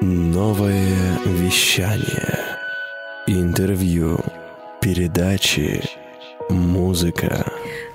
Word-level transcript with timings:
Новое 0.00 1.18
вещание. 1.26 2.38
Интервью. 3.26 4.20
Передачи. 4.80 5.82
Музыка. 6.48 7.44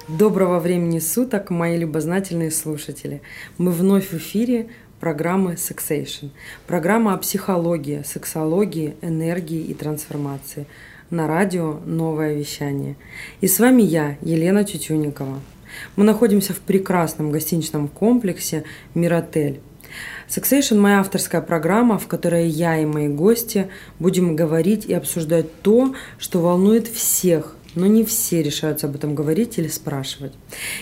Доброго 0.10 0.60
времени 0.60 1.00
суток, 1.00 1.50
мои 1.50 1.78
любознательные 1.78 2.52
слушатели. 2.52 3.21
Мы 3.58 3.71
вновь 3.71 4.10
в 4.10 4.16
эфире 4.16 4.68
программы 5.00 5.54
Sexation. 5.54 6.31
Программа 6.68 7.13
о 7.13 7.17
психологии, 7.17 8.04
сексологии, 8.04 8.96
энергии 9.01 9.62
и 9.62 9.74
трансформации. 9.74 10.67
На 11.10 11.28
радио 11.28 11.79
«Новое 11.85 12.33
вещание». 12.33 12.97
И 13.40 13.47
с 13.47 13.60
вами 13.60 13.81
я, 13.81 14.17
Елена 14.22 14.65
Тютюникова. 14.65 15.40
Мы 15.96 16.04
находимся 16.04 16.54
в 16.54 16.59
прекрасном 16.59 17.31
гостиничном 17.31 17.88
комплексе 17.88 18.66
«Миротель». 18.94 19.62
Sexation– 20.27 20.77
моя 20.80 20.99
авторская 20.99 21.41
программа, 21.41 21.98
в 21.98 22.07
которой 22.07 22.48
я 22.48 22.77
и 22.77 22.85
мои 22.85 23.07
гости 23.07 23.70
будем 23.99 24.35
говорить 24.35 24.85
и 24.85 24.93
обсуждать 24.93 25.61
то, 25.61 25.93
что 26.17 26.39
волнует 26.39 26.88
всех, 26.88 27.55
но 27.75 27.88
не 27.88 28.03
все 28.03 28.41
решаются 28.41 28.87
об 28.87 28.95
этом 28.95 29.15
говорить 29.15 29.57
или 29.57 29.67
спрашивать. 29.67 30.34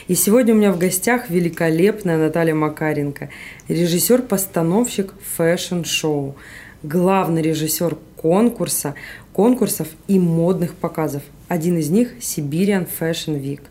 И 0.08 0.16
сегодня 0.16 0.54
у 0.54 0.58
меня 0.58 0.72
в 0.72 0.78
гостях 0.78 1.30
великолепная 1.30 2.18
Наталья 2.18 2.56
Макаренко, 2.56 3.30
режиссер-постановщик 3.68 5.14
fashion-шоу, 5.38 6.36
главный 6.84 7.42
режиссер 7.42 7.98
конкурса, 8.16 8.96
конкурсов 9.34 9.88
и 10.08 10.20
модных 10.20 10.76
показов. 10.76 11.24
Один 11.48 11.78
из 11.78 11.90
них– 11.90 12.14
Siberian 12.20 12.88
Fashion 13.00 13.42
Week 13.42 13.62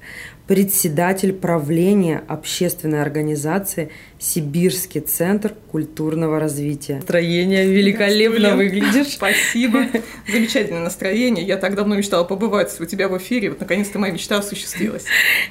председатель 0.50 1.32
правления 1.32 2.24
общественной 2.27 3.02
организации 3.02 3.92
Сибирский 4.18 5.00
центр 5.00 5.54
культурного 5.70 6.40
развития. 6.40 6.96
Настроение 6.96 7.68
великолепно 7.68 8.56
выглядишь. 8.56 9.12
Спасибо. 9.12 9.84
Замечательное 10.28 10.82
настроение. 10.82 11.46
Я 11.46 11.56
так 11.56 11.76
давно 11.76 11.95
мечтала 11.95 12.24
побывать 12.24 12.80
у 12.80 12.84
тебя 12.84 13.09
в 13.09 13.16
эфире. 13.18 13.51
Вот 13.51 13.60
наконец-то 13.60 14.01
моя 14.01 14.12
мечта 14.12 14.38
осуществилась. 14.38 15.04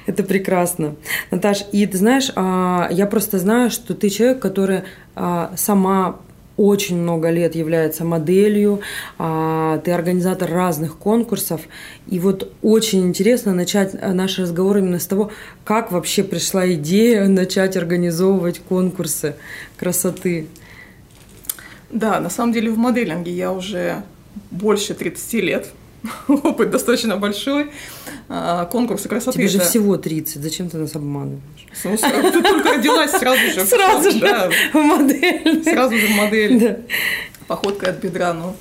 Это 0.04 0.22
прекрасно. 0.22 0.96
Наташ, 1.30 1.64
и 1.72 1.86
ты 1.86 1.96
знаешь, 1.96 2.30
а, 2.36 2.86
я 2.90 3.06
просто 3.06 3.38
знаю, 3.38 3.70
что 3.70 3.94
ты 3.94 4.10
человек, 4.10 4.40
который 4.40 4.82
а, 5.14 5.54
сама 5.56 6.20
очень 6.60 6.98
много 6.98 7.30
лет 7.30 7.54
является 7.54 8.04
моделью, 8.04 8.80
а, 9.18 9.78
ты 9.78 9.92
организатор 9.92 10.50
разных 10.50 10.98
конкурсов. 10.98 11.62
И 12.06 12.18
вот 12.18 12.52
очень 12.60 13.06
интересно 13.06 13.54
начать 13.54 13.94
э, 13.94 14.12
наш 14.12 14.38
разговор 14.38 14.76
именно 14.76 14.98
с 14.98 15.06
того, 15.06 15.30
как 15.64 15.90
вообще 15.90 16.22
пришла 16.22 16.70
идея 16.74 17.26
начать 17.28 17.78
организовывать 17.78 18.58
конкурсы 18.58 19.36
красоты. 19.78 20.48
Да, 21.90 22.20
на 22.20 22.28
самом 22.28 22.52
деле 22.52 22.70
в 22.70 22.76
моделинге 22.76 23.32
я 23.32 23.52
уже 23.52 24.02
больше 24.50 24.92
30 24.92 25.32
лет 25.42 25.66
опыт 26.28 26.70
достаточно 26.70 27.16
большой. 27.16 27.70
А, 28.28 28.66
конкурсы 28.66 29.08
красоты. 29.08 29.38
Тебе 29.38 29.46
это... 29.46 29.58
же 29.58 29.60
всего 29.60 29.96
30, 29.96 30.42
зачем 30.42 30.70
ты 30.70 30.78
нас 30.78 30.94
обманываешь? 30.94 31.40
Ну, 31.84 31.96
ты 31.96 32.42
только 32.42 32.74
родилась 32.74 33.10
сразу 33.10 33.40
же. 33.40 33.60
Сразу 33.66 34.10
же 34.10 34.18
в 34.72 34.74
модель. 34.74 35.64
Сразу 35.64 35.96
же 35.96 36.06
в 36.06 36.16
модель. 36.16 36.60
Да. 36.60 36.76
Походкой 37.46 37.90
от 37.90 37.98
бедра, 37.98 38.32
ну. 38.32 38.54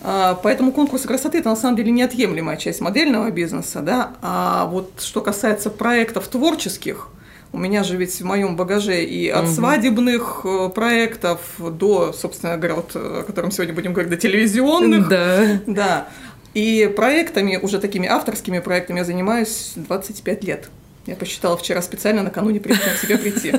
А, 0.00 0.34
поэтому 0.42 0.72
конкурсы 0.72 1.08
красоты– 1.08 1.38
это 1.40 1.48
на 1.48 1.56
самом 1.56 1.76
деле 1.76 1.90
неотъемлемая 1.90 2.56
часть 2.56 2.80
модельного 2.80 3.30
бизнеса. 3.30 3.80
Да? 3.80 4.12
А 4.22 4.66
вот 4.66 5.00
что 5.00 5.20
касается 5.20 5.70
проектов 5.70 6.28
творческих, 6.28 7.08
у 7.52 7.58
меня 7.58 7.82
же 7.82 7.96
ведь 7.96 8.20
в 8.20 8.24
моем 8.24 8.56
багаже 8.56 9.04
и 9.04 9.28
от 9.28 9.44
угу. 9.44 9.52
свадебных 9.52 10.42
э, 10.44 10.68
проектов 10.68 11.40
до, 11.58 12.12
собственно 12.12 12.56
говоря, 12.56 12.74
вот, 12.74 12.94
о 12.94 13.22
котором 13.26 13.50
сегодня 13.50 13.74
будем 13.74 13.92
говорить, 13.92 14.10
до 14.10 14.18
телевизионных. 14.18 15.08
Да. 15.08 15.60
Да. 15.66 16.08
И 16.54 16.92
проектами, 16.94 17.56
уже 17.56 17.78
такими 17.78 18.08
авторскими 18.08 18.58
проектами 18.58 18.98
я 18.98 19.04
занимаюсь 19.04 19.72
25 19.76 20.44
лет. 20.44 20.68
Я 21.08 21.16
посчитала 21.16 21.56
вчера 21.56 21.80
специально 21.80 22.22
накануне 22.22 22.60
чем 22.60 22.92
к 22.94 22.98
себе 22.98 23.16
прийти. 23.16 23.54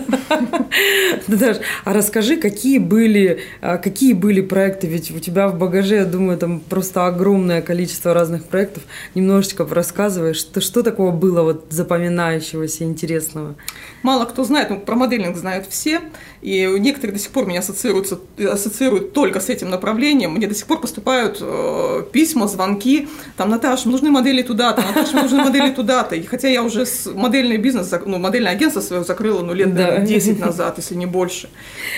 Наташа, 1.27 1.61
а 1.83 1.93
расскажи, 1.93 2.37
какие 2.37 2.77
были, 2.77 3.39
а, 3.61 3.77
какие 3.77 4.13
были 4.13 4.41
проекты? 4.41 4.85
Ведь 4.85 5.09
у 5.09 5.17
тебя 5.17 5.47
в 5.47 5.57
багаже, 5.57 5.95
я 5.95 6.05
думаю, 6.05 6.37
там 6.37 6.59
просто 6.59 7.07
огромное 7.07 7.63
количество 7.63 8.13
разных 8.13 8.45
проектов. 8.45 8.83
Немножечко 9.15 9.65
рассказываешь, 9.65 10.37
что, 10.37 10.61
что 10.61 10.83
такого 10.83 11.09
было 11.09 11.41
вот 11.41 11.65
запоминающегося, 11.71 12.83
интересного? 12.83 13.55
Мало 14.03 14.25
кто 14.25 14.43
знает, 14.43 14.69
ну, 14.69 14.79
про 14.79 14.95
моделинг 14.95 15.35
знают 15.35 15.65
все, 15.67 16.01
и 16.41 16.65
некоторые 16.79 17.13
до 17.13 17.19
сих 17.19 17.31
пор 17.31 17.45
меня 17.45 17.59
ассоциируются, 17.59 18.19
ассоциируют 18.37 19.13
только 19.13 19.39
с 19.39 19.49
этим 19.49 19.69
направлением. 19.69 20.33
Мне 20.33 20.47
до 20.47 20.55
сих 20.55 20.67
пор 20.67 20.79
поступают 20.79 21.39
э, 21.41 22.03
письма, 22.11 22.47
звонки, 22.47 23.07
там, 23.37 23.49
Наташа, 23.49 23.89
нужны 23.89 24.11
модели 24.11 24.43
туда-то, 24.43 24.81
Наташа, 24.81 25.15
нужны 25.15 25.43
модели 25.43 25.71
туда-то. 25.71 26.15
И 26.15 26.23
хотя 26.23 26.47
я 26.47 26.63
уже 26.63 26.85
с 26.85 27.07
модель 27.07 27.39
модельный 27.39 27.57
бизнес, 27.57 27.93
ну, 28.05 28.17
модельное 28.17 28.51
агентство 28.51 28.81
свое 28.81 29.03
закрыла, 29.03 29.41
ну, 29.41 29.53
лет 29.53 29.73
да. 29.73 29.99
10 29.99 30.39
назад, 30.39 30.73
если 30.77 30.95
не 30.95 31.05
больше. 31.05 31.49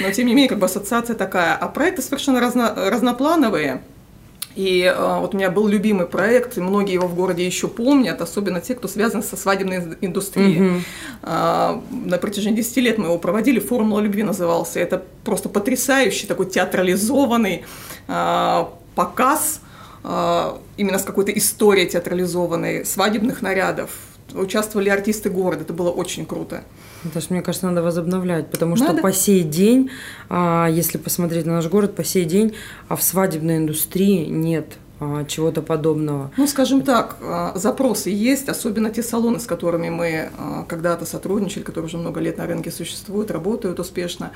Но, 0.02 0.12
тем 0.12 0.28
не 0.28 0.34
менее, 0.34 0.50
как 0.50 0.60
бы 0.60 0.66
ассоциация 0.66 1.16
такая. 1.16 1.56
А 1.56 1.68
проекты 1.68 2.02
совершенно 2.02 2.40
разно, 2.40 2.74
разноплановые. 2.76 3.82
И 4.56 4.82
э, 4.84 5.20
вот 5.20 5.34
у 5.34 5.38
меня 5.38 5.50
был 5.50 5.68
любимый 5.68 6.08
проект, 6.08 6.58
и 6.58 6.62
многие 6.62 6.94
его 6.94 7.08
в 7.08 7.16
городе 7.16 7.46
еще 7.46 7.68
помнят, 7.68 8.22
особенно 8.22 8.60
те, 8.60 8.76
кто 8.76 8.88
связан 8.88 9.24
со 9.24 9.38
свадебной 9.38 9.98
индустрией. 10.02 10.60
Mm-hmm. 10.60 10.82
Э, 11.24 11.82
на 12.08 12.18
протяжении 12.18 12.58
10 12.58 12.78
лет 12.78 12.98
мы 12.98 13.06
его 13.06 13.18
проводили, 13.18 13.60
«Формула 13.60 14.02
любви» 14.02 14.24
назывался. 14.24 14.80
Это 14.80 15.04
просто 15.24 15.50
потрясающий 15.50 16.28
такой 16.28 16.48
театрализованный 16.48 17.64
э, 18.08 18.66
показ, 18.96 19.62
э, 20.04 20.52
именно 20.78 21.00
с 21.00 21.04
какой-то 21.04 21.32
историей 21.32 21.88
театрализованной 21.88 22.86
свадебных 22.86 23.42
нарядов 23.42 23.92
участвовали 24.34 24.90
артисты 24.90 25.30
города. 25.30 25.62
Это 25.62 25.74
было 25.74 25.92
очень 25.92 26.26
круто. 26.26 26.64
Даже 27.04 27.28
мне 27.30 27.42
кажется, 27.42 27.68
надо 27.68 27.82
возобновлять, 27.82 28.52
потому 28.52 28.76
надо. 28.76 28.94
что 28.94 29.02
по 29.02 29.12
сей 29.12 29.44
день, 29.44 29.90
а, 30.30 30.68
если 30.70 30.98
посмотреть 30.98 31.46
на 31.46 31.54
наш 31.54 31.68
город, 31.68 31.96
по 31.96 32.04
сей 32.04 32.26
день 32.26 32.54
а 32.90 32.96
в 32.96 33.02
свадебной 33.02 33.58
индустрии 33.58 34.26
нет 34.26 34.74
а, 35.00 35.26
чего-то 35.26 35.64
подобного. 35.64 36.32
Ну, 36.38 36.46
скажем 36.46 36.84
так, 36.84 37.18
запросы 37.56 38.12
есть, 38.12 38.50
особенно 38.50 38.92
те 38.92 39.02
салоны, 39.02 39.40
с 39.40 39.48
которыми 39.48 39.90
мы 39.90 40.30
когда-то 40.68 41.06
сотрудничали, 41.06 41.64
которые 41.64 41.88
уже 41.88 41.98
много 41.98 42.20
лет 42.20 42.38
на 42.38 42.46
рынке 42.46 42.70
существуют, 42.70 43.32
работают 43.32 43.80
успешно. 43.80 44.32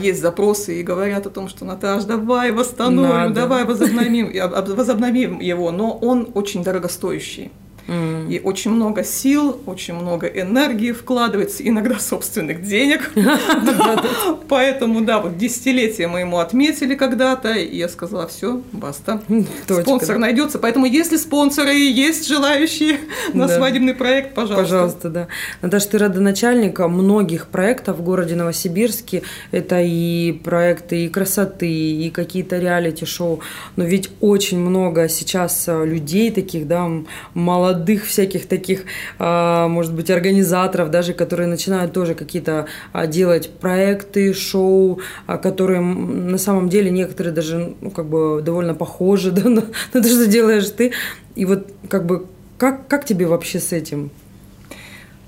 Есть 0.00 0.22
запросы 0.22 0.80
и 0.80 0.82
говорят 0.82 1.26
о 1.26 1.30
том, 1.30 1.48
что 1.48 1.64
Наташ, 1.64 2.04
давай 2.04 2.50
восстановим, 2.50 3.10
Надо. 3.10 3.34
давай 3.34 3.64
возобновим, 3.64 4.32
возобновим 4.74 5.38
его, 5.38 5.70
но 5.70 5.92
он 5.92 6.30
очень 6.34 6.64
дорогостоящий. 6.64 7.52
Mm. 7.86 8.32
И 8.32 8.40
очень 8.40 8.70
много 8.70 9.04
сил, 9.04 9.60
очень 9.66 9.94
много 9.94 10.26
энергии 10.26 10.92
вкладывается, 10.92 11.66
иногда 11.66 11.98
собственных 11.98 12.62
денег. 12.62 13.12
Поэтому, 14.48 15.02
да, 15.02 15.20
вот 15.20 15.36
десятилетие 15.36 16.08
мы 16.08 16.20
ему 16.20 16.38
отметили 16.38 16.94
когда-то, 16.94 17.52
и 17.52 17.76
я 17.76 17.88
сказала, 17.88 18.26
все, 18.26 18.62
баста. 18.72 19.22
Спонсор 19.68 20.18
найдется. 20.18 20.58
Поэтому, 20.58 20.86
если 20.86 21.16
спонсоры 21.16 21.74
и 21.74 21.92
есть 21.92 22.26
желающие 22.26 23.00
на 23.34 23.48
свадебный 23.48 23.94
проект, 23.94 24.34
пожалуйста. 24.34 24.62
Пожалуйста, 24.62 25.10
да. 25.10 25.28
Наташа, 25.62 25.88
ты 25.90 25.98
родоначальника 25.98 26.88
многих 26.88 27.48
проектов 27.48 27.98
в 27.98 28.02
городе 28.02 28.34
Новосибирске. 28.34 29.22
Это 29.50 29.80
и 29.82 30.32
проекты 30.32 31.04
и 31.04 31.08
красоты, 31.08 31.70
и 31.70 32.10
какие-то 32.10 32.58
реалити-шоу. 32.58 33.40
Но 33.76 33.84
ведь 33.84 34.10
очень 34.20 34.58
много 34.58 35.08
сейчас 35.08 35.64
э, 35.68 35.84
людей 35.84 36.30
таких, 36.30 36.66
да, 36.66 36.88
молодых, 37.34 37.73
молодых 37.74 38.04
всяких 38.06 38.46
таких, 38.46 38.84
а, 39.18 39.68
может 39.68 39.92
быть, 39.94 40.10
организаторов 40.10 40.90
даже, 40.90 41.12
которые 41.12 41.48
начинают 41.48 41.92
тоже 41.92 42.14
какие-то 42.14 42.66
а, 42.92 43.06
делать 43.06 43.50
проекты, 43.50 44.32
шоу, 44.32 45.00
а, 45.26 45.38
которые 45.38 45.80
на 45.80 46.38
самом 46.38 46.68
деле 46.68 46.90
некоторые 46.90 47.32
даже 47.32 47.74
ну, 47.80 47.90
как 47.90 48.06
бы 48.06 48.42
довольно 48.42 48.74
похожи 48.74 49.30
да, 49.32 49.48
на, 49.48 49.62
на 49.92 50.02
то, 50.02 50.08
что 50.08 50.26
делаешь 50.26 50.68
ты. 50.70 50.92
И 51.34 51.44
вот 51.44 51.66
как 51.88 52.06
бы 52.06 52.26
как, 52.58 52.86
как 52.88 53.04
тебе 53.04 53.26
вообще 53.26 53.58
с 53.58 53.72
этим? 53.72 54.10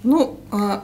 Ну, 0.04 0.38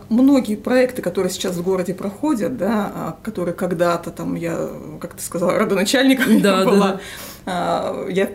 многие 0.08 0.56
проекты, 0.56 1.00
которые 1.00 1.30
сейчас 1.30 1.54
в 1.54 1.62
городе 1.62 1.94
проходят, 1.94 2.56
да, 2.56 3.16
которые 3.22 3.54
когда-то 3.54 4.10
там 4.10 4.34
я, 4.34 4.68
как 5.00 5.14
ты 5.14 5.22
сказала, 5.22 5.58
родоначальником 5.58 6.40
да, 6.42 6.64
была, 6.64 7.00
да. 7.46 7.94
я 8.10 8.28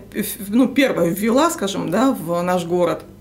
ну, 0.48 0.69
первая 0.69 1.10
ввела, 1.10 1.51
скажем, 1.51 1.92
да, 1.92 2.13
в 2.13 2.42
наш 2.42 2.66
город– 2.66 3.01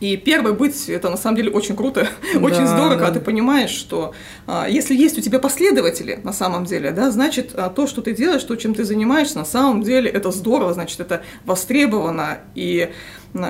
И 0.00 0.16
первый 0.16 0.52
быть, 0.52 0.88
это 0.88 1.10
на 1.10 1.16
самом 1.16 1.36
деле 1.36 1.50
очень 1.50 1.76
круто, 1.76 2.08
да, 2.34 2.40
очень 2.40 2.66
здорово, 2.66 2.96
да. 2.96 2.96
когда 2.96 3.18
ты 3.18 3.20
понимаешь, 3.20 3.70
что 3.70 4.14
а, 4.46 4.68
если 4.68 4.94
есть 4.94 5.18
у 5.18 5.20
тебя 5.20 5.38
последователи 5.38 6.20
на 6.22 6.32
самом 6.32 6.64
деле, 6.64 6.92
да, 6.92 7.10
значит, 7.10 7.52
а, 7.54 7.68
то, 7.68 7.86
что 7.86 8.00
ты 8.00 8.14
делаешь, 8.14 8.44
то, 8.44 8.54
чем 8.56 8.74
ты 8.74 8.84
занимаешься, 8.84 9.38
на 9.38 9.44
самом 9.44 9.82
деле 9.82 10.08
это 10.10 10.30
здорово, 10.30 10.72
значит, 10.72 11.00
это 11.00 11.22
востребовано. 11.44 12.38
И, 12.54 12.90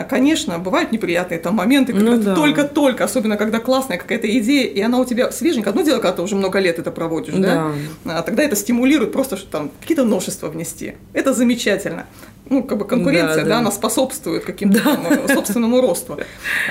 конечно, 0.09 0.59
бывают 0.59 0.93
неприятные 0.93 1.39
там 1.39 1.55
моменты, 1.55 1.93
когда 1.93 2.11
ну, 2.13 2.19
ты 2.19 2.25
да. 2.25 2.35
только-только, 2.35 3.05
особенно 3.05 3.37
когда 3.37 3.59
классная 3.61 3.97
какая-то 3.97 4.27
идея, 4.39 4.67
и 4.67 4.81
она 4.81 4.99
у 4.99 5.05
тебя 5.05 5.31
свеженькая. 5.31 5.71
Одно 5.71 5.83
дело, 5.83 5.99
когда 5.99 6.13
ты 6.13 6.23
уже 6.23 6.37
много 6.37 6.59
лет 6.59 6.79
это 6.79 6.91
проводишь, 6.91 7.35
да, 7.35 7.73
да? 8.05 8.19
А, 8.19 8.23
тогда 8.23 8.43
это 8.43 8.57
стимулирует 8.57 9.13
просто, 9.13 9.37
что 9.37 9.49
там 9.51 9.71
какие-то 9.81 10.05
новшества 10.05 10.49
внести. 10.49 10.95
Это 11.13 11.33
замечательно 11.33 12.07
ну, 12.51 12.63
как 12.63 12.79
бы 12.79 12.87
конкуренция, 12.87 13.37
да, 13.37 13.43
да. 13.43 13.49
да 13.49 13.59
она 13.59 13.71
способствует 13.71 14.45
каким-то 14.45 14.83
да. 14.83 15.35
собственному 15.35 15.81
росту. 15.81 16.19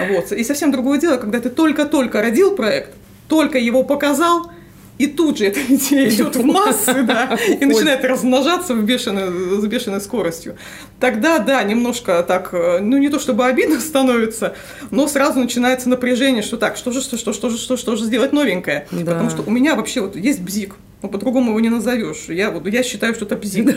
Вот. 0.09 0.31
И 0.31 0.43
совсем 0.43 0.71
другое 0.71 0.99
дело, 0.99 1.17
когда 1.17 1.39
ты 1.39 1.49
только-только 1.49 2.21
родил 2.21 2.55
проект, 2.55 2.91
только 3.27 3.57
его 3.57 3.83
показал, 3.83 4.51
и 4.97 5.07
тут 5.07 5.37
же 5.37 5.45
эта 5.45 5.59
идея 5.61 6.09
идет 6.09 6.35
в 6.35 6.43
массы, 6.43 7.03
да, 7.03 7.37
и 7.47 7.65
начинает 7.65 8.03
размножаться 8.03 8.73
в 8.73 8.83
бешеной, 8.83 9.59
с 9.61 9.65
бешеной 9.65 10.01
скоростью. 10.01 10.57
Тогда, 10.99 11.39
да, 11.39 11.63
немножко 11.63 12.23
так, 12.23 12.51
ну 12.51 12.97
не 12.97 13.09
то 13.09 13.19
чтобы 13.19 13.45
обидно 13.45 13.79
становится, 13.79 14.55
но 14.91 15.07
сразу 15.07 15.39
начинается 15.39 15.89
напряжение, 15.89 16.41
что 16.41 16.57
так, 16.57 16.77
что 16.77 16.91
же, 16.91 17.01
что, 17.01 17.17
что, 17.17 17.33
что 17.33 17.49
же, 17.49 17.57
что, 17.57 17.77
что 17.77 17.95
же 17.95 18.05
сделать 18.05 18.33
новенькое. 18.33 18.87
Да. 18.91 19.11
Потому 19.13 19.29
что 19.29 19.43
у 19.45 19.51
меня 19.51 19.75
вообще 19.75 20.01
вот 20.01 20.15
есть 20.15 20.41
бзик, 20.41 20.75
ну, 21.03 21.09
по-другому 21.09 21.51
его 21.51 21.59
не 21.59 21.69
назовешь. 21.69 22.25
Я, 22.27 22.49
вот, 22.49 22.67
я 22.67 22.81
считаю, 22.81 23.13
что 23.13 23.25
это 23.25 23.35
бзик. 23.35 23.75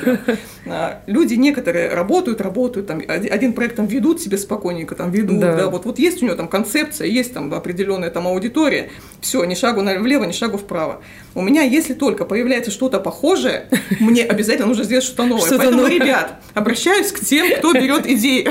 А, 0.67 1.02
люди 1.06 1.34
некоторые 1.34 1.88
работают, 1.88 2.40
работают, 2.40 2.87
там, 2.87 3.02
один 3.08 3.55
проект 3.55 3.76
там 3.76 3.87
ведут 3.87 4.20
себе 4.20 4.38
спокойненько, 4.38 4.94
там 4.94 5.11
ведут, 5.11 5.40
да. 5.40 5.56
да, 5.56 5.70
вот, 5.70 5.84
вот 5.84 5.99
есть 5.99 6.22
у 6.22 6.26
него 6.26 6.37
там 6.37 6.49
концепция, 6.49 7.08
есть 7.08 7.32
там 7.32 7.52
определенная 7.52 8.11
там 8.11 8.26
аудитория, 8.26 8.90
все, 9.20 9.43
ни 9.44 9.55
шагу 9.55 9.81
влево, 9.81 10.25
ни 10.25 10.32
шагу 10.32 10.58
вправо. 10.58 11.00
У 11.34 11.43
меня, 11.43 11.62
если 11.62 11.94
только 11.94 12.25
появляется 12.25 12.70
что-то 12.70 13.00
похожее, 13.00 13.69
мне 14.00 14.25
обязательно 14.25 14.69
нужно 14.69 14.84
сделать 14.84 15.05
что-то 15.05 15.25
новое. 15.25 15.46
Что 15.46 15.58
Поэтому, 15.58 15.82
новое. 15.82 15.94
ребят, 15.94 16.40
обращаюсь 16.55 17.12
к 17.12 17.20
тем, 17.20 17.56
кто 17.58 17.73
берет 17.73 18.06
идеи. 18.06 18.49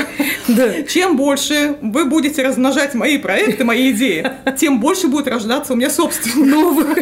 Да. 0.48 0.83
Чем 0.83 1.15
больше 1.15 1.75
вы 1.81 2.06
будете 2.06 2.42
размножать 2.44 2.95
мои 2.95 3.18
проекты, 3.18 3.63
мои 3.63 3.92
идеи, 3.92 4.30
тем 4.57 4.80
больше 4.80 5.07
будет 5.07 5.27
рождаться 5.27 5.74
у 5.74 5.75
меня 5.75 5.89
собственных 5.89 6.50
новых. 6.50 6.98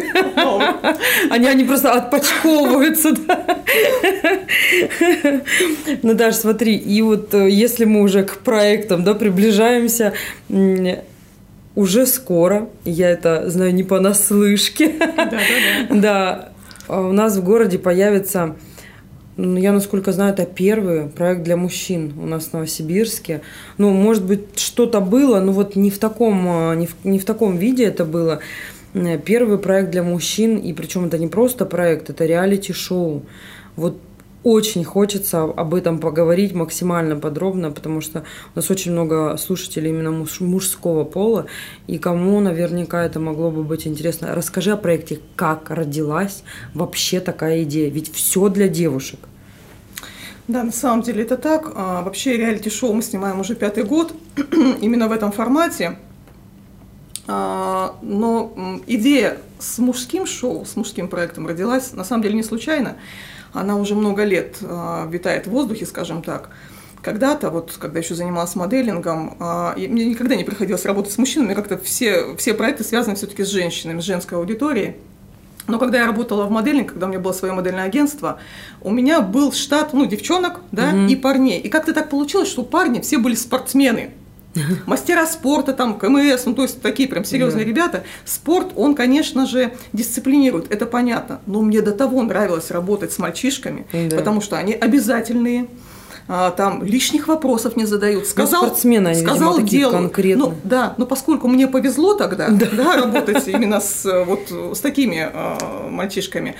Они 1.30 1.46
они 1.58 1.66
просто 1.66 1.92
отпочковываются. 1.92 3.14
Ну, 6.02 6.14
даже 6.14 6.36
смотри, 6.36 6.76
и 6.76 7.02
вот 7.02 7.34
э, 7.34 7.50
если 7.50 7.84
мы 7.84 8.02
уже 8.02 8.22
к 8.22 8.38
проектам 8.38 9.04
да, 9.04 9.14
приближаемся, 9.14 10.12
уже 11.74 12.06
скоро, 12.06 12.68
я 12.84 13.10
это 13.10 13.50
знаю 13.50 13.74
не 13.74 13.82
понаслышке, 13.82 14.94
да, 15.16 15.40
да, 15.90 16.48
у 16.88 17.12
нас 17.12 17.36
в 17.36 17.44
городе 17.44 17.78
появится 17.78 18.56
ну, 19.36 19.56
я, 19.56 19.72
насколько 19.72 20.10
знаю, 20.12 20.32
это 20.32 20.44
первый 20.44 21.06
проект 21.06 21.44
для 21.44 21.56
мужчин 21.56 22.12
у 22.20 22.26
нас 22.26 22.46
в 22.46 22.52
Новосибирске. 22.52 23.42
Ну, 23.78 23.90
может 23.90 24.24
быть, 24.24 24.58
что-то 24.58 25.00
было, 25.00 25.38
но 25.38 25.52
вот 25.52 25.76
не 25.76 25.90
в 25.90 25.98
таком, 25.98 26.72
э, 26.72 26.76
не 26.76 26.86
в, 26.86 26.96
не 27.04 27.20
в 27.20 27.24
таком 27.24 27.56
виде 27.56 27.84
это 27.84 28.04
было. 28.04 28.40
Э, 29.06 29.18
первый 29.18 29.58
проект 29.58 29.90
для 29.90 30.02
мужчин, 30.02 30.56
и 30.56 30.72
причем 30.72 31.06
это 31.06 31.18
не 31.18 31.28
просто 31.28 31.66
проект, 31.66 32.10
это 32.10 32.26
реалити-шоу. 32.26 33.22
Вот 33.76 34.00
очень 34.44 34.84
хочется 34.84 35.42
об 35.42 35.74
этом 35.74 35.98
поговорить 35.98 36.54
максимально 36.54 37.16
подробно, 37.16 37.70
потому 37.70 38.00
что 38.00 38.24
у 38.54 38.58
нас 38.58 38.70
очень 38.70 38.92
много 38.92 39.36
слушателей 39.36 39.90
именно 39.90 40.10
муж, 40.10 40.40
мужского 40.40 41.04
пола, 41.04 41.46
и 41.86 41.98
кому 41.98 42.40
наверняка 42.40 43.04
это 43.04 43.20
могло 43.20 43.50
бы 43.50 43.62
быть 43.62 43.86
интересно. 43.86 44.34
Расскажи 44.34 44.72
о 44.72 44.76
проекте, 44.76 45.20
как 45.36 45.70
родилась 45.70 46.44
вообще 46.74 47.20
такая 47.20 47.64
идея, 47.64 47.90
ведь 47.90 48.12
все 48.12 48.48
для 48.48 48.68
девушек. 48.68 49.20
Да, 50.46 50.62
на 50.62 50.72
самом 50.72 51.02
деле 51.02 51.24
это 51.24 51.36
так. 51.36 51.72
А, 51.74 52.02
вообще 52.02 52.36
реалити-шоу 52.36 52.94
мы 52.94 53.02
снимаем 53.02 53.40
уже 53.40 53.54
пятый 53.54 53.84
год, 53.84 54.14
именно 54.80 55.08
в 55.08 55.12
этом 55.12 55.30
формате. 55.30 55.98
А, 57.30 57.94
но 58.00 58.80
идея 58.86 59.36
с 59.58 59.78
мужским 59.78 60.26
шоу, 60.26 60.64
с 60.64 60.76
мужским 60.76 61.08
проектом 61.08 61.46
родилась 61.46 61.92
на 61.92 62.02
самом 62.02 62.22
деле 62.22 62.34
не 62.34 62.42
случайно. 62.42 62.96
Она 63.52 63.76
уже 63.76 63.94
много 63.94 64.24
лет 64.24 64.56
а, 64.62 65.06
витает 65.08 65.46
в 65.46 65.50
воздухе, 65.50 65.84
скажем 65.84 66.22
так. 66.22 66.48
Когда-то, 67.02 67.50
вот 67.50 67.76
когда 67.78 68.00
еще 68.00 68.14
занималась 68.14 68.56
моделингом, 68.56 69.36
а, 69.40 69.74
мне 69.76 70.06
никогда 70.06 70.36
не 70.36 70.44
приходилось 70.44 70.86
работать 70.86 71.12
с 71.12 71.18
мужчинами, 71.18 71.52
как-то 71.52 71.76
все, 71.76 72.34
все 72.36 72.54
проекты 72.54 72.82
связаны 72.82 73.14
все-таки 73.14 73.44
с 73.44 73.48
женщинами, 73.48 74.00
с 74.00 74.04
женской 74.04 74.38
аудиторией. 74.38 74.96
Но 75.66 75.78
когда 75.78 75.98
я 75.98 76.06
работала 76.06 76.46
в 76.46 76.50
моделинге, 76.50 76.88
когда 76.88 77.06
у 77.06 77.08
меня 77.10 77.20
было 77.20 77.32
свое 77.32 77.52
модельное 77.52 77.84
агентство, 77.84 78.38
у 78.80 78.90
меня 78.90 79.20
был 79.20 79.52
штат, 79.52 79.92
ну, 79.92 80.06
девчонок, 80.06 80.60
да, 80.72 80.88
угу. 80.88 81.06
и 81.08 81.14
парней. 81.14 81.60
И 81.60 81.68
как-то 81.68 81.92
так 81.92 82.08
получилось, 82.08 82.48
что 82.48 82.62
парни 82.64 83.00
все 83.00 83.18
были 83.18 83.34
спортсмены 83.34 84.12
мастера 84.86 85.26
спорта, 85.26 85.72
там, 85.72 85.98
КМС, 85.98 86.44
ну, 86.46 86.54
то 86.54 86.62
есть 86.62 86.82
такие 86.82 87.08
прям 87.08 87.24
серьезные 87.24 87.64
да. 87.64 87.70
ребята. 87.70 88.04
Спорт, 88.24 88.68
он, 88.76 88.94
конечно 88.94 89.46
же, 89.46 89.72
дисциплинирует, 89.92 90.70
это 90.72 90.86
понятно. 90.86 91.40
Но 91.46 91.62
мне 91.62 91.82
до 91.82 91.92
того 91.92 92.22
нравилось 92.22 92.70
работать 92.70 93.12
с 93.12 93.18
мальчишками, 93.18 93.86
да. 93.92 94.16
потому 94.16 94.40
что 94.40 94.56
они 94.56 94.72
обязательные, 94.72 95.68
а, 96.28 96.50
там 96.50 96.82
лишних 96.82 97.26
вопросов 97.26 97.76
не 97.76 97.86
задают. 97.86 98.24
Ну, 98.24 98.28
сказал, 98.28 98.66
спортсмены, 98.66 99.08
они, 99.08 99.20
сказал 99.22 99.58
видимо, 99.58 99.68
дело. 99.68 99.92
конкретно. 99.92 100.44
Ну, 100.46 100.54
да, 100.62 100.94
но 100.98 101.06
поскольку 101.06 101.48
мне 101.48 101.66
повезло 101.66 102.14
тогда 102.14 102.48
да. 102.50 102.66
Да, 102.72 102.96
работать 102.96 103.48
именно 103.48 103.80
с, 103.80 104.04
вот, 104.26 104.76
с 104.76 104.80
такими 104.80 105.28
э, 105.32 105.88
мальчишками, 105.88 106.54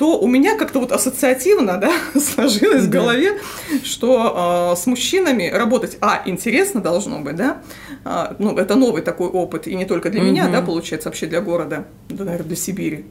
то 0.00 0.18
у 0.18 0.26
меня 0.26 0.56
как-то 0.56 0.80
вот 0.80 0.92
ассоциативно 0.92 1.76
да, 1.76 1.92
сложилось 2.18 2.86
да. 2.86 2.88
в 2.88 2.90
голове, 2.90 3.38
что 3.84 4.72
э, 4.72 4.80
с 4.80 4.86
мужчинами 4.86 5.50
работать, 5.50 5.98
а, 6.00 6.22
интересно 6.24 6.80
должно 6.80 7.18
быть, 7.18 7.36
да, 7.36 7.60
э, 8.06 8.34
ну, 8.38 8.56
это 8.56 8.76
новый 8.76 9.02
такой 9.02 9.28
опыт, 9.28 9.66
и 9.66 9.74
не 9.74 9.84
только 9.84 10.08
для 10.08 10.22
угу. 10.22 10.30
меня, 10.30 10.48
да, 10.48 10.62
получается, 10.62 11.10
вообще 11.10 11.26
для 11.26 11.42
города, 11.42 11.84
да, 12.08 12.24
наверное, 12.24 12.46
для 12.46 12.56
Сибири. 12.56 13.04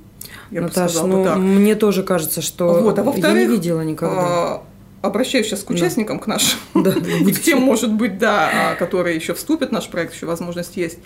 Я 0.50 0.62
Наташ, 0.62 0.96
бы 0.96 1.08
ну, 1.08 1.24
так. 1.24 1.38
мне 1.38 1.76
тоже 1.76 2.02
кажется, 2.02 2.42
что 2.42 2.82
вот, 2.82 2.98
а 2.98 3.14
я 3.18 3.34
не 3.34 3.46
видела 3.46 3.82
никогда. 3.82 4.64
Э, 5.04 5.06
обращаюсь 5.06 5.46
сейчас 5.46 5.62
к 5.62 5.70
участникам, 5.70 6.18
да. 6.18 6.24
к 6.24 6.28
нашим, 6.28 6.60
да, 6.74 6.90
и 7.20 7.32
к 7.32 7.40
тем, 7.40 7.62
может 7.62 7.94
быть, 7.94 8.18
да, 8.18 8.76
которые 8.80 9.16
еще 9.16 9.36
вступят 9.36 9.70
в 9.70 9.74
наш 9.74 9.88
проект, 9.90 10.16
еще 10.16 10.26
возможность 10.26 10.76
есть. 10.76 10.98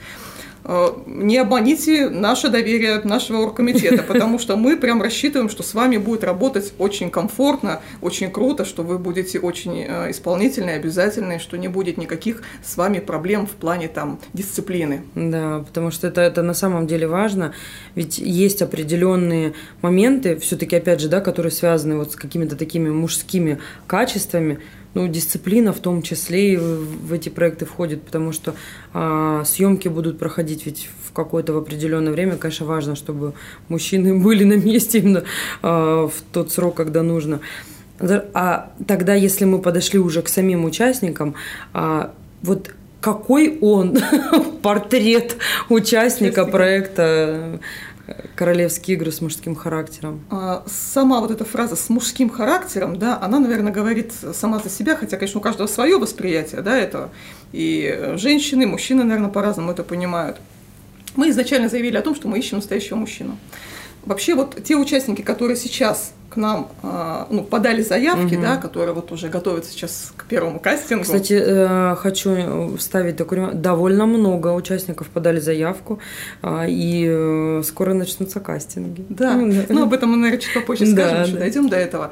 Э, 0.65 0.89
не 1.05 1.37
обманите 1.37 2.09
наше 2.09 2.49
доверие 2.49 3.01
нашего 3.03 3.39
оргкомитета, 3.39 4.03
потому 4.07 4.39
что 4.39 4.55
мы 4.55 4.77
прям 4.77 5.01
рассчитываем, 5.01 5.49
что 5.49 5.63
с 5.63 5.73
вами 5.73 5.97
будет 5.97 6.23
работать 6.23 6.73
очень 6.77 7.09
комфортно, 7.09 7.81
очень 8.01 8.31
круто, 8.31 8.65
что 8.65 8.83
вы 8.83 8.97
будете 8.97 9.39
очень 9.39 9.85
э, 9.87 10.11
исполнительные, 10.11 10.77
обязательные, 10.77 11.39
что 11.39 11.57
не 11.57 11.67
будет 11.67 11.97
никаких 11.97 12.43
с 12.63 12.77
вами 12.77 12.99
проблем 12.99 13.45
в 13.45 13.51
плане 13.51 13.87
там 13.87 14.19
дисциплины. 14.33 15.03
Да, 15.15 15.63
потому 15.67 15.91
что 15.91 16.07
это, 16.07 16.21
это 16.21 16.41
на 16.43 16.53
самом 16.53 16.87
деле 16.87 17.07
важно, 17.07 17.53
ведь 17.95 18.17
есть 18.17 18.61
определенные 18.61 19.53
моменты, 19.81 20.37
все-таки 20.37 20.75
опять 20.75 21.01
же, 21.01 21.09
да, 21.09 21.19
которые 21.19 21.51
связаны 21.51 21.97
вот 21.97 22.13
с 22.13 22.15
какими-то 22.15 22.55
такими 22.55 22.89
мужскими 22.89 23.59
качествами, 23.87 24.59
ну, 24.93 25.07
дисциплина 25.07 25.73
в 25.73 25.79
том 25.79 26.01
числе 26.01 26.53
и 26.53 26.57
в 26.57 27.13
эти 27.13 27.29
проекты 27.29 27.65
входит, 27.65 28.03
потому 28.03 28.31
что 28.31 28.55
а, 28.93 29.43
съемки 29.45 29.87
будут 29.87 30.19
проходить 30.19 30.65
ведь 30.65 30.89
в 31.07 31.13
какое-то 31.13 31.53
в 31.53 31.57
определенное 31.57 32.13
время. 32.13 32.37
Конечно, 32.37 32.65
важно, 32.65 32.95
чтобы 32.95 33.33
мужчины 33.69 34.17
были 34.23 34.43
на 34.43 34.53
месте 34.53 34.99
именно 34.99 35.23
а, 35.61 36.07
в 36.07 36.13
тот 36.31 36.51
срок, 36.51 36.75
когда 36.75 37.03
нужно. 37.03 37.39
А 37.99 38.71
тогда, 38.87 39.13
если 39.13 39.45
мы 39.45 39.59
подошли 39.59 39.99
уже 39.99 40.21
к 40.21 40.27
самим 40.27 40.65
участникам, 40.65 41.35
а, 41.73 42.13
вот 42.41 42.71
какой 43.01 43.57
он 43.61 43.97
портрет 44.61 45.37
участника 45.69 46.45
проекта 46.45 47.59
королевские 48.35 48.97
игры 48.97 49.11
с 49.11 49.21
мужским 49.21 49.55
характером? 49.55 50.25
А, 50.29 50.63
сама 50.67 51.19
вот 51.19 51.31
эта 51.31 51.45
фраза 51.45 51.75
с 51.75 51.89
мужским 51.89 52.29
характером, 52.29 52.97
да, 52.99 53.17
она, 53.21 53.39
наверное, 53.39 53.71
говорит 53.71 54.11
сама 54.33 54.59
за 54.59 54.69
себя, 54.69 54.95
хотя, 54.95 55.17
конечно, 55.17 55.39
у 55.39 55.43
каждого 55.43 55.67
свое 55.67 55.97
восприятие, 55.97 56.61
да, 56.61 56.77
этого. 56.77 57.11
И 57.51 58.13
женщины, 58.15 58.65
мужчины, 58.65 59.03
наверное, 59.03 59.29
по-разному 59.29 59.71
это 59.71 59.83
понимают. 59.83 60.37
Мы 61.15 61.29
изначально 61.29 61.69
заявили 61.69 61.97
о 61.97 62.01
том, 62.01 62.15
что 62.15 62.27
мы 62.27 62.39
ищем 62.39 62.57
настоящего 62.57 62.97
мужчину. 62.97 63.37
Вообще 64.05 64.35
вот 64.35 64.63
те 64.63 64.75
участники, 64.75 65.21
которые 65.21 65.57
сейчас 65.57 66.13
к 66.33 66.35
нам 66.35 66.67
а, 66.81 67.27
ну, 67.29 67.43
подали 67.43 67.83
заявки, 67.83 68.35
угу. 68.35 68.41
да, 68.41 68.57
которые 68.57 68.93
вот 68.93 69.11
уже 69.11 69.29
готовятся 69.29 69.71
сейчас 69.71 70.11
к 70.17 70.25
первому 70.25 70.59
кастингу. 70.59 71.03
Кстати, 71.03 71.33
э, 71.33 71.95
хочу 71.95 72.75
вставить 72.77 73.17
такой 73.17 73.53
довольно 73.53 74.07
много 74.07 74.47
участников 74.47 75.09
подали 75.09 75.39
заявку, 75.39 75.99
а, 76.41 76.65
и 76.67 77.05
э, 77.07 77.61
скоро 77.63 77.93
начнутся 77.93 78.39
кастинги. 78.39 79.05
Да, 79.09 79.35
ну, 79.35 79.63
ну 79.69 79.83
об 79.83 79.93
этом 79.93 80.09
мы, 80.09 80.17
наверное, 80.17 80.41
чуть 80.41 80.53
попозже 80.55 80.87
скажем, 80.87 81.17
да, 81.17 81.27
да. 81.27 81.39
дойдем 81.39 81.69
до 81.69 81.77
этого. 81.77 82.11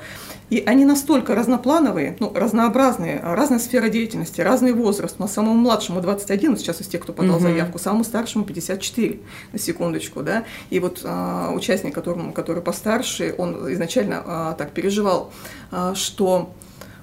И 0.52 0.62
они 0.66 0.84
настолько 0.84 1.34
разноплановые, 1.34 2.18
ну, 2.20 2.30
разнообразные, 2.36 3.22
разная 3.24 3.58
сфера 3.58 3.88
деятельности, 3.88 4.42
разный 4.42 4.74
возраст. 4.74 5.16
У 5.18 5.22
нас 5.22 5.32
самому 5.34 5.54
младшему 5.56 6.02
21, 6.02 6.58
сейчас 6.58 6.82
из 6.82 6.88
тех, 6.88 7.02
кто 7.02 7.14
подал 7.14 7.38
угу. 7.38 7.44
заявку, 7.44 7.80
самому 7.80 8.04
старшему 8.04 8.44
54, 8.44 9.20
на 9.54 9.60
секундочку, 9.60 10.24
да. 10.24 10.44
И 10.70 10.82
вот 10.82 11.04
а, 11.06 11.52
участник, 11.54 11.96
которому, 11.96 12.34
который 12.34 12.62
постарше, 12.62 13.34
он 13.38 13.72
изначально 13.72 14.24
а, 14.26 14.54
так 14.56 14.72
переживал, 14.72 15.32
а, 15.72 15.96
что 15.96 16.54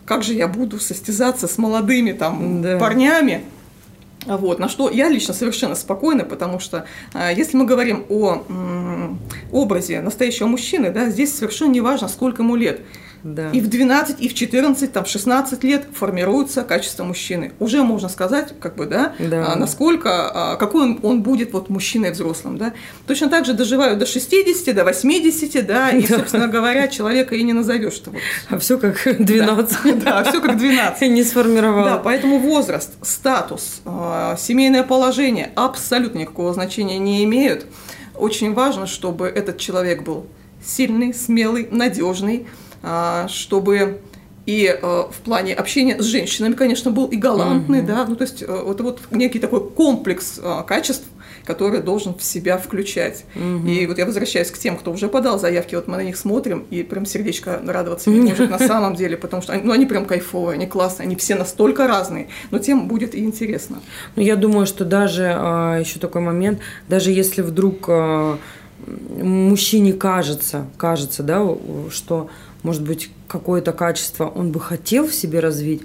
как 0.05 0.25
же 0.25 0.35
я 0.35 0.47
буду 0.47 0.79
состязаться 0.79 1.49
с 1.49 1.57
молодыми 1.57 2.13
там 2.13 2.61
да. 2.61 2.79
парнями, 2.79 3.45
вот, 4.27 4.59
на 4.59 4.69
что 4.69 4.91
я 4.91 5.09
лично 5.09 5.33
совершенно 5.33 5.75
спокойна, 5.75 6.25
потому 6.25 6.61
что 6.61 6.85
э, 7.15 7.31
если 7.35 7.57
мы 7.57 7.65
говорим 7.65 8.05
о 8.11 8.43
э, 8.47 9.09
образе 9.53 10.01
настоящего 10.03 10.49
мужчины, 10.49 10.91
да, 10.91 11.09
здесь 11.09 11.35
совершенно 11.35 11.71
не 11.71 11.81
важно, 11.81 12.09
сколько 12.09 12.43
ему 12.43 12.57
лет. 12.57 12.81
Да. 13.23 13.51
И 13.51 13.61
в 13.61 13.69
12, 13.69 14.21
и 14.21 14.29
в 14.29 14.35
14, 14.35 14.93
там, 14.93 15.05
16 15.05 15.65
лет 15.65 15.87
формируется 15.93 16.63
качество 16.63 17.05
мужчины. 17.05 17.53
Уже 17.59 17.83
можно 17.83 18.09
сказать, 18.09 18.55
как 18.61 18.77
бы, 18.77 18.87
да, 18.87 19.15
да. 19.19 19.53
А, 19.53 19.57
насколько, 19.57 20.31
а, 20.33 20.57
какой 20.57 20.83
он, 20.83 21.01
он 21.03 21.23
будет 21.23 21.53
вот 21.53 21.69
мужчиной 21.69 22.13
взрослым, 22.13 22.59
да. 22.59 22.73
Точно 23.07 23.29
так 23.29 23.45
же 23.45 23.55
доживают 23.55 23.99
до 23.99 24.07
60, 24.07 24.75
до 24.75 24.85
80, 24.85 25.67
да, 25.67 25.91
и, 25.91 26.07
собственно 26.07 26.49
говоря, 26.49 26.89
человека 26.89 27.35
и 27.35 27.43
не 27.43 27.53
назовешь. 27.53 27.95
Что 27.95 28.11
вот. 28.11 28.21
А 28.49 28.59
все 28.59 28.79
как 28.79 28.97
12. 29.19 30.05
Да, 30.05 30.23
да 30.23 30.31
все 30.31 30.41
как 30.41 30.57
12. 30.57 31.03
Не 31.09 31.25
сформировал. 31.25 31.85
Да, 31.85 31.99
поэтому 31.99 32.39
возраст, 32.39 32.93
статус, 33.03 33.81
а, 33.85 34.37
семейное 34.37 34.85
положение 34.85 35.51
абсолютно 35.55 36.19
никакого 36.19 36.53
значения 36.55 36.99
не 36.99 37.25
имеют. 37.25 37.67
Очень 38.15 38.55
важно, 38.55 38.87
чтобы 38.87 39.27
этот 39.27 39.59
человек 39.59 40.03
был 40.03 40.27
сильный, 40.65 41.15
смелый, 41.15 41.69
надежный, 41.71 42.47
чтобы 43.29 44.01
и 44.49 44.65
э, 44.65 44.81
в 44.83 45.21
плане 45.25 45.53
общения 45.53 46.01
с 46.01 46.07
женщинами, 46.07 46.55
конечно, 46.55 46.91
был 46.91 47.05
и 47.05 47.17
галантный, 47.17 47.81
mm-hmm. 47.81 47.87
да, 47.87 48.07
ну 48.09 48.17
то 48.17 48.25
есть 48.25 48.41
э, 48.41 48.47
вот, 48.47 48.81
вот 48.81 49.01
некий 49.11 49.41
такой 49.41 49.61
комплекс 49.61 50.41
э, 50.43 50.63
качеств, 50.67 51.05
который 51.45 51.83
должен 51.83 52.15
в 52.15 52.25
себя 52.25 52.57
включать. 52.57 53.27
Mm-hmm. 53.35 53.71
И 53.71 53.87
вот 53.87 53.99
я 53.99 54.07
возвращаюсь 54.07 54.51
к 54.51 54.57
тем, 54.57 54.79
кто 54.79 54.91
уже 54.91 55.09
подал 55.09 55.39
заявки, 55.39 55.75
вот 55.75 55.87
мы 55.87 55.99
на 55.99 56.03
них 56.03 56.17
смотрим, 56.17 56.65
и 56.71 56.83
прям 56.83 57.05
сердечко 57.05 57.61
радоваться 57.63 58.09
не 58.09 58.21
может 58.21 58.49
на 58.49 58.59
самом 58.59 58.95
деле, 58.95 59.19
потому 59.19 59.43
что 59.43 59.53
они, 59.53 59.65
ну, 59.65 59.73
они 59.75 59.85
прям 59.85 60.07
кайфовые, 60.07 60.55
они 60.55 60.67
классные, 60.67 61.05
они 61.05 61.17
все 61.17 61.35
настолько 61.35 61.87
разные, 61.87 62.29
но 62.51 62.59
тем 62.59 62.89
будет 62.89 63.15
и 63.15 63.19
интересно. 63.19 63.81
Ну, 64.17 64.23
я 64.23 64.35
думаю, 64.35 64.67
что 64.67 64.87
даже 64.87 65.31
а, 65.37 65.77
еще 65.79 65.99
такой 65.99 66.23
момент, 66.23 66.61
даже 66.89 67.11
если 67.11 67.43
вдруг 67.43 67.85
а, 67.89 68.39
мужчине 69.23 69.93
кажется, 69.93 70.67
кажется, 70.79 71.23
да, 71.23 71.47
что 71.91 72.31
может 72.69 72.83
быть, 72.83 73.11
какое-то 73.29 73.73
качество 73.73 74.27
он 74.27 74.53
бы 74.53 74.61
хотел 74.61 75.07
в 75.07 75.15
себе 75.15 75.41
развить, 75.41 75.81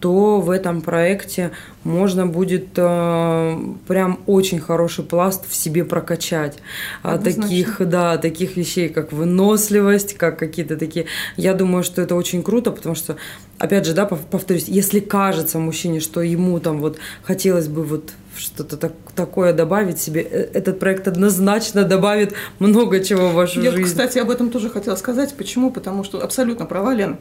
то 0.00 0.40
в 0.40 0.50
этом 0.50 0.82
проекте 0.82 1.52
можно 1.84 2.26
будет 2.26 2.68
э, 2.76 3.58
прям 3.86 4.20
очень 4.26 4.58
хороший 4.60 5.04
пласт 5.04 5.48
в 5.48 5.54
себе 5.54 5.84
прокачать. 5.84 6.58
А, 7.02 7.18
таких, 7.18 7.80
да, 7.88 8.18
таких 8.18 8.56
вещей, 8.56 8.88
как 8.88 9.12
выносливость, 9.12 10.14
как 10.14 10.38
какие-то 10.38 10.76
такие. 10.76 11.06
Я 11.36 11.54
думаю, 11.54 11.84
что 11.84 12.02
это 12.02 12.14
очень 12.14 12.42
круто, 12.42 12.72
потому 12.72 12.94
что, 12.94 13.16
опять 13.58 13.86
же, 13.86 13.94
да, 13.94 14.04
повторюсь, 14.04 14.64
если 14.68 15.00
кажется 15.00 15.58
мужчине, 15.58 16.00
что 16.00 16.20
ему 16.22 16.60
там 16.60 16.80
вот 16.80 16.98
хотелось 17.22 17.68
бы 17.68 17.82
вот 17.82 18.12
что-то 18.36 18.76
так, 18.76 18.92
такое 19.14 19.52
добавить 19.52 19.98
себе, 19.98 20.22
э, 20.22 20.48
этот 20.52 20.78
проект 20.78 21.08
однозначно 21.08 21.84
добавит 21.84 22.34
много 22.58 23.02
чего 23.02 23.28
в 23.30 23.34
вашу 23.34 23.60
Я, 23.62 23.70
жизнь. 23.70 23.82
Я, 23.82 23.86
кстати, 23.86 24.18
об 24.18 24.30
этом 24.30 24.50
тоже 24.50 24.70
хотела 24.70 24.96
сказать. 24.96 25.34
Почему? 25.36 25.70
Потому 25.70 26.04
что 26.04 26.22
абсолютно 26.22 26.66
провален. 26.66 27.16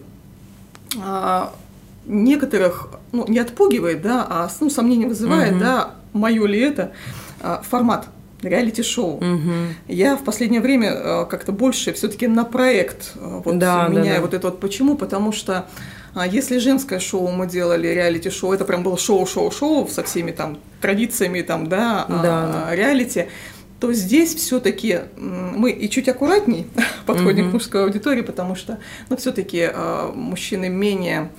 А, 1.01 1.53
некоторых 2.05 2.89
ну, 3.11 3.25
не 3.27 3.39
отпугивает, 3.39 4.01
да, 4.01 4.25
а 4.29 4.49
ну, 4.59 4.69
сомнения 4.69 5.07
вызывает, 5.07 5.53
угу. 5.53 5.59
да, 5.59 5.95
мое 6.13 6.45
ли 6.45 6.59
это 6.59 6.91
а, 7.41 7.61
формат 7.67 8.07
реалити-шоу. 8.41 9.17
Угу. 9.17 9.51
Я 9.87 10.15
в 10.15 10.23
последнее 10.23 10.61
время 10.61 10.91
а, 10.93 11.25
как-то 11.25 11.51
больше 11.51 11.93
все-таки 11.93 12.27
на 12.27 12.45
проект 12.45 13.13
а, 13.15 13.41
вот, 13.43 13.57
да, 13.57 13.87
меняю 13.87 14.05
да, 14.05 14.15
да. 14.15 14.21
вот 14.21 14.33
это 14.33 14.47
вот. 14.47 14.59
Почему? 14.59 14.95
Потому 14.95 15.31
что 15.31 15.67
если 16.31 16.59
женское 16.59 16.99
шоу 16.99 17.29
мы 17.29 17.45
делали, 17.45 17.87
реалити-шоу, 17.87 18.53
это 18.53 18.63
прям 18.63 18.83
было 18.83 18.97
шоу-шоу-шоу 18.97 19.89
со 19.89 20.01
всеми 20.03 20.31
там 20.31 20.59
традициями 20.79 21.41
там, 21.41 21.67
да, 21.67 22.05
да, 22.07 22.21
да. 22.21 22.75
реалити, 22.75 23.27
то 23.81 23.91
здесь 23.91 24.33
все-таки 24.35 25.01
мы 25.17 25.71
и 25.71 25.89
чуть 25.89 26.07
аккуратней 26.07 26.67
подходим 27.05 27.45
угу. 27.45 27.49
к 27.49 27.53
мужской 27.55 27.83
аудитории, 27.83 28.21
потому 28.21 28.55
что, 28.55 28.79
ну, 29.09 29.17
все-таки 29.17 29.69
мужчины 30.13 30.69
менее 30.69 31.31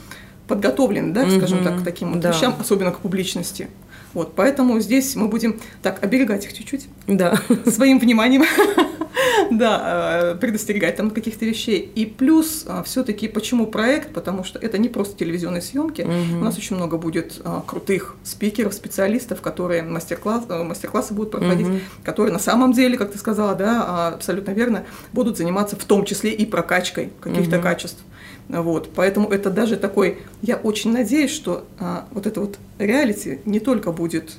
подготовлены, 0.47 1.13
да, 1.13 1.23
угу. 1.23 1.31
скажем 1.33 1.65
так, 1.65 1.81
к 1.81 1.85
таким 1.85 2.13
вот 2.13 2.21
да. 2.21 2.31
вещам, 2.31 2.55
особенно 2.59 2.93
к 2.93 2.99
публичности. 2.99 3.69
Вот, 4.15 4.35
поэтому 4.35 4.81
здесь 4.81 5.15
мы 5.15 5.29
будем 5.29 5.61
так 5.83 6.03
оберегать 6.03 6.47
их 6.47 6.55
чуть-чуть. 6.55 6.89
Да. 7.07 7.39
Своим 7.67 7.99
вниманием. 7.99 8.45
да, 9.51 10.33
э, 10.33 10.35
предостерегать 10.37 10.97
там 10.97 11.11
каких-то 11.11 11.45
вещей. 11.45 11.91
И 11.95 12.07
плюс 12.07 12.65
э, 12.67 12.83
все-таки 12.85 13.29
почему 13.29 13.67
проект? 13.67 14.13
Потому 14.13 14.45
что 14.45 14.59
это 14.59 14.79
не 14.79 14.89
просто 14.89 15.17
телевизионные 15.19 15.63
съемки. 15.63 16.03
Угу. 16.03 16.41
У 16.41 16.45
нас 16.45 16.57
очень 16.57 16.77
много 16.77 16.97
будет 16.97 17.41
э, 17.45 17.61
крутых 17.67 18.17
спикеров, 18.25 18.75
специалистов, 18.75 19.41
которые 19.41 19.83
мастер-класс, 19.83 20.45
мастер-классы 20.49 21.15
будут 21.15 21.33
проходить, 21.33 21.67
угу. 21.67 21.79
которые 22.05 22.33
на 22.33 22.39
самом 22.39 22.73
деле, 22.73 22.97
как 22.97 23.13
ты 23.13 23.19
сказала, 23.19 23.55
да, 23.55 23.85
а, 23.87 24.09
абсолютно 24.15 24.53
верно, 24.53 24.85
будут 25.13 25.37
заниматься 25.37 25.77
в 25.77 25.85
том 25.85 26.05
числе 26.05 26.33
и 26.33 26.47
прокачкой 26.47 27.11
каких-то 27.21 27.57
угу. 27.57 27.63
качеств. 27.63 28.03
Вот, 28.49 28.91
поэтому 28.95 29.29
это 29.29 29.51
даже 29.51 29.77
такой, 29.77 30.19
я 30.41 30.57
очень 30.57 30.93
надеюсь, 30.93 31.33
что 31.33 31.65
а, 31.81 32.07
вот 32.13 32.27
это 32.27 32.41
вот 32.41 32.59
реалити 32.79 33.41
не 33.45 33.59
только 33.59 33.91
будет 33.91 34.37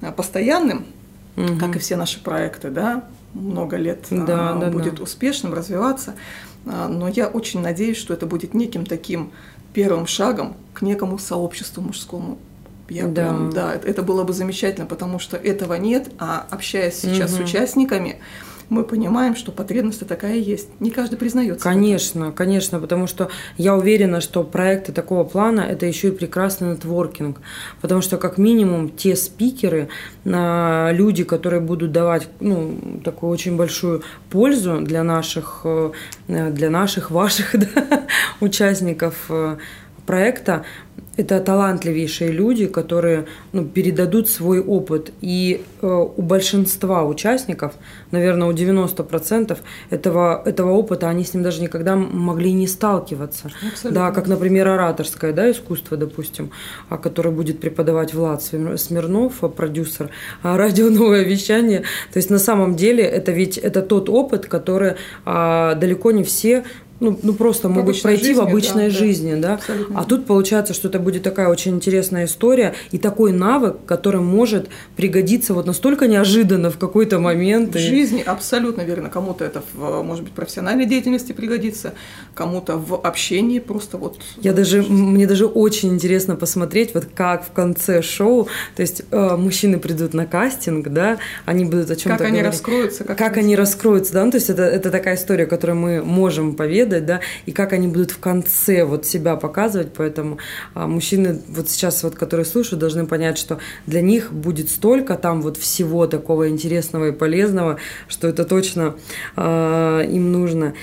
а, 0.00 0.10
постоянным, 0.10 0.86
угу. 1.36 1.56
как 1.60 1.76
и 1.76 1.78
все 1.78 1.96
наши 1.96 2.22
проекты, 2.22 2.70
да, 2.70 3.04
много 3.32 3.76
лет 3.76 4.06
да, 4.10 4.50
а, 4.50 4.58
да, 4.58 4.70
будет 4.70 4.96
да. 4.96 5.04
успешным, 5.04 5.54
развиваться, 5.54 6.14
а, 6.66 6.88
но 6.88 7.08
я 7.08 7.28
очень 7.28 7.60
надеюсь, 7.60 7.96
что 7.96 8.12
это 8.12 8.26
будет 8.26 8.54
неким 8.54 8.86
таким 8.86 9.30
первым 9.72 10.06
шагом 10.06 10.56
к 10.72 10.82
некому 10.82 11.18
сообществу 11.18 11.82
мужскому. 11.82 12.38
Я 12.88 13.06
да. 13.06 13.22
Прям, 13.22 13.50
да, 13.50 13.74
это 13.74 14.02
было 14.02 14.24
бы 14.24 14.32
замечательно, 14.32 14.86
потому 14.86 15.18
что 15.18 15.36
этого 15.36 15.74
нет, 15.74 16.10
а 16.18 16.46
общаясь 16.50 16.96
сейчас 16.96 17.32
угу. 17.32 17.42
с 17.42 17.48
участниками, 17.48 18.18
мы 18.68 18.84
понимаем, 18.84 19.36
что 19.36 19.52
потребность 19.52 20.06
такая 20.06 20.36
есть. 20.36 20.68
Не 20.80 20.90
каждый 20.90 21.16
признается. 21.16 21.62
Конечно, 21.62 22.32
конечно, 22.32 22.80
потому 22.80 23.06
что 23.06 23.30
я 23.56 23.74
уверена, 23.74 24.20
что 24.20 24.44
проекты 24.44 24.92
такого 24.92 25.24
плана– 25.24 25.60
это 25.70 25.86
еще 25.86 26.08
и 26.08 26.10
прекрасный 26.10 26.70
нетворкинг, 26.70 27.40
потому 27.80 28.00
что 28.02 28.16
как 28.16 28.38
минимум 28.38 28.90
те 28.90 29.16
спикеры, 29.16 29.88
а, 30.26 30.90
люди, 30.92 31.24
которые 31.24 31.60
будут 31.60 31.92
давать 31.92 32.28
ну, 32.40 33.00
такую 33.04 33.30
очень 33.30 33.56
большую 33.56 34.02
пользу 34.30 34.80
для 34.80 35.02
наших, 35.02 35.60
э, 35.64 35.92
для 36.26 36.70
наших, 36.70 37.10
ваших 37.10 37.54
да, 37.54 38.04
участников 38.40 39.14
э, 39.28 39.56
проекта, 40.06 40.64
это 41.16 41.40
талантливейшие 41.40 42.30
люди, 42.30 42.66
которые 42.66 43.26
ну, 43.52 43.64
передадут 43.64 44.28
свой 44.28 44.60
опыт. 44.60 45.12
И 45.20 45.62
э, 45.80 45.86
у 45.86 46.22
большинства 46.22 47.04
участников, 47.04 47.74
наверное, 48.10 48.48
у 48.48 48.52
90% 48.52 49.56
этого, 49.90 50.42
этого 50.44 50.72
опыта, 50.72 51.08
они 51.08 51.24
с 51.24 51.34
ним 51.34 51.42
даже 51.42 51.62
никогда 51.62 51.96
могли 51.96 52.52
не 52.52 52.66
сталкиваться. 52.66 53.50
Абсолютно. 53.72 53.90
Да, 53.90 54.10
как, 54.10 54.26
например, 54.26 54.68
ораторское 54.68 55.32
да, 55.32 55.50
искусство, 55.50 55.96
допустим, 55.96 56.50
которое 56.88 57.30
будет 57.30 57.60
преподавать 57.60 58.14
Влад 58.14 58.42
Смирнов, 58.42 59.34
продюсер 59.56 60.10
радио 60.42 60.90
«Новое 60.90 61.22
вещание». 61.22 61.80
То 62.12 62.18
есть 62.18 62.30
на 62.30 62.38
самом 62.38 62.74
деле 62.74 63.04
это 63.04 63.32
ведь 63.32 63.58
это 63.58 63.82
тот 63.82 64.08
опыт, 64.08 64.46
который 64.46 64.94
а, 65.24 65.74
далеко 65.74 66.10
не 66.12 66.24
все 66.24 66.64
ну, 67.00 67.18
ну 67.22 67.34
просто 67.34 67.68
могут 67.68 68.00
пройти 68.02 68.26
жизни, 68.26 68.40
в 68.40 68.42
обычной 68.42 68.84
да, 68.84 68.90
жизни, 68.90 69.34
да. 69.34 69.60
да? 69.66 69.74
А 69.94 70.04
тут 70.04 70.26
получается, 70.26 70.74
что 70.74 70.88
это 70.88 70.98
будет 70.98 71.22
такая 71.22 71.48
очень 71.48 71.72
интересная 71.72 72.26
история 72.26 72.74
и 72.92 72.98
такой 72.98 73.32
навык, 73.32 73.76
который 73.86 74.20
может 74.20 74.68
пригодиться 74.96 75.54
вот 75.54 75.66
настолько 75.66 76.06
неожиданно 76.06 76.70
в 76.70 76.78
какой-то 76.78 77.18
момент. 77.18 77.74
В 77.74 77.76
и... 77.76 77.80
жизни 77.80 78.22
абсолютно 78.24 78.82
верно. 78.82 79.10
Кому-то 79.10 79.44
это, 79.44 79.62
в, 79.74 80.02
может 80.02 80.24
быть, 80.24 80.32
профессиональной 80.32 80.86
деятельности 80.86 81.32
пригодится, 81.32 81.94
кому-то 82.34 82.76
в 82.76 82.94
общении 82.94 83.58
просто 83.58 83.98
вот. 83.98 84.18
Я 84.40 84.52
даже, 84.52 84.82
мне 84.82 85.26
даже 85.26 85.46
очень 85.46 85.90
интересно 85.90 86.36
посмотреть, 86.36 86.94
вот 86.94 87.06
как 87.14 87.44
в 87.44 87.52
конце 87.52 88.02
шоу, 88.02 88.48
то 88.76 88.82
есть 88.82 89.02
э, 89.10 89.36
мужчины 89.36 89.78
придут 89.78 90.14
на 90.14 90.26
кастинг, 90.26 90.88
да, 90.88 91.18
они 91.44 91.64
будут 91.64 91.90
о 91.90 91.96
чем-то 91.96 92.18
Как 92.18 92.18
говорить. 92.18 92.38
они 92.38 92.46
раскроются. 92.46 93.04
Как, 93.04 93.18
как 93.18 93.36
они 93.36 93.56
раскроются, 93.56 94.12
да, 94.12 94.24
ну, 94.24 94.30
то 94.30 94.36
есть 94.36 94.50
это, 94.50 94.62
это 94.62 94.90
такая 94.90 95.16
история, 95.16 95.46
которую 95.46 95.76
мы 95.76 96.02
можем 96.02 96.54
поведать, 96.54 96.83
поведать, 96.84 97.06
да, 97.06 97.20
и 97.46 97.52
как 97.52 97.72
они 97.72 97.88
будут 97.88 98.10
в 98.10 98.18
конце 98.18 98.84
вот 98.84 99.06
себя 99.06 99.36
показывать, 99.36 99.92
поэтому 99.96 100.38
а, 100.74 100.86
мужчины 100.86 101.40
вот 101.48 101.68
сейчас 101.68 102.02
вот, 102.02 102.14
которые 102.14 102.46
слушают, 102.46 102.80
должны 102.80 103.06
понять, 103.06 103.38
что 103.38 103.58
для 103.86 104.00
них 104.00 104.32
будет 104.32 104.68
столько 104.68 105.16
там 105.16 105.42
вот 105.42 105.56
всего 105.56 106.06
такого 106.06 106.48
интересного 106.48 107.08
и 107.08 107.12
полезного, 107.12 107.78
что 108.08 108.28
это 108.28 108.44
точно 108.44 108.94
а, 109.36 110.02
им 110.02 110.32
нужно. 110.32 110.74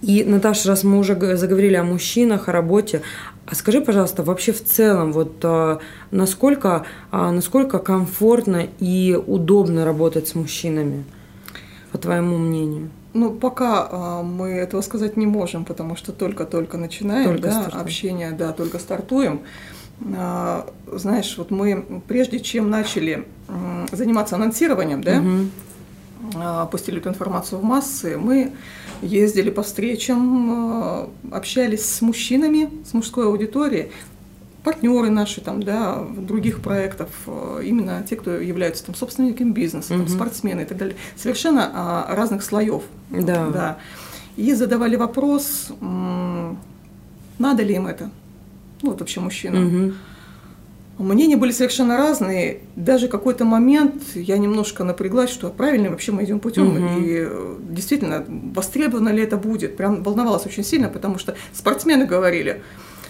И, 0.00 0.22
Наташа, 0.22 0.68
раз 0.68 0.84
мы 0.84 0.98
уже 0.98 1.36
заговорили 1.36 1.74
о 1.74 1.82
мужчинах, 1.82 2.48
о 2.48 2.52
работе, 2.52 3.02
а 3.46 3.54
скажи, 3.56 3.80
пожалуйста, 3.80 4.22
вообще 4.22 4.52
в 4.52 4.62
целом, 4.62 5.12
вот 5.12 5.36
а, 5.42 5.80
насколько, 6.10 6.86
насколько 7.10 7.78
комфортно 7.78 8.68
и 8.78 9.18
удобно 9.26 9.84
работать 9.84 10.28
с 10.28 10.34
мужчинами, 10.34 11.04
по 11.90 11.98
твоему 11.98 12.38
мнению? 12.38 12.90
Ну, 13.18 13.32
пока 13.32 13.88
а, 13.90 14.22
мы 14.22 14.50
этого 14.50 14.80
сказать 14.80 15.16
не 15.16 15.26
можем, 15.26 15.64
потому 15.64 15.96
что 15.96 16.12
только-только 16.12 16.76
начинаем, 16.78 17.30
Только 17.30 17.42
да, 17.42 17.52
стартуем. 17.62 17.82
общение, 17.84 18.30
да, 18.30 18.52
только 18.52 18.78
стартуем. 18.78 19.40
А, 20.16 20.70
знаешь, 20.92 21.34
вот 21.36 21.50
мы, 21.50 21.84
прежде 22.06 22.38
чем 22.38 22.70
начали 22.70 23.26
заниматься 23.90 24.36
анонсированием, 24.36 25.02
да, 25.02 25.20
Мгм. 25.20 25.50
а, 26.36 26.66
пустили 26.66 26.98
эту 27.00 27.08
информацию 27.08 27.58
в 27.58 27.64
массы, 27.64 28.16
мы 28.16 28.52
ездили 29.02 29.50
по 29.50 29.62
встречам, 29.62 31.10
общались 31.32 31.84
с 31.84 32.00
мужчинами, 32.00 32.70
с 32.88 32.94
мужской 32.94 33.26
аудиторией, 33.26 33.90
партнеры 34.68 35.10
наши 35.10 35.40
там, 35.40 35.62
да, 35.62 36.04
других 36.16 36.60
проектов, 36.60 37.08
а, 37.26 37.60
именно 37.60 38.04
те, 38.08 38.16
кто 38.16 38.32
являются 38.32 38.84
там 38.84 38.94
собственниками 38.94 39.50
бизнеса, 39.50 39.88
там, 39.88 40.00
Мгм. 40.00 40.08
спортсмены 40.08 40.60
и 40.62 40.64
так 40.64 40.76
далее, 40.76 40.96
совершенно 41.16 41.70
а, 41.72 42.14
разных 42.14 42.42
слоев. 42.42 42.82
Да. 43.10 43.46
да. 43.48 43.78
И 44.36 44.52
задавали 44.54 44.96
вопрос, 44.96 45.72
надо 47.38 47.62
ли 47.62 47.74
им 47.74 47.86
это, 47.86 48.10
ну 48.82 48.90
вот 48.90 49.00
вообще 49.00 49.20
мужчинам. 49.20 49.64
Мгм. 49.64 49.94
Мнения 50.98 51.36
были 51.36 51.52
совершенно 51.52 51.96
разные. 51.96 52.58
Даже 52.74 53.06
какой-то 53.06 53.44
момент 53.44 54.02
я 54.14 54.36
немножко 54.36 54.82
напряглась, 54.84 55.30
что 55.30 55.48
правильно 55.48 55.90
вообще 55.90 56.10
мы 56.12 56.24
идем 56.24 56.40
путем. 56.40 56.66
Мгм. 56.66 57.04
И 57.04 57.04
э, 57.20 57.56
действительно, 57.70 58.24
востребовано 58.28 59.10
ли 59.10 59.22
это 59.22 59.36
будет. 59.36 59.76
Прям 59.76 60.02
волновалась 60.02 60.44
очень 60.44 60.64
сильно, 60.64 60.88
потому 60.88 61.18
что 61.18 61.36
спортсмены 61.52 62.04
говорили, 62.04 62.62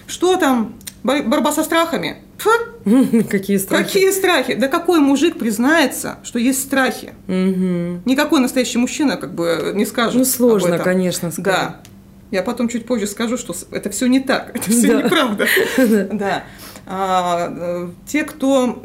что 0.07 0.37
там, 0.37 0.75
борьба 1.03 1.53
со 1.53 1.63
страхами? 1.65 2.17
Фу, 2.39 2.51
Какие 3.31 3.57
страхи? 3.57 3.85
какие 3.85 4.11
страхи? 4.13 4.55
Да 4.55 4.69
какой 4.69 5.01
мужик 5.01 5.39
признается, 5.39 6.19
что 6.23 6.39
есть 6.39 6.61
страхи? 6.63 7.15
Мгм. 7.27 8.03
Никакой 8.05 8.41
настоящий 8.41 8.79
мужчина 8.79 9.17
как 9.17 9.35
бы 9.35 9.73
не 9.75 9.85
скажет. 9.87 10.15
Ну, 10.15 10.25
сложно, 10.25 10.79
конечно, 10.79 11.31
сказать. 11.31 11.45
Да. 11.45 11.81
Я 12.31 12.43
потом 12.43 12.69
чуть 12.69 12.85
позже 12.85 13.07
скажу, 13.07 13.39
что 13.39 13.55
это 13.71 13.89
все 13.91 14.07
не 14.07 14.21
так, 14.21 14.51
это 14.55 14.71
все 14.71 14.89
Да. 14.99 15.03
неправда. 15.03 15.47
Да. 16.13 16.45
А, 16.91 17.49
э, 17.55 17.89
те, 18.07 18.25
кто 18.25 18.81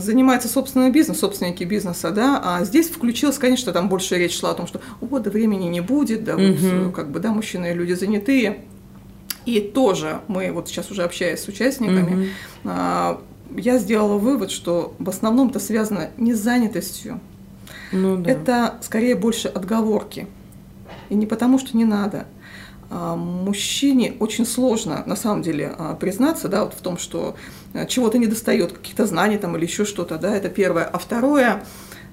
занимается 0.00 0.48
собственным 0.48 0.90
бизнесом, 0.90 1.20
собственники 1.20 1.62
бизнеса, 1.62 2.10
да, 2.10 2.40
а 2.44 2.64
здесь 2.64 2.88
включилось, 2.90 3.38
конечно, 3.38 3.72
там 3.72 3.88
больше 3.88 4.16
речь 4.18 4.36
шла 4.36 4.50
о 4.50 4.54
том, 4.54 4.66
что 4.66 4.80
вот 5.00 5.22
да 5.22 5.30
времени 5.30 5.66
не 5.68 5.80
будет, 5.80 6.24
да, 6.24 6.32
вот, 6.32 6.42
Мгм. 6.42 6.88
э, 6.88 6.92
как 6.92 7.10
бы, 7.12 7.20
да, 7.20 7.30
мужчины 7.30 7.72
люди 7.72 7.92
занятые. 7.92 8.64
И 9.46 9.60
тоже 9.60 10.20
мы 10.28 10.50
вот 10.52 10.68
сейчас 10.68 10.90
уже 10.90 11.04
общаясь 11.04 11.40
с 11.40 11.48
участниками, 11.48 12.30
а, 12.64 13.22
я 13.56 13.78
сделала 13.78 14.18
вывод, 14.18 14.50
что 14.50 14.94
в 14.98 15.08
основном 15.08 15.50
это 15.50 15.60
связано 15.60 16.10
не 16.16 16.34
с 16.34 16.38
занятостью, 16.38 17.20
Ну 17.92 18.16
да. 18.16 18.30
это 18.30 18.78
скорее 18.82 19.14
больше 19.14 19.48
отговорки. 19.48 20.26
И 21.08 21.14
не 21.14 21.26
потому, 21.26 21.58
что 21.60 21.76
не 21.76 21.84
надо. 21.84 22.26
А, 22.90 23.14
Мужчине 23.16 24.14
очень 24.18 24.46
сложно, 24.46 25.04
на 25.06 25.16
самом 25.16 25.42
деле, 25.42 25.74
а, 25.78 25.94
признаться 25.94 26.48
да, 26.48 26.64
вот 26.64 26.74
в 26.74 26.80
том, 26.80 26.98
что 26.98 27.36
а, 27.72 27.86
чего-то 27.86 28.18
не 28.18 28.26
достает, 28.26 28.72
каких-то 28.72 29.06
знаний 29.06 29.38
там, 29.38 29.56
или 29.56 29.64
еще 29.64 29.84
что-то. 29.84 30.18
Да, 30.18 30.34
это 30.36 30.48
первое. 30.48 30.84
А 30.84 30.98
второе, 30.98 31.64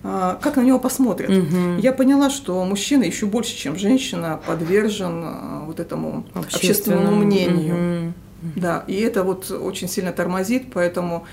как 0.04 0.58
на 0.58 0.62
него 0.62 0.80
посмотрят. 0.80 1.30
Мгм. 1.30 1.78
Я 1.78 1.94
поняла, 1.94 2.30
что 2.30 2.64
мужчина 2.66 3.04
еще 3.04 3.26
больше, 3.26 3.56
чем 3.56 3.78
женщина, 3.78 4.40
подвержен 4.46 5.24
а, 5.24 5.64
вот 5.66 5.80
этому 5.80 6.26
общественному 6.34 7.16
мнению. 7.16 7.76
Мгм. 7.76 8.14
Да, 8.58 8.84
и 8.88 9.00
это 9.00 9.24
вот 9.24 9.50
очень 9.50 9.88
сильно 9.88 10.12
тормозит, 10.12 10.74
поэтому, 10.74 11.16
а, 11.16 11.28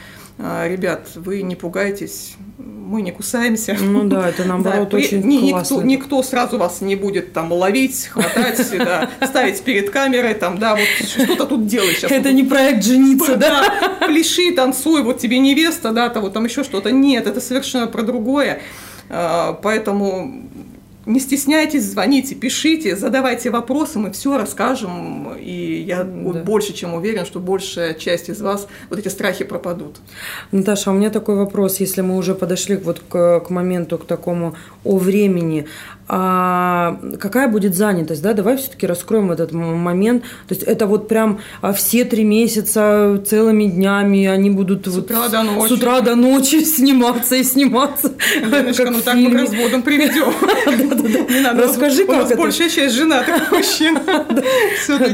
ребят, 0.68 1.08
вы 1.16 1.42
не 1.42 1.54
пугайтесь, 1.54 2.34
мы 2.58 3.02
не 3.02 3.12
кусаемся. 3.12 3.76
Ну 3.80 4.04
да, 4.04 4.28
это 4.30 4.44
наоборот 4.44 4.88
Да, 4.90 4.96
очень 4.96 5.20
ни- 5.22 5.50
классно. 5.50 5.74
никто, 5.76 5.86
никто 5.86 6.22
сразу 6.22 6.56
вас 6.58 6.80
не 6.80 6.96
будет 6.96 7.32
там 7.32 7.52
ловить, 7.52 8.06
хватать, 8.06 8.66
да, 8.78 9.10
ставить 9.26 9.60
перед 9.62 9.90
камерой, 9.90 10.34
там, 10.34 10.58
да, 10.58 10.74
вот 10.76 11.08
что-то 11.08 11.44
тут 11.46 11.66
делай 11.66 11.94
сейчас. 11.94 12.10
Это 12.10 12.32
не 12.32 12.42
проект 12.42 12.84
жениться, 12.84 13.36
да? 13.36 13.98
Пляши, 14.06 14.52
танцуй, 14.54 15.02
вот 15.02 15.18
тебе 15.18 15.38
невеста, 15.38 15.92
да, 15.92 16.08
то 16.08 16.20
вот 16.20 16.32
там 16.32 16.44
еще 16.46 16.64
что-то. 16.64 16.90
Нет, 16.90 17.26
это 17.26 17.40
совершенно 17.40 17.86
про 17.86 18.02
другое. 18.02 18.60
А, 19.08 19.52
Поэтому 19.62 20.42
не 21.06 21.20
стесняйтесь, 21.20 21.84
звоните, 21.84 22.34
пишите, 22.34 22.96
задавайте 22.96 23.50
вопросы, 23.50 23.98
мы 23.98 24.10
все 24.12 24.36
расскажем. 24.36 25.34
И 25.38 25.84
я 25.86 26.04
вот 26.04 26.36
Да. 26.36 26.42
больше 26.42 26.72
чем 26.72 26.94
уверен, 26.94 27.24
что 27.24 27.40
большая 27.40 27.94
часть 27.94 28.28
из 28.28 28.40
вас 28.40 28.66
вот 28.90 28.98
эти 28.98 29.08
страхи 29.08 29.44
пропадут. 29.44 29.96
Наташа, 30.52 30.90
а 30.90 30.92
у 30.92 30.96
меня 30.96 31.10
такой 31.10 31.36
вопрос, 31.36 31.80
если 31.80 32.02
мы 32.02 32.16
уже 32.16 32.34
подошли 32.34 32.76
вот 32.76 33.00
к, 33.08 33.40
к 33.40 33.50
моменту, 33.50 33.98
к 33.98 34.06
такому 34.06 34.54
о 34.84 34.98
времени. 34.98 35.66
А 36.12 36.98
какая 37.20 37.46
будет 37.46 37.76
занятость, 37.76 38.20
да? 38.20 38.32
Давай 38.32 38.56
все-таки 38.56 38.84
раскроем 38.84 39.30
этот 39.30 39.52
момент. 39.52 40.22
То 40.48 40.54
есть 40.54 40.64
это 40.64 40.86
вот 40.86 41.06
прям 41.06 41.38
а, 41.60 41.72
все 41.72 42.04
три 42.04 42.24
месяца 42.24 43.22
целыми 43.24 43.64
днями 43.66 44.26
они 44.26 44.50
будут 44.50 44.86
С 44.88 44.94
вот 44.96 45.04
утра 45.04 45.28
до 45.28 45.44
ночи. 45.44 45.68
с 45.68 45.70
утра 45.72 46.00
до 46.00 46.16
ночи 46.16 46.64
сниматься 46.64 47.36
и 47.36 47.44
сниматься. 47.44 48.12
Леночка, 48.42 48.86
как 48.86 48.92
ну 48.92 49.00
так 49.02 49.14
мы 49.14 49.30
к 49.30 49.34
разводам 49.40 49.82
приведем. 49.82 50.32
Расскажи, 51.58 52.04
как 52.06 52.26
это. 52.26 52.36
большая 52.36 52.68
часть 52.70 52.94
женатых 52.96 53.52
мужчин. 53.52 53.96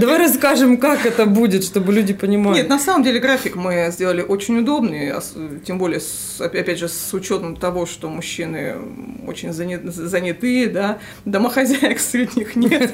Давай 0.00 0.18
расскажем, 0.18 0.78
как 0.78 1.04
это 1.04 1.26
будет, 1.26 1.62
чтобы 1.64 1.92
люди 1.92 2.14
понимали. 2.14 2.56
Нет, 2.56 2.68
на 2.70 2.78
самом 2.78 3.02
деле 3.02 3.20
график 3.20 3.56
мы 3.56 3.88
сделали 3.92 4.22
очень 4.22 4.58
удобный, 4.60 5.12
ос- 5.14 5.34
тем 5.66 5.78
более, 5.78 6.00
опять 6.40 6.78
же, 6.78 6.88
с 6.88 7.12
учетом 7.12 7.56
того, 7.56 7.84
что 7.84 8.08
мужчины 8.08 8.76
очень 9.26 9.50
заня- 9.50 9.80
занятые, 9.90 10.68
домохозяек 11.24 12.00
средних 12.00 12.56
нет. 12.56 12.92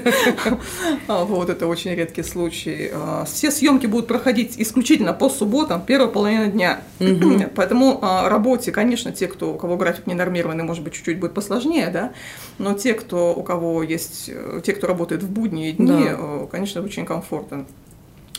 А, 1.09 1.25
Вот, 1.25 1.51
это 1.51 1.67
очень 1.67 1.95
редкий 1.95 2.23
случай. 2.23 2.91
А, 2.93 3.25
Все 3.25 3.51
съемки 3.51 3.87
будут 3.87 4.07
проходить 4.07 4.55
исключительно 4.59 5.13
по 5.13 5.29
субботам, 5.29 5.83
первая 5.87 6.09
половина 6.09 6.47
дня. 6.49 6.81
Поэтому 7.57 7.99
а, 8.03 8.29
работе, 8.29 8.73
конечно, 8.73 9.13
те, 9.13 9.27
кто, 9.27 9.55
у 9.55 9.57
кого 9.57 9.77
график 9.77 10.07
не 10.07 10.15
нормированный, 10.15 10.65
может 10.65 10.83
быть, 10.83 10.95
чуть-чуть 10.95 11.19
будет 11.19 11.35
посложнее, 11.35 11.89
да, 11.89 12.13
но 12.59 12.75
те, 12.75 12.95
кто, 12.95 13.35
у 13.35 13.43
кого 13.43 13.83
есть, 13.83 14.31
э, 14.33 14.61
те, 14.65 14.73
кто 14.73 14.87
работает 14.87 15.23
в 15.23 15.31
будние 15.31 15.73
дни, 15.73 16.05
э, 16.07 16.47
конечно, 16.51 16.83
очень 16.83 17.07
комфортно. 17.07 17.67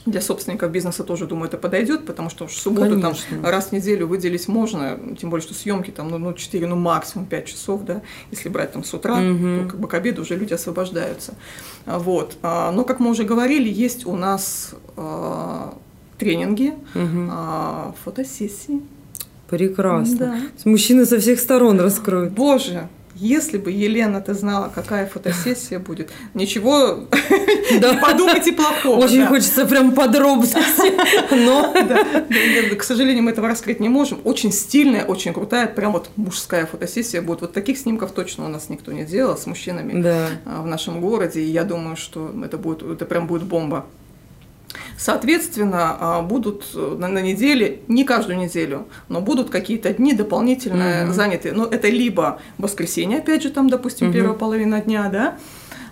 Для 0.05 0.19
собственников 0.19 0.69
бизнеса 0.69 1.05
тоже, 1.05 1.27
думаю, 1.27 1.47
это 1.47 1.57
подойдет, 1.57 2.05
потому 2.05 2.29
что 2.29 2.45
в 2.45 2.51
субботу 2.51 2.99
там 2.99 3.13
Конечно. 3.13 3.49
раз 3.51 3.67
в 3.67 3.71
неделю 3.71 4.05
выделить 4.07 4.49
можно, 4.49 4.99
тем 5.17 5.29
более, 5.29 5.43
что 5.45 5.53
съемки 5.53 5.91
там, 5.91 6.09
ну, 6.09 6.17
ну 6.17 6.33
4, 6.33 6.67
ну, 6.67 6.75
максимум 6.75 7.25
5 7.25 7.45
часов, 7.45 7.83
да, 7.85 8.01
если 8.29 8.49
брать 8.49 8.73
там 8.73 8.83
с 8.83 8.93
утра, 8.93 9.15
Мгм. 9.15 9.63
то 9.63 9.69
как 9.71 9.79
бы 9.79 9.87
к 9.87 9.93
обеду 9.93 10.23
уже 10.23 10.35
люди 10.35 10.53
освобождаются. 10.53 11.35
А, 11.85 11.99
Вот. 11.99 12.37
А, 12.41 12.71
Но, 12.71 12.83
как 12.83 12.99
мы 12.99 13.11
уже 13.11 13.23
говорили, 13.23 13.69
есть 13.69 14.05
у 14.05 14.15
нас 14.17 14.73
а, 14.97 15.73
тренинги, 16.17 16.73
а, 16.95 17.93
фотосессии. 18.03 18.81
Прекрасно. 19.49 20.17
Да. 20.17 20.37
Мужчины 20.69 21.05
со 21.05 21.19
всех 21.19 21.39
сторон 21.39 21.79
раскроют. 21.79 22.33
Боже, 22.33 22.87
если 23.23 23.57
бы 23.57 23.71
Елена 23.71 24.19
ты 24.19 24.33
знала, 24.33 24.71
какая 24.73 25.07
фотосессия 25.07 25.79
будет, 25.79 26.11
ничего 26.33 27.07
Да. 27.79 27.93
не 27.93 27.97
подумайте 28.01 28.51
плохого. 28.51 28.99
Очень 28.99 29.25
хочется 29.25 29.65
прям 29.65 29.93
подробностей, 29.93 30.91
но 31.45 31.73
К 32.75 32.83
сожалению, 32.83 33.23
мы 33.23 33.31
этого 33.31 33.47
раскрыть 33.47 33.79
не 33.79 33.89
можем. 33.89 34.19
Очень 34.25 34.51
стильная, 34.51 35.05
очень 35.05 35.33
крутая, 35.33 35.67
прям 35.67 35.93
вот 35.93 36.09
мужская 36.17 36.65
фотосессия 36.65 37.21
будет. 37.21 37.41
Вот 37.41 37.53
таких 37.53 37.77
снимков 37.77 38.11
точно 38.11 38.45
у 38.45 38.49
нас 38.49 38.69
никто 38.69 38.91
не 38.91 39.05
делал 39.05 39.37
с 39.37 39.45
мужчинами 39.45 40.03
а, 40.45 40.61
в 40.61 40.67
нашем 40.67 40.99
городе. 40.99 41.41
И 41.41 41.49
я 41.49 41.63
думаю, 41.63 41.95
что 41.95 42.33
это 42.43 42.57
будет, 42.57 42.83
это 42.83 43.05
прям 43.05 43.27
будет 43.27 43.43
бомба. 43.43 43.85
Соответственно, 44.97 45.97
а, 45.99 46.21
будут 46.21 46.65
э, 46.75 46.95
на, 46.99 47.07
на 47.07 47.19
неделе, 47.21 47.79
не 47.87 48.03
каждую 48.03 48.37
неделю, 48.37 48.85
но 49.09 49.21
будут 49.21 49.49
какие-то 49.49 49.93
дни 49.93 50.13
дополнительно 50.13 51.03
Мгм. 51.05 51.13
занятые. 51.13 51.53
Но 51.53 51.65
это 51.65 51.89
либо 51.89 52.39
воскресенье, 52.57 53.19
опять 53.19 53.43
же, 53.43 53.49
там, 53.49 53.69
допустим, 53.69 54.07
Мгм. 54.07 54.13
первая 54.15 54.33
половина 54.33 54.81
дня, 54.81 55.09
да, 55.09 55.37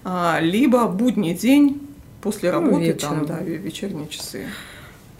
а, 0.03 0.39
либо 0.41 0.87
будний 0.87 1.33
день 1.33 1.81
после 2.21 2.51
Ну, 2.51 2.59
работы, 2.61 2.93
там, 2.93 3.19
вечером. 3.19 3.25
да, 3.25 3.39
ве- 3.39 3.57
вечерние 3.57 4.07
часы. 4.07 4.45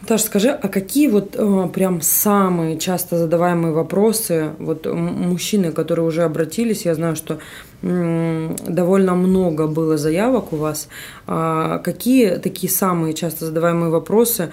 Наташа, 0.02 0.26
скажи, 0.26 0.50
а 0.50 0.68
какие 0.68 1.08
вот 1.08 1.36
э, 1.38 1.70
прям 1.72 2.02
самые 2.02 2.80
часто 2.80 3.18
задаваемые 3.18 3.72
вопросы, 3.72 4.52
вот 4.58 4.88
мужчины, 4.88 5.72
которые 5.72 6.06
уже 6.06 6.24
обратились, 6.24 6.86
я 6.86 6.96
знаю, 6.96 7.16
что 7.16 7.38
м, 7.84 8.56
довольно 8.68 9.14
много 9.14 9.68
было 9.68 9.98
заявок 9.98 10.54
у 10.54 10.56
вас, 10.56 10.88
а 11.28 11.78
какие 11.80 12.38
такие 12.38 12.72
самые 12.72 13.14
часто 13.14 13.46
задаваемые 13.46 13.92
вопросы, 13.92 14.52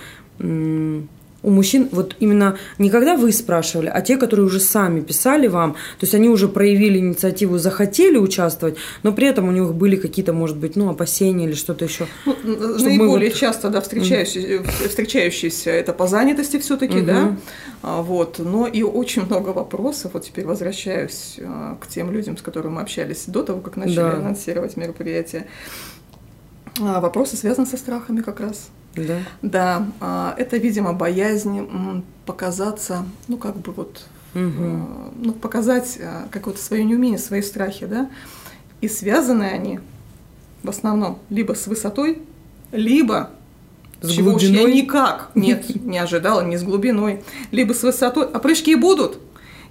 у 1.43 1.51
мужчин 1.51 1.89
вот 1.93 2.17
именно 2.19 2.59
не 2.79 2.91
когда 2.91 3.17
вы 3.17 3.33
спрашивали, 3.33 3.91
а 3.93 4.01
те, 4.01 4.17
которые 4.17 4.47
уже 4.47 4.59
сами 4.59 5.01
писали 5.01 5.47
вам, 5.47 5.73
то 5.73 6.05
есть 6.05 6.15
они 6.15 6.29
уже 6.29 6.49
проявили 6.49 6.99
инициативу, 6.99 7.59
захотели 7.59 8.17
участвовать, 8.17 8.77
но 9.03 9.13
при 9.13 9.29
этом 9.29 9.49
у 9.49 9.53
них 9.53 9.73
были 9.75 9.97
какие-то, 9.97 10.33
может 10.33 10.57
быть, 10.57 10.75
ну, 10.75 10.91
опасения 10.91 11.47
или 11.47 11.55
что-то 11.55 11.85
еще. 11.85 12.07
Ну, 12.25 12.35
наиболее 12.79 13.31
вот... 13.31 13.39
часто, 13.39 13.71
да, 13.71 13.81
встречающиеся, 13.81 14.61
угу. 14.61 14.89
встречающиеся 14.89 15.71
это 15.71 15.93
по 15.93 16.09
занятости 16.09 16.59
все-таки, 16.59 16.99
угу. 16.99 17.07
да, 17.07 17.37
а, 17.83 18.03
вот, 18.03 18.39
но 18.39 18.67
и 18.67 18.83
очень 18.83 19.25
много 19.25 19.51
вопросов, 19.51 20.13
вот 20.15 20.25
теперь 20.25 20.45
возвращаюсь 20.45 21.39
а, 21.41 21.77
к 21.81 21.87
тем 21.87 22.11
людям, 22.11 22.37
с 22.37 22.43
которыми 22.43 22.75
мы 22.75 22.81
общались 22.81 23.25
до 23.27 23.45
того, 23.45 23.61
как 23.61 23.77
начали 23.77 23.97
да. 23.97 24.13
анонсировать 24.15 24.77
мероприятие. 24.77 25.47
А, 26.81 27.01
вопросы 27.01 27.37
связаны 27.37 27.67
со 27.67 27.77
страхами 27.77 28.21
как 28.21 28.41
раз. 28.41 28.71
Да. 28.95 29.19
Да, 29.43 29.87
а, 30.01 30.35
это, 30.39 30.57
видимо, 30.57 30.93
боязнь 30.93 32.05
показаться, 32.27 33.05
ну, 33.29 33.37
как 33.37 33.57
бы 33.57 33.73
вот, 33.73 34.05
угу. 34.35 35.13
ну, 35.17 35.33
показать 35.33 35.99
какое-то 36.31 36.61
свое 36.61 36.85
неумение, 36.85 37.19
свои 37.19 37.43
страхи, 37.43 37.87
да. 37.87 38.11
И 38.81 38.89
связаны 38.89 39.45
они 39.45 39.81
в 40.63 40.69
основном 40.69 41.19
либо 41.31 41.55
с 41.55 41.67
высотой, 41.67 42.23
либо 42.73 43.31
с 44.01 44.11
чего 44.11 44.31
глубиной? 44.31 44.65
уж 44.65 44.71
я 44.71 44.75
никак 44.75 45.31
нет, 45.35 45.85
не 45.85 45.99
ожидала, 45.99 46.43
не 46.43 46.57
с 46.57 46.63
глубиной, 46.63 47.25
либо 47.51 47.73
с 47.73 47.83
высотой. 47.83 48.27
А 48.27 48.39
прыжки 48.39 48.75
будут, 48.75 49.19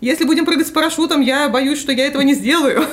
если 0.01 0.25
будем 0.25 0.45
прыгать 0.45 0.67
с 0.67 0.71
парашютом, 0.71 1.21
я 1.21 1.49
боюсь, 1.49 1.79
что 1.79 1.91
я 1.91 2.05
этого 2.05 2.21
не 2.21 2.33
сделаю. 2.33 2.83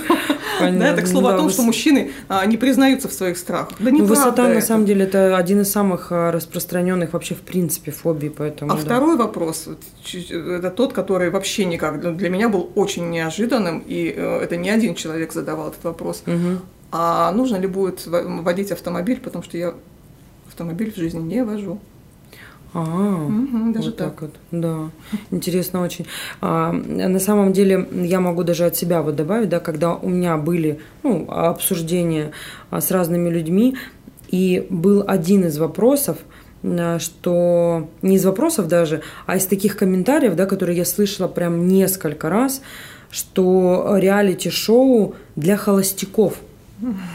Понятно. 0.58 0.80
Да, 0.80 0.96
так 0.96 1.06
слово 1.06 1.30
да, 1.30 1.34
о 1.34 1.38
том, 1.38 1.46
выс... 1.46 1.54
что 1.54 1.62
мужчины 1.62 2.12
а, 2.28 2.46
не 2.46 2.56
признаются 2.56 3.08
в 3.08 3.12
своих 3.12 3.36
страхах. 3.36 3.76
Да 3.78 3.90
ну, 3.90 4.04
Высота, 4.04 4.46
это. 4.46 4.54
на 4.54 4.60
самом 4.60 4.86
деле, 4.86 5.04
это 5.04 5.36
один 5.36 5.60
из 5.62 5.70
самых 5.70 6.12
а, 6.12 6.30
распространенных 6.30 7.12
вообще 7.12 7.34
в 7.34 7.40
принципе 7.40 7.90
фобий. 7.90 8.30
Поэтому, 8.30 8.72
а 8.72 8.76
да. 8.76 8.80
второй 8.80 9.16
вопрос, 9.16 9.68
это 10.12 10.70
тот, 10.70 10.92
который 10.92 11.30
вообще 11.30 11.64
никак 11.64 12.16
для 12.16 12.30
меня 12.30 12.48
был 12.48 12.70
очень 12.74 13.10
неожиданным, 13.10 13.82
и 13.86 14.14
э, 14.16 14.38
это 14.42 14.56
не 14.56 14.70
один 14.70 14.94
человек 14.94 15.32
задавал 15.32 15.68
этот 15.68 15.84
вопрос. 15.84 16.22
Угу. 16.26 16.60
А 16.92 17.32
нужно 17.32 17.56
ли 17.56 17.66
будет 17.66 18.06
водить 18.06 18.70
автомобиль, 18.70 19.20
потому 19.20 19.42
что 19.42 19.58
я 19.58 19.74
автомобиль 20.46 20.92
в 20.92 20.96
жизни 20.96 21.20
не 21.20 21.44
вожу. 21.44 21.80
А, 22.74 22.80
угу, 22.80 23.72
даже 23.72 23.90
вот 23.90 23.96
так. 23.96 24.10
так 24.10 24.22
вот, 24.22 24.34
да, 24.50 24.90
интересно 25.30 25.80
очень. 25.80 26.06
А, 26.40 26.72
на 26.72 27.20
самом 27.20 27.52
деле 27.52 27.88
я 27.92 28.18
могу 28.18 28.42
даже 28.42 28.66
от 28.66 28.76
себя 28.76 29.00
вот 29.00 29.14
добавить, 29.14 29.48
да, 29.48 29.60
когда 29.60 29.94
у 29.94 30.08
меня 30.08 30.36
были 30.36 30.80
ну, 31.04 31.30
обсуждения 31.30 32.32
а, 32.70 32.80
с 32.80 32.90
разными 32.90 33.30
людьми, 33.30 33.76
и 34.28 34.66
был 34.70 35.04
один 35.06 35.44
из 35.44 35.58
вопросов, 35.58 36.18
что 36.98 37.88
не 38.02 38.16
из 38.16 38.24
вопросов 38.24 38.66
даже, 38.66 39.02
а 39.26 39.36
из 39.36 39.46
таких 39.46 39.76
комментариев, 39.76 40.34
да, 40.34 40.46
которые 40.46 40.78
я 40.78 40.84
слышала 40.84 41.28
прям 41.28 41.68
несколько 41.68 42.28
раз, 42.28 42.60
что 43.10 43.96
реалити-шоу 43.96 45.14
для 45.36 45.56
холостяков. 45.56 46.40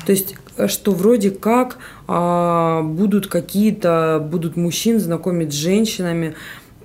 То 0.06 0.12
есть 0.12 0.36
что 0.68 0.92
вроде 0.92 1.32
как 1.32 1.78
а, 2.08 2.82
будут 2.82 3.28
какие-то, 3.28 4.26
будут 4.30 4.58
мужчин 4.58 5.00
знакомить 5.00 5.54
с 5.54 5.56
женщинами, 5.56 6.36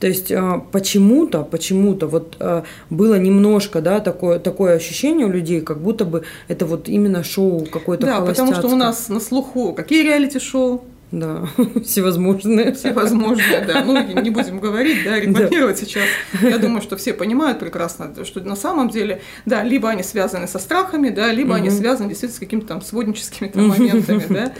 то 0.00 0.06
есть 0.06 0.30
а, 0.32 0.58
почему-то, 0.70 1.44
почему-то 1.44 2.06
вот 2.06 2.36
а, 2.40 2.64
было 2.90 3.18
немножко, 3.18 3.80
да, 3.80 4.00
такое, 4.00 4.38
такое 4.38 4.76
ощущение 4.76 5.26
у 5.26 5.30
людей, 5.30 5.60
как 5.60 5.80
будто 5.80 6.04
бы 6.04 6.24
это 6.48 6.66
вот 6.66 6.88
именно 6.88 7.24
шоу 7.24 7.64
какое-то 7.64 8.06
Да, 8.06 8.20
потому 8.20 8.54
что 8.54 8.68
у 8.68 8.76
нас 8.76 9.08
на 9.08 9.20
слуху 9.20 9.72
какие 9.72 10.02
реалити-шоу? 10.02 10.84
Да, 11.14 11.46
всевозможные. 11.84 12.72
Всевозможные, 12.72 13.60
да. 13.60 13.84
Ну, 13.84 14.20
не 14.20 14.30
будем 14.30 14.58
говорить, 14.58 15.04
да, 15.04 15.20
рекламировать 15.20 15.78
да. 15.78 15.86
сейчас. 15.86 16.04
Я 16.42 16.58
думаю, 16.58 16.82
что 16.82 16.96
все 16.96 17.14
понимают 17.14 17.60
прекрасно, 17.60 18.12
что 18.24 18.40
на 18.40 18.56
самом 18.56 18.90
деле, 18.90 19.22
да, 19.46 19.62
либо 19.62 19.88
они 19.88 20.02
связаны 20.02 20.48
со 20.48 20.58
страхами, 20.58 21.10
да, 21.10 21.32
либо 21.32 21.50
угу. 21.50 21.56
они 21.58 21.70
связаны 21.70 22.08
действительно 22.08 22.36
с 22.36 22.40
какими-то 22.40 22.66
там 22.66 22.82
сводническими 22.82 23.46
там, 23.46 23.68
моментами, 23.68 24.24
да. 24.28 24.52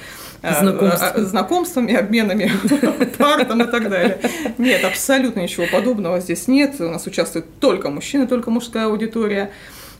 А, 0.42 0.60
Знакомствами. 0.60 1.12
А, 1.14 1.24
знакомствами, 1.24 1.94
обменами 1.94 2.52
пар 3.18 3.44
там 3.46 3.62
и 3.62 3.66
так 3.66 3.88
далее. 3.88 4.20
Нет, 4.58 4.84
абсолютно 4.84 5.40
ничего 5.40 5.66
подобного 5.66 6.20
здесь 6.20 6.46
нет. 6.46 6.76
У 6.80 6.84
нас 6.84 7.06
участвуют 7.06 7.46
только 7.58 7.88
мужчины, 7.88 8.26
только 8.26 8.50
мужская 8.50 8.86
аудитория. 8.86 9.50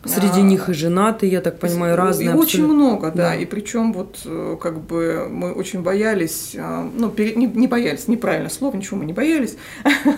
Среди 0.07 0.41
а, 0.41 0.43
них 0.43 0.69
и 0.69 0.75
женатые, 0.75 1.33
я 1.33 1.41
так 1.41 1.59
понимаю, 1.59 1.97
разные. 1.97 2.31
И 2.31 2.33
очень 2.33 2.67
много, 2.67 3.11
да. 3.11 3.31
да. 3.31 3.35
И 3.35 3.47
причем 3.47 3.93
вот 3.93 4.21
э, 4.25 4.57
как 4.61 4.81
бы 4.81 5.29
мы 5.31 5.53
очень 5.53 5.83
боялись, 5.83 6.55
а, 6.59 6.89
ну, 6.95 7.11
пере, 7.11 7.35
не, 7.35 7.47
не 7.47 7.67
боялись, 7.67 8.09
неправильное 8.09 8.51
слово, 8.51 8.77
ничего 8.77 8.99
мы 8.99 9.05
не 9.05 9.13
боялись, 9.13 9.57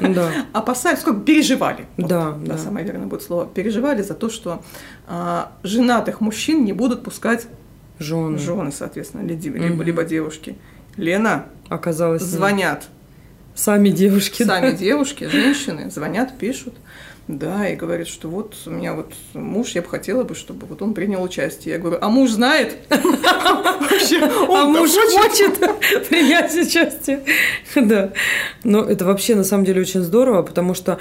да. 0.00 0.30
опасались, 0.52 1.00
как 1.00 1.18
бы 1.18 1.24
переживали. 1.24 1.86
Вот, 1.96 2.08
да, 2.08 2.32
да, 2.32 2.54
да. 2.54 2.58
Самое 2.58 2.84
верное 2.84 3.06
будет 3.06 3.22
слово. 3.22 3.46
Переживали 3.46 4.02
за 4.02 4.14
то, 4.14 4.28
что 4.28 4.62
а, 5.06 5.52
женатых 5.62 6.20
мужчин 6.20 6.64
не 6.64 6.72
будут 6.72 7.02
пускать 7.02 7.46
жены, 7.98 8.38
жены 8.38 8.72
соответственно, 8.72 9.22
либо, 9.22 9.74
угу. 9.74 9.82
либо 9.82 10.04
девушки. 10.04 10.56
Лена, 10.96 11.46
оказалось, 11.68 12.22
звонят. 12.22 12.88
Сами 13.54 13.88
девушки. 13.88 14.42
Сами 14.42 14.70
да? 14.70 14.76
девушки, 14.76 15.24
женщины 15.24 15.90
звонят, 15.90 16.36
пишут. 16.38 16.74
Да, 17.28 17.68
и 17.68 17.74
говорит, 17.74 18.06
что 18.06 18.28
вот 18.28 18.54
у 18.66 18.70
меня 18.70 18.94
вот 18.94 19.12
муж, 19.34 19.70
я 19.70 19.82
бы 19.82 19.88
хотела 19.88 20.22
бы, 20.22 20.36
чтобы 20.36 20.66
вот 20.66 20.80
он 20.80 20.94
принял 20.94 21.22
участие. 21.22 21.74
Я 21.74 21.80
говорю, 21.80 21.98
а 22.00 22.08
муж 22.08 22.30
знает? 22.30 22.76
А 24.48 24.64
муж 24.64 24.90
хочет 24.90 25.58
принять 26.08 26.54
участие. 26.54 27.24
Да. 27.74 28.12
Но 28.62 28.84
это 28.84 29.04
вообще 29.04 29.34
на 29.34 29.44
самом 29.44 29.64
деле 29.64 29.80
очень 29.80 30.02
здорово, 30.02 30.42
потому 30.42 30.74
что 30.74 30.98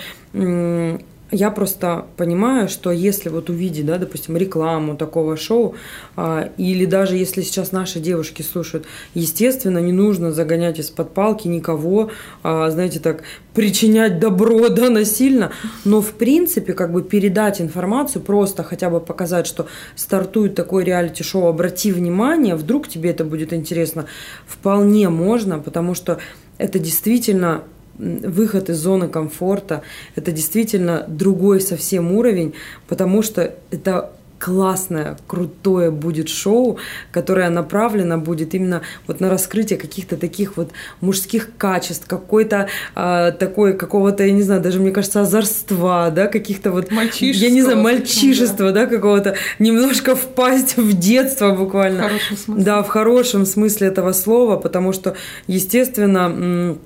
я 1.31 1.49
просто 1.49 2.05
понимаю, 2.17 2.69
что 2.69 2.91
если 2.91 3.29
вот 3.29 3.49
увидеть, 3.49 3.85
да, 3.85 3.97
допустим, 3.97 4.37
рекламу 4.37 4.95
такого 4.95 5.37
шоу, 5.37 5.75
а, 6.15 6.49
или 6.57 6.85
даже 6.85 7.17
если 7.17 7.41
сейчас 7.41 7.71
наши 7.71 7.99
девушки 7.99 8.43
слушают, 8.43 8.85
естественно, 9.15 9.79
не 9.79 9.91
нужно 9.91 10.31
загонять 10.31 10.79
из-под 10.79 11.13
палки 11.13 11.47
никого, 11.47 12.11
а, 12.43 12.69
знаете, 12.69 12.99
так, 12.99 13.23
причинять 13.55 14.19
добро, 14.19 14.69
да, 14.69 14.89
насильно, 14.89 15.51
но 15.83 16.01
в 16.01 16.11
принципе, 16.11 16.73
как 16.73 16.91
бы 16.91 17.01
передать 17.01 17.59
информацию, 17.59 18.21
просто 18.21 18.63
хотя 18.63 18.91
бы 18.91 18.99
показать, 18.99 19.47
что 19.47 19.65
стартует 19.95 20.53
такое 20.53 20.85
реалити-шоу, 20.85 21.47
обрати 21.47 21.91
внимание, 21.91 22.55
вдруг 22.55 22.87
тебе 22.87 23.09
это 23.09 23.25
будет 23.25 23.51
интересно, 23.51 24.05
вполне 24.45 25.09
можно, 25.09 25.59
потому 25.59 25.95
что 25.95 26.19
это 26.57 26.77
действительно 26.79 27.63
выход 27.97 28.69
из 28.69 28.77
зоны 28.77 29.07
комфорта. 29.07 29.81
Это 30.15 30.31
действительно 30.31 31.05
другой 31.07 31.61
совсем 31.61 32.11
уровень, 32.11 32.53
потому 32.87 33.21
что 33.21 33.53
это 33.71 34.11
классное, 34.37 35.17
крутое 35.27 35.91
будет 35.91 36.29
шоу, 36.29 36.77
которое 37.11 37.49
направлено 37.49 38.17
будет 38.17 38.53
именно 38.53 38.81
вот 39.07 39.19
на 39.19 39.29
раскрытие 39.29 39.79
каких-то 39.79 40.17
таких 40.17 40.57
вот 40.57 40.71
мужских 41.01 41.49
качеств, 41.57 42.05
какой-то 42.05 42.67
а, 42.95 43.31
такой 43.31 43.75
какого-то, 43.75 44.23
я 44.23 44.31
не 44.31 44.43
знаю, 44.43 44.61
даже 44.61 44.79
мне 44.79 44.91
кажется, 44.91 45.21
озорства, 45.21 46.11
да, 46.13 46.27
каких-то 46.27 46.71
вот, 46.71 46.91
я 46.91 47.49
не 47.49 47.61
знаю, 47.61 47.81
мальчишества, 47.81 48.71
да, 48.71 48.85
да 48.85 48.87
какого-то, 48.87 49.35
немножко 49.57 50.15
впасть 50.15 50.77
в 50.77 50.93
детство 50.97 51.55
буквально. 51.55 52.03
В 52.03 52.05
хорошем 52.07 52.37
смысле. 52.37 52.63
Да, 52.63 52.83
в 52.83 52.87
хорошем 52.89 53.45
смысле 53.45 53.87
этого 53.87 54.11
слова, 54.11 54.57
потому 54.57 54.93
что, 54.93 55.15
естественно, 55.47 56.77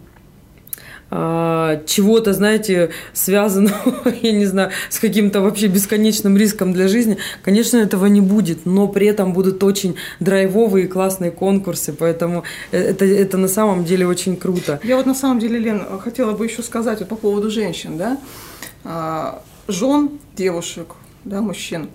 а, 1.11 1.81
чего-то, 1.85 2.33
знаете, 2.33 2.91
связанного, 3.13 4.13
я 4.21 4.31
не 4.31 4.45
знаю, 4.45 4.71
с 4.89 4.99
каким-то 4.99 5.41
вообще 5.41 5.67
бесконечным 5.67 6.37
риском 6.37 6.73
для 6.73 6.87
жизни, 6.87 7.17
конечно, 7.41 7.77
этого 7.77 8.05
не 8.05 8.21
будет, 8.21 8.65
но 8.65 8.87
при 8.87 9.07
этом 9.07 9.33
будут 9.33 9.63
очень 9.63 9.95
драйвовые 10.19 10.85
и 10.85 10.87
классные 10.87 11.31
конкурсы, 11.31 11.93
поэтому 11.93 12.43
э, 12.71 12.77
это, 12.77 13.05
это 13.05 13.37
на 13.37 13.47
самом 13.47 13.85
деле 13.85 14.07
очень 14.07 14.37
круто. 14.37 14.79
Я 14.83 14.97
вот 14.97 15.05
на 15.05 15.15
самом 15.15 15.39
деле, 15.39 15.59
Лен, 15.59 15.83
хотела 15.99 16.33
бы 16.33 16.45
еще 16.45 16.61
сказать 16.61 16.99
вот 16.99 17.09
по 17.09 17.15
поводу 17.15 17.49
женщин, 17.49 17.97
да, 17.97 18.17
а, 18.83 19.41
жен 19.67 20.11
девушек, 20.35 20.95
да, 21.25 21.41
мужчин, 21.41 21.89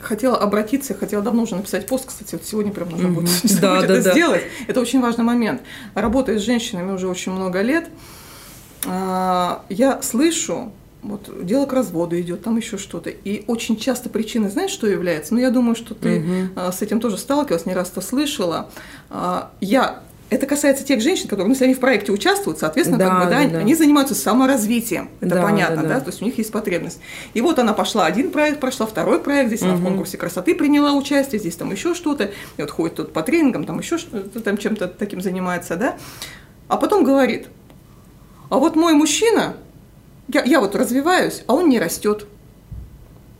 хотела 0.00 0.36
обратиться, 0.36 0.94
хотела 0.94 1.22
давно 1.22 1.42
уже 1.42 1.56
написать 1.56 1.86
пост, 1.86 2.06
кстати, 2.06 2.34
вот 2.34 2.44
сегодня 2.44 2.72
прям 2.72 2.90
нужно 2.90 3.08
будет 3.08 3.30
да, 3.60 3.84
это 3.84 4.02
да, 4.02 4.12
сделать. 4.12 4.42
Это 4.66 4.80
очень 4.80 5.00
важный 5.00 5.24
момент. 5.24 5.62
Работая 5.94 6.38
с 6.38 6.42
женщинами 6.42 6.92
уже 6.92 7.08
очень 7.08 7.32
много 7.32 7.62
лет, 7.62 7.88
а, 8.86 9.64
я 9.68 10.02
слышу, 10.02 10.72
вот 11.02 11.30
дело 11.44 11.66
к 11.66 11.72
разводу 11.72 12.18
идет, 12.20 12.42
там 12.42 12.56
еще 12.56 12.78
что-то. 12.78 13.10
И 13.10 13.44
очень 13.46 13.76
часто 13.76 14.08
причиной, 14.08 14.50
знаешь, 14.50 14.70
что 14.70 14.86
является? 14.86 15.34
Ну, 15.34 15.40
я 15.40 15.50
думаю, 15.50 15.74
что 15.74 15.94
ты 15.94 16.20
угу. 16.20 16.72
с 16.72 16.82
этим 16.82 17.00
тоже 17.00 17.16
сталкивалась, 17.18 17.66
не 17.66 17.74
раз 17.74 17.90
то 17.90 18.00
слышала. 18.00 18.70
А, 19.08 19.50
я 19.60 20.02
это 20.30 20.46
касается 20.46 20.84
тех 20.84 21.00
женщин, 21.00 21.24
которые, 21.24 21.46
ну, 21.46 21.52
если 21.52 21.64
они 21.64 21.74
в 21.74 21.80
проекте 21.80 22.12
участвуют, 22.12 22.60
соответственно, 22.60 22.98
да, 22.98 23.08
как 23.08 23.18
бы, 23.18 23.30
да, 23.30 23.48
да, 23.48 23.58
они 23.58 23.74
занимаются 23.74 24.14
саморазвитием. 24.14 25.10
Это 25.20 25.34
да, 25.34 25.42
понятно, 25.42 25.76
да, 25.76 25.82
да. 25.82 25.88
да, 25.96 26.00
то 26.00 26.10
есть 26.10 26.22
у 26.22 26.24
них 26.24 26.38
есть 26.38 26.52
потребность. 26.52 27.00
И 27.34 27.40
вот 27.40 27.58
она 27.58 27.72
пошла, 27.72 28.06
один 28.06 28.30
проект 28.30 28.60
прошла, 28.60 28.86
второй 28.86 29.20
проект, 29.20 29.48
здесь 29.48 29.62
угу. 29.62 29.70
она 29.70 29.78
в 29.78 29.82
конкурсе 29.82 30.16
красоты 30.18 30.54
приняла 30.54 30.92
участие, 30.92 31.40
здесь 31.40 31.56
там 31.56 31.72
еще 31.72 31.94
что-то, 31.94 32.30
и 32.56 32.60
вот 32.60 32.70
ходит 32.70 32.96
тут 32.96 33.12
по 33.12 33.22
тренингам, 33.22 33.64
там 33.64 33.80
еще 33.80 33.98
что-то, 33.98 34.40
там 34.40 34.56
чем-то 34.56 34.86
таким 34.86 35.20
занимается, 35.20 35.76
да. 35.76 35.96
А 36.68 36.76
потом 36.76 37.02
говорит, 37.02 37.48
А 38.50 38.58
вот 38.58 38.76
мой 38.76 38.94
мужчина, 38.94 39.56
я, 40.28 40.44
я 40.44 40.60
вот 40.60 40.76
развиваюсь, 40.76 41.42
а 41.48 41.54
он 41.54 41.68
не 41.68 41.80
растет. 41.80 42.26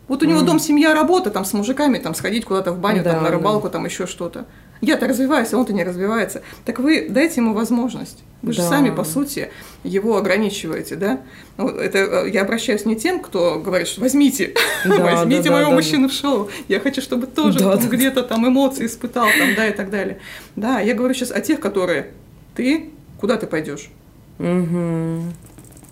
Вот 0.08 0.24
у 0.24 0.26
него 0.26 0.40
дом, 0.40 0.58
семья, 0.58 0.92
работа, 0.92 1.30
там 1.30 1.44
с 1.44 1.52
мужиками, 1.52 1.98
там 1.98 2.16
сходить 2.16 2.44
куда-то 2.44 2.72
в 2.72 2.80
баню, 2.80 3.04
Да, 3.04 3.12
там 3.12 3.22
на 3.22 3.28
да. 3.28 3.36
рыбалку, 3.36 3.70
там 3.70 3.84
еще 3.84 4.08
что-то. 4.08 4.46
Я-то 4.80 5.06
развиваюсь, 5.06 5.52
а 5.52 5.58
он-то 5.58 5.72
не 5.74 5.84
развивается. 5.84 6.40
Так 6.64 6.78
вы 6.78 7.06
дайте 7.10 7.40
ему 7.42 7.52
возможность. 7.52 8.22
Вы 8.40 8.52
же 8.54 8.62
Да. 8.62 8.68
сами, 8.70 8.88
по 8.88 9.04
сути, 9.04 9.50
его 9.84 10.16
ограничиваете, 10.16 10.96
да? 10.96 11.20
Ну, 11.58 11.68
Это 11.68 11.98
э, 11.98 12.30
я 12.30 12.40
обращаюсь 12.42 12.86
не 12.86 12.96
тем, 12.96 13.20
кто 13.20 13.58
говорит, 13.58 13.86
что 13.88 14.00
возьмите, 14.00 14.54
Да, 14.86 14.96
возьмите 15.16 15.42
да, 15.42 15.48
да, 15.50 15.54
моего 15.56 15.70
да, 15.70 15.76
мужчину 15.76 16.08
в 16.08 16.12
шоу. 16.12 16.48
Я 16.68 16.80
хочу, 16.80 17.02
чтобы 17.02 17.26
тоже 17.26 17.58
Да, 17.58 17.76
да, 17.76 17.82
да. 17.82 17.88
где-то 17.88 18.22
там 18.22 18.48
эмоции 18.48 18.86
испытал, 18.86 19.26
там, 19.38 19.54
да, 19.54 19.68
и 19.68 19.72
так 19.74 19.90
далее. 19.90 20.18
Да, 20.56 20.80
я 20.80 20.94
говорю 20.94 21.12
сейчас 21.12 21.30
о 21.30 21.40
тех, 21.40 21.60
которые 21.60 22.12
ты, 22.54 22.88
куда 23.20 23.36
ты 23.36 23.46
пойдешь? 23.46 23.90
Не 24.38 25.28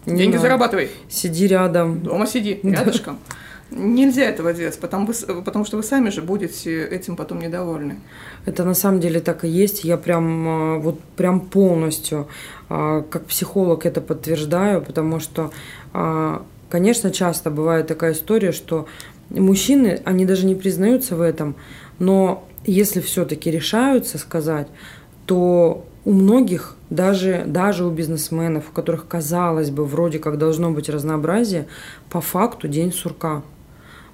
Деньги 0.07 0.37
надо. 0.37 0.38
зарабатывай. 0.38 0.90
Сиди 1.11 1.46
рядом. 1.46 2.01
Дома 2.01 2.27
сиди, 2.27 2.61
Да. 2.62 2.90
Нельзя 3.71 4.23
этого 4.23 4.55
делать, 4.55 4.79
потому, 4.79 5.09
потому 5.45 5.65
что 5.67 5.77
вы 5.77 5.83
сами 5.83 6.09
же 6.09 6.23
будете 6.23 6.87
этим 6.87 7.17
потом 7.17 7.39
недовольны. 7.39 7.97
Это 8.47 8.65
на 8.65 8.73
самом 8.73 8.99
деле 8.99 9.21
так 9.21 9.45
и 9.45 9.49
есть. 9.49 9.85
Я 9.85 9.99
прям 9.99 10.49
а, 10.49 10.79
вот 10.79 11.01
прям 11.17 11.41
полностью 11.41 12.29
а, 12.71 13.03
как 13.03 13.27
психолог 13.27 13.85
это 13.85 14.01
подтверждаю, 14.01 14.81
потому 14.81 15.21
что, 15.21 15.51
а, 15.93 16.43
конечно, 16.71 17.11
часто 17.11 17.51
бывает 17.51 17.87
такая 17.87 18.13
история, 18.13 18.53
что 18.53 18.87
мужчины, 19.29 20.01
они 20.07 20.25
даже 20.25 20.47
не 20.47 20.55
признаются 20.55 21.15
в 21.15 21.21
этом, 21.21 21.55
но 21.99 22.49
если 22.65 23.01
все-таки 23.01 23.51
решаются 23.51 24.17
сказать, 24.17 24.69
то 25.27 25.85
у 26.07 26.13
многих, 26.13 26.77
даже, 26.89 27.45
даже 27.47 27.85
у 27.85 27.91
бизнесменов, 27.91 28.71
у 28.71 28.73
которых, 28.73 29.07
казалось 29.07 29.71
бы, 29.71 29.85
вроде 29.85 30.19
как 30.19 30.39
должно 30.39 30.71
быть 30.71 30.89
разнообразие, 30.89 31.67
по 32.09 32.23
факту 32.23 32.67
день 32.67 32.95
сурка. 32.95 33.43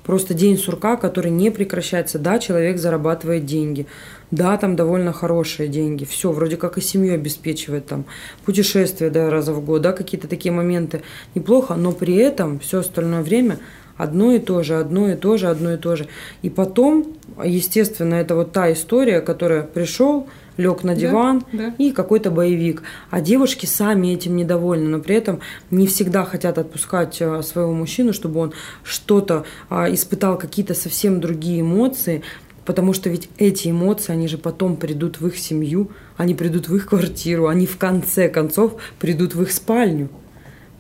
Просто 0.05 0.35
день 0.35 0.59
сурка, 0.59 0.97
который 0.97 1.31
не 1.31 1.51
прекращается. 1.51 2.19
Да, 2.19 2.38
человек 2.38 2.79
зарабатывает 2.79 3.47
деньги. 3.47 3.87
Да, 4.31 4.57
там 4.59 4.77
довольно 4.77 5.12
хорошие 5.12 5.69
деньги. 5.69 6.05
Все, 6.05 6.31
вроде 6.31 6.57
как 6.57 6.77
и 6.77 6.83
семью 6.83 7.14
обеспечивает 7.14 7.87
там. 7.87 8.05
Путешествия, 8.45 9.09
да, 9.09 9.31
раза 9.31 9.53
в 9.53 9.64
год, 9.64 9.83
да, 9.83 9.93
какие-то 9.93 10.29
такие 10.29 10.53
моменты. 10.53 11.03
Неплохо, 11.35 11.75
но 11.75 11.93
при 11.93 12.17
этом 12.17 12.59
все 12.59 12.81
остальное 12.81 13.23
время 13.23 13.59
одно 13.96 14.33
и 14.33 14.38
то 14.38 14.62
же, 14.62 14.78
одно 14.78 15.11
и 15.11 15.16
то 15.16 15.37
же, 15.37 15.48
одно 15.48 15.72
и 15.74 15.76
то 15.76 15.96
же. 15.96 16.07
И 16.42 16.50
потом, 16.50 17.14
естественно, 17.44 18.14
это 18.14 18.35
вот 18.35 18.52
та 18.52 18.72
история, 18.72 19.20
которая 19.20 19.62
пришел, 19.62 20.26
лег 20.57 20.85
на 20.85 20.94
Да, 20.94 21.00
диван, 21.00 21.44
да. 21.52 21.74
и 21.78 21.90
какой-то 21.90 22.30
боевик. 22.30 22.83
А 23.11 23.20
девушки 23.20 23.66
сами 23.66 24.09
этим 24.09 24.37
недовольны, 24.37 24.88
но 24.88 25.00
при 25.00 25.16
этом 25.16 25.40
не 25.70 25.87
всегда 25.87 26.24
хотят 26.24 26.59
отпускать 26.59 27.20
а, 27.20 27.42
своего 27.42 27.72
мужчину, 27.72 28.12
чтобы 28.12 28.40
он 28.40 28.52
что-то 28.83 29.44
а, 29.68 29.92
испытал, 29.92 30.38
какие-то 30.38 30.74
совсем 30.74 31.20
другие 31.20 31.62
эмоции, 31.62 32.22
потому 32.64 32.92
что 32.92 33.11
ведь 33.11 33.28
эти 33.38 33.68
эмоции, 33.68 34.12
они 34.12 34.28
же 34.28 34.38
потом 34.38 34.76
придут 34.76 35.20
в 35.20 35.26
их 35.26 35.38
семью, 35.38 35.90
они 36.16 36.35
придут 36.35 36.68
в 36.68 36.76
их 36.76 36.87
квартиру, 36.87 37.48
они 37.48 37.66
в 37.66 37.76
конце 37.76 38.28
концов 38.28 38.74
придут 38.98 39.35
в 39.35 39.42
их 39.42 39.50
спальню. 39.52 40.09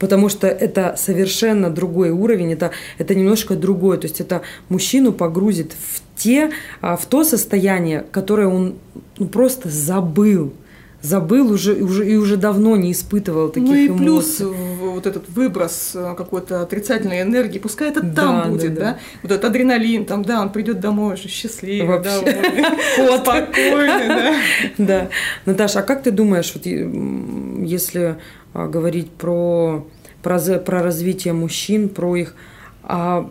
Потому 0.04 0.28
что 0.28 0.46
это 0.46 0.96
совершенно 0.98 1.70
другой 1.70 2.10
уровень, 2.10 2.52
это, 2.52 2.72
это 2.98 3.14
немножко 3.14 3.56
другое. 3.56 3.96
То 3.96 4.04
есть 4.06 4.20
это 4.20 4.42
мужчину 4.68 5.12
погрузит 5.12 5.72
в, 5.72 6.02
те, 6.22 6.50
а, 6.82 6.98
в 6.98 7.06
то 7.06 7.24
состояние, 7.24 8.04
которое 8.12 8.48
он 8.48 8.74
ну, 9.16 9.28
просто 9.28 9.70
забыл. 9.70 10.52
Забыл 11.00 11.50
уже, 11.52 11.82
уже 11.82 12.06
и 12.06 12.16
уже 12.16 12.36
давно 12.36 12.76
не 12.76 12.92
испытывал 12.92 13.48
таких 13.48 13.70
ну 13.70 13.74
и 13.74 13.88
эмоций. 13.88 13.98
плюс 13.98 14.40
вот 14.80 15.06
этот 15.06 15.26
выброс 15.30 15.92
э, 15.94 16.14
какой-то 16.16 16.60
отрицательной 16.60 17.22
энергии, 17.22 17.58
пускай 17.58 17.88
это 17.88 18.02
Да, 18.02 18.22
там 18.22 18.42
да, 18.42 18.48
будет, 18.50 18.74
да. 18.74 18.80
да, 18.80 18.98
Вот 19.22 19.32
этот 19.32 19.44
адреналин, 19.46 20.04
там, 20.04 20.22
да, 20.22 20.42
он 20.42 20.50
придет 20.50 20.80
домой 20.80 21.14
уже 21.14 21.28
счастливый, 21.28 21.88
Вообще. 21.88 22.60
Вот. 22.98 23.20
спокойный, 23.22 24.08
да. 24.08 24.34
Да. 24.78 25.08
Наташа, 25.46 25.78
а 25.78 25.82
как 25.82 26.02
ты 26.02 26.10
думаешь, 26.10 26.52
вот, 26.54 26.66
если 26.66 28.16
говорить 28.54 29.10
про, 29.10 29.86
про, 30.22 30.38
про 30.38 30.82
развитие 30.82 31.34
мужчин, 31.34 31.88
про 31.88 32.16
их... 32.16 32.34
а, 32.82 33.30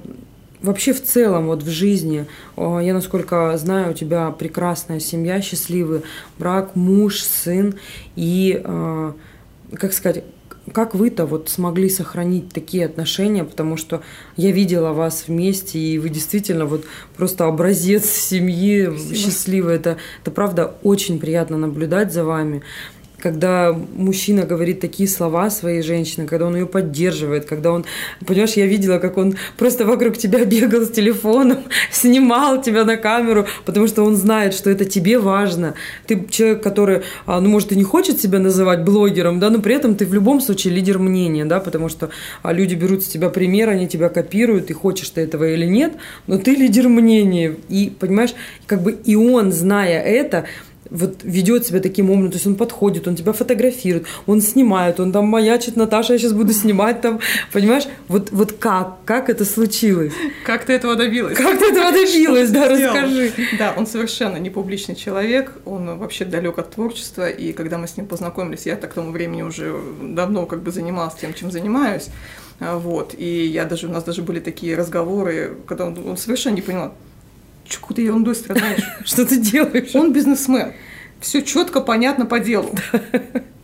вообще 0.62 0.94
в 0.94 1.04
целом 1.04 1.48
вот 1.48 1.62
в 1.64 1.70
жизни, 1.70 2.26
а, 2.56 2.80
я 2.80 2.94
насколько 2.94 3.56
знаю, 3.58 3.92
у 3.92 3.94
тебя 3.94 4.32
прекрасная 4.32 5.00
семья, 5.00 5.42
счастливый 5.42 6.02
брак, 6.40 6.76
муж, 6.76 7.22
сын. 7.22 7.76
И, 8.16 8.62
а, 8.64 9.14
как 9.74 9.94
сказать, 9.94 10.24
как 10.72 10.96
вы-то 10.96 11.26
вот 11.26 11.50
смогли 11.50 11.90
сохранить 11.90 12.54
такие 12.54 12.86
отношения, 12.86 13.44
потому 13.44 13.76
что 13.76 14.02
я 14.38 14.52
видела 14.52 14.94
вас 14.94 15.26
вместе, 15.28 15.78
и 15.78 16.00
вы 16.00 16.08
действительно 16.08 16.66
вот 16.66 16.86
просто 17.18 17.46
образец 17.46 18.06
семьи 18.06 18.86
Спасибо. 18.86 19.16
счастливый. 19.16 19.76
Это, 19.76 19.98
это 20.22 20.32
правда 20.32 20.76
очень 20.84 21.20
приятно 21.20 21.58
наблюдать 21.58 22.14
за 22.14 22.24
вами. 22.24 22.62
Когда 23.24 23.74
мужчина 23.96 24.44
говорит 24.44 24.82
такие 24.82 25.08
слова 25.08 25.50
своей 25.50 25.82
женщине, 25.82 26.28
когда 26.28 26.46
он 26.46 26.58
ее 26.58 26.66
поддерживает, 26.66 27.46
когда 27.46 27.72
он, 27.72 27.86
понимаешь, 28.28 28.52
я 28.56 28.68
видела, 28.68 29.00
как 29.00 29.18
он 29.18 29.36
просто 29.56 29.86
вокруг 29.86 30.18
тебя 30.18 30.44
бегал 30.54 30.82
с 30.82 30.90
телефоном, 30.90 31.60
снимал 31.92 32.62
тебя 32.62 32.84
на 32.84 32.98
камеру, 32.98 33.48
потому 33.64 33.88
что 33.88 34.04
он 34.04 34.18
знает, 34.18 34.54
что 34.54 34.70
это 34.70 34.84
тебе 34.84 35.20
важно. 35.20 35.76
Ты 36.06 36.28
человек, 36.30 36.62
который, 36.62 37.04
а, 37.26 37.40
ну, 37.40 37.48
может, 37.48 37.72
и 37.72 37.78
не 37.78 37.86
хочет 37.86 38.20
себя 38.20 38.40
называть 38.40 38.84
блогером, 38.84 39.40
да, 39.40 39.50
но 39.50 39.62
при 39.62 39.76
этом 39.76 39.96
ты 39.96 40.06
в 40.06 40.14
любом 40.14 40.42
случае 40.42 40.74
лидер 40.74 41.00
мнения, 41.00 41.46
да, 41.46 41.62
потому 41.62 41.88
что 41.88 42.10
а, 42.42 42.52
люди 42.52 42.76
берут 42.76 43.04
с 43.04 43.08
тебя 43.08 43.30
пример, 43.30 43.70
они 43.70 43.88
тебя 43.88 44.10
копируют, 44.10 44.70
и 44.70 44.74
хочешь 44.74 45.10
ты 45.12 45.22
этого 45.22 45.50
или 45.50 45.66
нет, 45.66 45.94
но 46.28 46.40
ты 46.40 46.56
лидер 46.56 46.90
мнения. 46.90 47.56
И, 47.70 47.90
понимаешь, 47.98 48.36
как 48.66 48.84
бы 48.84 48.92
и 48.92 49.16
он, 49.16 49.54
зная 49.54 50.02
это, 50.02 50.44
вот 50.89 51.24
ведет 51.24 51.65
себя 51.65 51.80
таким 51.80 52.10
образом, 52.10 52.32
то 52.32 52.36
есть 52.36 52.48
он 52.48 52.56
подходит, 52.56 53.08
он 53.08 53.15
тебя 53.15 53.34
фотографирует, 53.34 54.06
он 54.28 54.41
снимает, 54.41 55.00
он 55.00 55.12
там 55.12 55.26
маячит, 55.26 55.76
Наташа, 55.76 56.13
я 56.13 56.19
сейчас 56.19 56.34
буду 56.34 56.54
снимать 56.54 57.02
там, 57.02 57.19
понимаешь? 57.52 57.84
Вот, 58.08 58.32
вот 58.32 58.54
как, 58.54 58.98
как 59.06 59.30
это 59.30 59.46
случилось? 59.46 60.13
Как 60.46 60.65
ты 60.65 60.74
этого 60.74 60.96
добилась? 60.96 61.38
Как 61.38 61.60
ты 61.60 61.72
этого 61.72 61.91
добилась, 61.91 62.50
да, 62.50 62.69
расскажи. 62.69 63.32
Да, 63.58 63.74
он 63.76 63.88
совершенно 63.88 64.38
не 64.38 64.50
публичный 64.50 64.96
человек, 64.96 65.52
он 65.65 65.98
вообще 65.98 66.26
далек 66.26 66.60
от 66.60 66.72
творчества, 66.72 67.30
и 67.30 67.54
когда 67.54 67.78
мы 67.78 67.88
с 67.88 67.98
ним 67.98 68.08
познакомились, 68.08 68.65
я 68.65 68.76
так 68.76 68.91
к 68.91 68.93
тому 68.93 69.12
времени 69.12 69.41
уже 69.41 69.76
давно 70.02 70.46
как 70.46 70.62
бы 70.62 70.72
занималась 70.72 71.15
тем, 71.15 71.34
чем 71.34 71.52
занимаюсь, 71.52 72.10
А, 72.60 72.78
вот, 72.78 73.15
и 73.17 73.46
я 73.46 73.65
даже, 73.65 73.88
у 73.88 73.91
нас 73.91 74.04
даже 74.04 74.22
были 74.22 74.39
такие 74.39 74.76
разговоры, 74.76 75.58
когда 75.65 75.86
он, 75.86 75.98
он 76.08 76.17
совершенно 76.17 76.56
не 76.56 76.62
понял, 76.62 76.93
какой-то 77.80 78.02
ерундой 78.02 78.36
страдаешь. 78.36 78.84
Что 79.06 79.26
ты 79.26 79.38
делаешь? 79.38 79.94
Он 79.96 80.14
бизнесмен, 80.14 80.74
все 81.20 81.42
четко, 81.42 81.82
понятно 81.82 82.26
по 82.26 82.40
делу. 82.40 82.74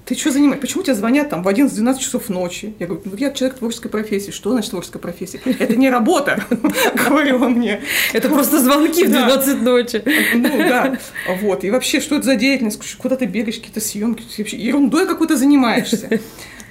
Ты 0.09 0.15
что 0.15 0.31
занимаешься? 0.31 0.61
Почему 0.61 0.81
тебе 0.81 0.95
звонят 0.95 1.29
там 1.29 1.43
в 1.43 1.47
11-12 1.47 1.99
часов 1.99 2.29
ночи? 2.29 2.73
Я 2.79 2.87
говорю, 2.87 3.03
ну 3.05 3.15
я 3.15 3.29
человек 3.29 3.59
творческой 3.59 3.89
профессии. 3.89 4.31
Что 4.31 4.49
значит 4.49 4.71
творческая 4.71 4.97
профессия? 4.97 5.39
Это 5.59 5.75
не 5.75 5.91
работа, 5.91 6.43
говорил 6.95 7.43
он 7.43 7.53
мне. 7.53 7.81
Это 8.11 8.27
просто 8.27 8.59
звонки 8.59 9.05
в 9.05 9.11
Да. 9.11 9.27
12 9.27 9.61
ночи. 9.61 10.03
Ну 10.33 10.57
да, 10.57 10.97
вот. 11.41 11.63
И 11.63 11.69
вообще, 11.69 11.99
что 11.99 12.15
это 12.15 12.25
за 12.25 12.35
деятельность? 12.37 12.95
Куда 12.95 13.17
ты 13.17 13.25
бегаешь, 13.25 13.57
какие-то 13.57 13.81
съемки? 13.81 14.23
Ерундой 14.55 15.05
какой-то 15.05 15.37
занимаешься. 15.37 16.19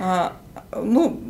А, 0.01 0.37
ну, 0.75 1.21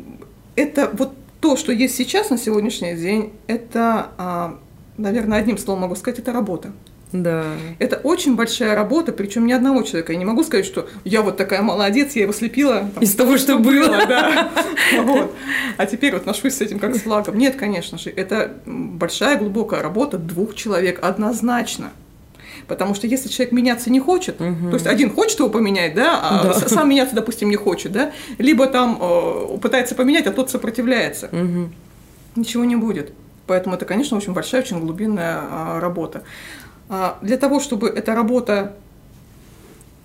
это 0.55 0.89
вот 0.93 1.13
то, 1.41 1.57
что 1.57 1.71
есть 1.71 1.95
сейчас 1.95 2.31
на 2.31 2.39
сегодняшний 2.39 2.95
день, 2.95 3.33
это, 3.45 4.09
а, 4.17 4.59
наверное, 4.99 5.39
одним 5.39 5.57
словом 5.57 5.81
могу 5.81 5.95
сказать, 5.95 6.19
это 6.19 6.31
работа. 6.33 6.71
Да. 7.11 7.43
Это 7.79 7.95
очень 7.97 8.35
большая 8.35 8.75
работа, 8.75 9.11
причем 9.11 9.47
ни 9.47 9.51
одного 9.51 9.81
человека. 9.81 10.13
Я 10.13 10.19
не 10.19 10.25
могу 10.25 10.43
сказать, 10.43 10.65
что 10.65 10.87
я 11.03 11.23
вот 11.23 11.37
такая 11.37 11.63
молодец, 11.63 12.15
я 12.15 12.21
его 12.23 12.33
слепила. 12.33 12.87
там, 12.93 13.03
Из 13.03 13.15
того, 13.15 13.37
что 13.37 13.57
было. 13.57 13.87
да. 14.07 14.51
Вот. 15.03 15.33
А 15.77 15.85
теперь 15.87 16.13
вот 16.13 16.25
ношусь 16.27 16.53
с 16.55 16.61
этим 16.61 16.77
как 16.77 16.95
с 16.95 16.99
флагом. 17.01 17.37
Нет, 17.37 17.55
конечно 17.55 17.97
же, 17.97 18.11
это 18.11 18.53
большая 18.65 19.37
глубокая 19.37 19.81
работа 19.81 20.17
двух 20.19 20.53
человек 20.55 20.99
однозначно. 21.03 21.89
Потому 22.67 22.93
что 22.93 23.07
если 23.07 23.29
человек 23.29 23.53
меняться 23.53 23.89
не 23.89 23.99
хочет, 23.99 24.39
Мгм. 24.39 24.69
то 24.69 24.75
есть 24.75 24.85
один 24.85 25.11
хочет 25.11 25.39
его 25.39 25.49
поменять, 25.49 25.95
да, 25.95 26.19
а 26.21 26.43
Да. 26.43 26.53
сам 26.53 26.89
меняться, 26.89 27.15
допустим, 27.15 27.49
не 27.49 27.55
хочет, 27.55 27.91
да, 27.91 28.11
либо 28.37 28.67
там 28.67 28.99
э, 29.01 29.57
пытается 29.59 29.95
поменять, 29.95 30.27
а 30.27 30.31
тот 30.31 30.51
сопротивляется, 30.51 31.29
Мгм. 31.31 31.73
ничего 32.35 32.65
не 32.65 32.75
будет. 32.75 33.13
Поэтому 33.49 33.73
это, 33.75 33.85
конечно, 33.85 34.15
очень 34.15 34.33
большая, 34.33 34.61
очень 34.61 34.79
глубинная 34.79 35.39
а, 35.41 35.79
работа. 35.79 36.21
А, 36.87 37.17
Для 37.23 37.35
того, 37.35 37.59
чтобы 37.59 37.89
эта 37.89 38.13
работа 38.13 38.75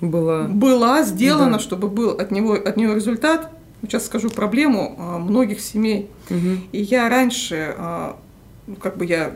Была. 0.01 0.45
была 0.45 1.03
сделана, 1.03 1.53
Да. 1.55 1.59
чтобы 1.59 1.89
был 1.89 2.11
от 2.13 2.31
него 2.31 2.55
от 2.55 2.79
нее 2.79 2.95
результат. 2.95 3.51
Сейчас 3.83 4.07
скажу 4.07 4.31
проблему 4.31 4.97
а, 4.99 5.19
многих 5.19 5.61
семей. 5.61 6.09
Мгм. 6.31 6.65
И 6.73 6.81
я 6.81 7.11
раньше, 7.11 7.77
как 8.81 8.97
бы 8.97 9.05
я, 9.05 9.31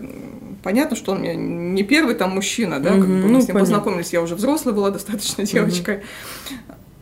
понятно, 0.63 0.97
что 0.97 1.13
он 1.13 1.19
мне 1.19 1.37
не 1.37 1.83
первый 1.83 2.15
там 2.15 2.31
мужчина, 2.31 2.81
да, 2.81 2.93
как 2.93 3.01
Мгм, 3.01 3.07
бы 3.21 3.27
мы 3.27 3.29
ну, 3.29 3.41
с 3.43 3.47
ним 3.47 3.55
понятно. 3.57 3.61
познакомились, 3.61 4.13
я 4.15 4.23
уже 4.23 4.37
взрослая 4.37 4.75
была 4.75 4.91
достаточно 4.91 5.45
девочкой. 5.45 6.01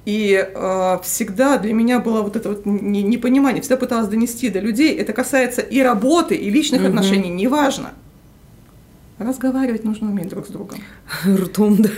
И 0.06 0.48
э, 0.54 0.98
всегда 1.02 1.58
для 1.58 1.74
меня 1.74 1.98
было 1.98 2.22
вот 2.22 2.36
это 2.36 2.50
вот 2.50 2.64
непонимание, 2.64 3.60
всегда 3.60 3.76
пыталась 3.76 4.06
донести 4.06 4.48
до 4.50 4.60
людей, 4.60 4.96
это 4.96 5.12
касается 5.12 5.60
и 5.60 5.80
работы, 5.80 6.36
и 6.36 6.48
личных 6.48 6.82
угу. 6.82 6.88
отношений, 6.88 7.28
неважно. 7.28 7.90
Разговаривать 9.18 9.82
нужно 9.82 10.08
уметь 10.08 10.28
друг 10.28 10.46
с 10.46 10.50
другом. 10.50 10.78
Ртом, 11.26 11.82
да. 11.82 11.90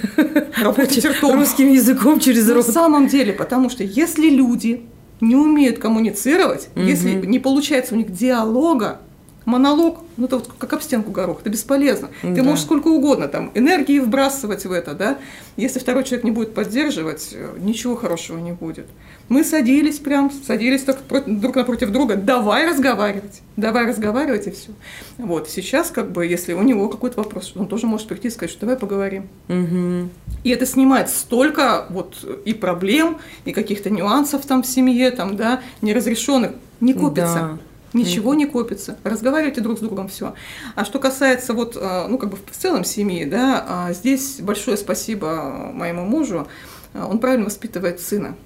Работать 0.57 1.05
ртом. 1.05 1.35
Русским 1.35 1.71
языком 1.71 2.19
через 2.19 2.49
рот. 2.49 2.67
На 2.67 2.73
самом 2.73 3.09
деле, 3.09 3.35
потому 3.35 3.69
что 3.69 3.85
если 3.85 4.31
люди 4.31 4.87
не 5.21 5.37
умеют 5.37 5.79
коммуницировать, 5.79 6.71
угу. 6.75 6.85
если 6.85 7.15
не 7.15 7.39
получается 7.39 7.95
у 7.95 7.99
них 7.99 8.11
диалога, 8.11 9.01
монолог, 9.49 10.01
ну 10.17 10.27
это 10.27 10.37
вот 10.37 10.51
как 10.59 10.73
об 10.75 10.83
стенку 10.83 11.11
горох, 11.11 11.41
это 11.41 11.51
бесполезно. 11.51 12.11
Да. 12.23 12.35
Ты 12.35 12.43
можешь 12.43 12.65
сколько 12.65 12.89
угодно 12.89 13.29
там 13.29 13.51
энергии 13.55 13.99
вбрасывать 13.99 14.67
в 14.67 14.73
это, 14.73 14.95
да. 14.95 15.19
Если 15.57 15.79
второй 15.79 16.05
человек 16.05 16.25
не 16.25 16.31
будет 16.31 16.55
поддерживать, 16.55 17.31
э, 17.33 17.57
ничего 17.59 17.97
хорошего 17.97 18.39
не 18.39 18.53
будет. 18.53 18.87
Мы 19.29 19.45
садились 19.45 19.99
прям, 19.99 20.31
садились 20.31 20.83
так 20.83 20.99
друг 21.27 21.57
напротив 21.57 21.91
друга, 21.91 22.17
давай 22.17 22.69
разговаривать, 22.69 23.41
давай 23.57 23.87
разговаривать 23.87 24.47
и 24.47 24.51
все. 24.51 24.71
Вот 25.17 25.49
сейчас 25.49 25.91
как 25.91 26.13
бы, 26.13 26.27
если 26.27 26.53
у 26.53 26.63
него 26.63 26.89
какой-то 26.89 27.19
вопрос, 27.19 27.55
он 27.57 27.69
тоже 27.69 27.87
может 27.87 28.07
прийти 28.07 28.29
и 28.29 28.31
сказать, 28.31 28.51
что 28.51 28.61
давай 28.61 28.77
поговорим. 28.77 29.29
Угу. 29.49 30.11
И 30.45 30.51
это 30.51 30.67
снимает 30.67 31.09
столько 31.09 31.87
вот 31.89 32.25
и 32.45 32.53
проблем, 32.53 33.19
и 33.47 33.53
каких-то 33.53 33.89
нюансов 33.89 34.45
там 34.45 34.63
в 34.63 34.67
семье, 34.67 35.11
там, 35.11 35.37
да, 35.37 35.61
неразрешенных, 35.81 36.53
не 36.81 36.93
купится. 36.93 37.35
Да. 37.35 37.59
Ничего 37.93 38.35
не 38.35 38.47
копится. 38.47 38.99
Разговаривайте 39.05 39.61
друг 39.61 39.79
с 39.79 39.81
другом, 39.81 40.09
все. 40.09 40.35
А 40.75 40.85
что 40.85 40.99
касается 40.99 41.55
вот, 41.55 41.77
э, 41.77 42.07
ну, 42.09 42.19
как 42.19 42.31
бы 42.31 42.37
в 42.37 42.57
целом 42.57 42.85
семьи, 42.85 43.25
да, 43.25 43.65
а 43.67 43.93
здесь 43.93 44.41
большое 44.41 44.77
спасибо 44.77 45.71
моему 45.73 46.05
мужу. 46.05 46.47
Он 46.95 47.19
правильно 47.19 47.47
воспитывает 47.47 48.01
сына. 48.01 48.37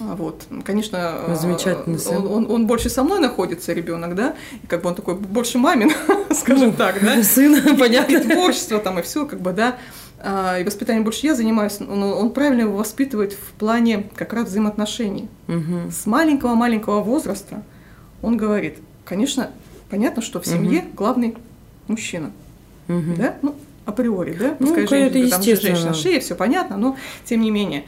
Вот, 0.00 0.44
конечно, 0.64 1.18
ну, 1.26 1.34
Замечательный 1.34 1.98
сын. 1.98 2.18
Он, 2.18 2.26
он, 2.26 2.50
он 2.50 2.66
больше 2.66 2.88
со 2.88 3.02
мной 3.02 3.18
находится, 3.18 3.72
ребенок, 3.72 4.14
да, 4.14 4.36
и 4.62 4.66
как 4.66 4.82
бы 4.82 4.90
он 4.90 4.94
такой 4.94 5.16
больше 5.16 5.58
мамин, 5.58 5.90
скажем 6.30 6.68
ну, 6.68 6.72
так, 6.72 7.02
да. 7.02 7.22
Сын, 7.24 7.76
понятно. 7.76 8.16
И 8.16 8.20
творчество 8.20 8.78
там, 8.78 9.00
и 9.00 9.02
все, 9.02 9.26
как 9.26 9.40
бы, 9.40 9.52
да. 9.52 9.76
А, 10.20 10.58
и 10.58 10.64
воспитанием 10.64 11.04
больше 11.04 11.26
я 11.26 11.34
занимаюсь, 11.34 11.80
он, 11.80 12.02
он 12.02 12.30
правильно 12.30 12.62
его 12.62 12.76
воспитывает 12.76 13.32
в 13.32 13.52
плане 13.58 14.08
как 14.14 14.32
раз 14.32 14.48
взаимоотношений. 14.48 15.28
Угу. 15.48 15.90
С 15.90 16.06
маленького-маленького 16.06 17.00
возраста 17.00 17.62
он 18.22 18.36
говорит, 18.36 18.78
конечно, 19.04 19.50
понятно, 19.90 20.22
что 20.22 20.40
в 20.40 20.46
семье 20.46 20.80
угу. 20.80 20.88
главный 20.94 21.36
мужчина, 21.86 22.32
угу. 22.88 23.14
да, 23.16 23.36
ну, 23.42 23.54
априори, 23.84 24.34
да, 24.34 24.56
ну, 24.58 24.66
пускай 24.66 24.86
женщина, 24.86 25.18
это 25.18 25.30
там 25.30 25.42
женщина 25.42 25.94
шея, 25.94 26.20
все 26.20 26.34
понятно, 26.34 26.76
но 26.76 26.96
тем 27.24 27.40
не 27.40 27.50
менее. 27.50 27.84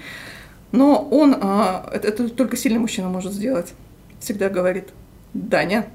Но 0.72 1.06
он, 1.10 1.36
а, 1.40 1.90
это, 1.92 2.08
это 2.08 2.28
только 2.28 2.56
сильный 2.56 2.78
мужчина 2.78 3.08
может 3.08 3.32
сделать, 3.32 3.74
всегда 4.20 4.48
говорит, 4.48 4.88
Даня, 5.34 5.86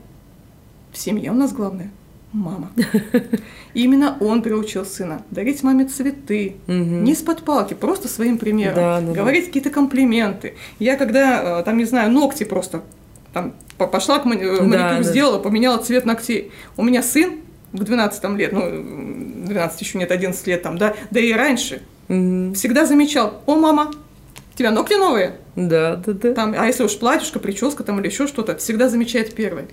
в 0.92 0.98
семье 0.98 1.32
у 1.32 1.36
нас 1.36 1.54
главное 1.54 1.92
мама. 2.36 2.72
И 3.74 3.84
именно 3.84 4.18
он 4.20 4.42
приучил 4.42 4.86
сына 4.86 5.24
дарить 5.32 5.64
маме 5.64 5.86
цветы, 5.86 6.58
угу. 6.68 6.74
не 6.74 7.16
с 7.16 7.22
под 7.22 7.44
палки, 7.44 7.74
просто 7.74 8.08
своим 8.08 8.38
примером, 8.38 8.76
да, 8.76 9.02
да, 9.02 9.14
говорить 9.14 9.44
да. 9.44 9.48
какие-то 9.48 9.70
комплименты. 9.70 10.56
Я 10.80 10.98
когда, 10.98 11.60
а, 11.60 11.64
там, 11.64 11.78
не 11.78 11.86
знаю, 11.86 12.12
ногти 12.12 12.44
просто 12.44 12.84
там 13.36 13.54
пошла 13.78 14.20
к 14.20 14.26
маникюр, 14.26 14.66
да, 14.70 15.04
сделала, 15.04 15.40
поменяла 15.40 15.78
цвет 15.80 16.06
ногтей. 16.06 16.54
У 16.78 16.84
меня 16.84 17.04
сын 17.04 17.42
в 17.74 17.84
12 17.84 18.24
лет, 18.38 18.54
ну, 18.54 19.46
12 19.46 19.82
еще 19.82 19.98
нет, 19.98 20.10
11 20.10 20.48
лет 20.48 20.64
там, 20.64 20.78
да, 20.78 20.96
да 21.12 21.20
и 21.20 21.34
раньше, 21.34 21.82
угу. 22.08 22.54
всегда 22.54 22.86
замечал, 22.86 23.42
о, 23.46 23.56
мама, 23.56 23.92
у 24.54 24.58
тебя 24.58 24.72
ногти 24.72 24.94
новые? 24.94 25.36
Да, 25.58 25.98
да, 25.98 26.14
да. 26.14 26.34
Там, 26.34 26.56
а 26.58 26.66
если 26.66 26.84
уж 26.84 26.98
платьюшка, 26.98 27.40
прическа 27.40 27.84
там 27.84 28.00
или 28.00 28.08
еще 28.08 28.26
что-то, 28.26 28.56
всегда 28.56 28.88
замечает 28.88 29.36
первый. 29.36 29.66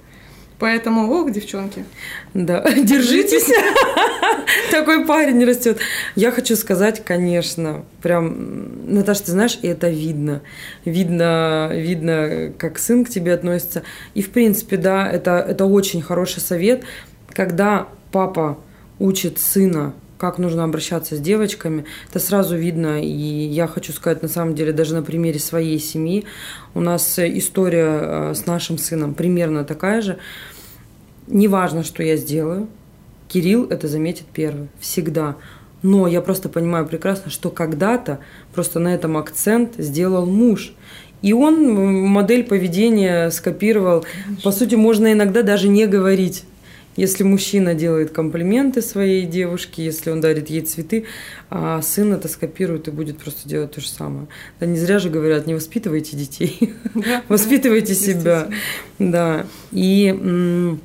Поэтому, 0.62 1.10
ох, 1.10 1.32
девчонки. 1.32 1.84
Да, 2.34 2.62
держитесь. 2.84 3.52
Такой 4.70 5.04
парень 5.04 5.44
растет. 5.44 5.80
Я 6.14 6.30
хочу 6.30 6.54
сказать, 6.54 7.04
конечно, 7.04 7.84
прям, 8.00 8.94
Наташа, 8.94 9.24
ты 9.24 9.32
знаешь, 9.32 9.58
это 9.62 9.88
видно. 9.88 10.40
Видно, 10.84 11.68
видно, 11.72 12.52
как 12.58 12.78
сын 12.78 13.04
к 13.04 13.08
тебе 13.08 13.34
относится. 13.34 13.82
И, 14.14 14.22
в 14.22 14.30
принципе, 14.30 14.76
да, 14.76 15.10
это, 15.10 15.32
это 15.40 15.64
очень 15.64 16.00
хороший 16.00 16.40
совет, 16.40 16.84
когда 17.34 17.88
папа 18.12 18.56
учит 19.00 19.40
сына 19.40 19.94
как 20.22 20.38
нужно 20.38 20.62
обращаться 20.62 21.16
с 21.16 21.18
девочками, 21.18 21.84
это 22.08 22.20
сразу 22.20 22.54
видно. 22.54 23.02
И 23.02 23.08
я 23.08 23.66
хочу 23.66 23.92
сказать, 23.92 24.22
на 24.22 24.28
самом 24.28 24.54
деле, 24.54 24.72
даже 24.72 24.94
на 24.94 25.02
примере 25.02 25.40
своей 25.40 25.80
семьи, 25.80 26.26
у 26.74 26.80
нас 26.80 27.18
история 27.18 27.98
э, 28.00 28.34
с 28.36 28.46
нашим 28.46 28.78
сыном 28.78 29.14
примерно 29.14 29.64
такая 29.64 30.00
же. 30.00 30.18
Неважно, 31.32 31.82
что 31.82 32.02
я 32.02 32.16
сделаю, 32.16 32.68
Кирилл 33.26 33.64
это 33.64 33.88
заметит 33.88 34.26
первый, 34.32 34.68
всегда. 34.78 35.36
Но 35.82 36.06
я 36.06 36.20
просто 36.20 36.50
понимаю 36.50 36.86
прекрасно, 36.86 37.30
что 37.30 37.50
когда-то 37.50 38.18
просто 38.54 38.78
на 38.78 38.94
этом 38.94 39.16
акцент 39.16 39.74
сделал 39.78 40.26
муж. 40.26 40.74
И 41.22 41.32
он 41.32 41.72
модель 42.06 42.44
поведения 42.44 43.30
скопировал. 43.30 44.04
Конечно. 44.24 44.42
По 44.42 44.52
сути, 44.52 44.74
можно 44.74 45.12
иногда 45.12 45.42
даже 45.42 45.68
не 45.68 45.86
говорить. 45.86 46.44
Если 46.96 47.22
мужчина 47.22 47.74
делает 47.74 48.10
комплименты 48.10 48.82
своей 48.82 49.24
девушке, 49.24 49.82
если 49.82 50.10
он 50.10 50.20
дарит 50.20 50.50
ей 50.50 50.60
цветы, 50.60 51.06
а 51.48 51.80
сын 51.80 52.12
это 52.12 52.28
скопирует 52.28 52.88
и 52.88 52.90
будет 52.90 53.16
просто 53.16 53.48
делать 53.48 53.72
то 53.72 53.80
же 53.80 53.88
самое. 53.88 54.26
Да 54.60 54.66
не 54.66 54.76
зря 54.76 54.98
же 54.98 55.08
говорят, 55.08 55.46
не 55.46 55.54
воспитывайте 55.54 56.14
детей, 56.18 56.74
да, 56.94 57.22
воспитывайте 57.28 57.94
да, 57.94 57.98
себя. 57.98 58.48
Да. 58.98 59.46
И 59.70 60.78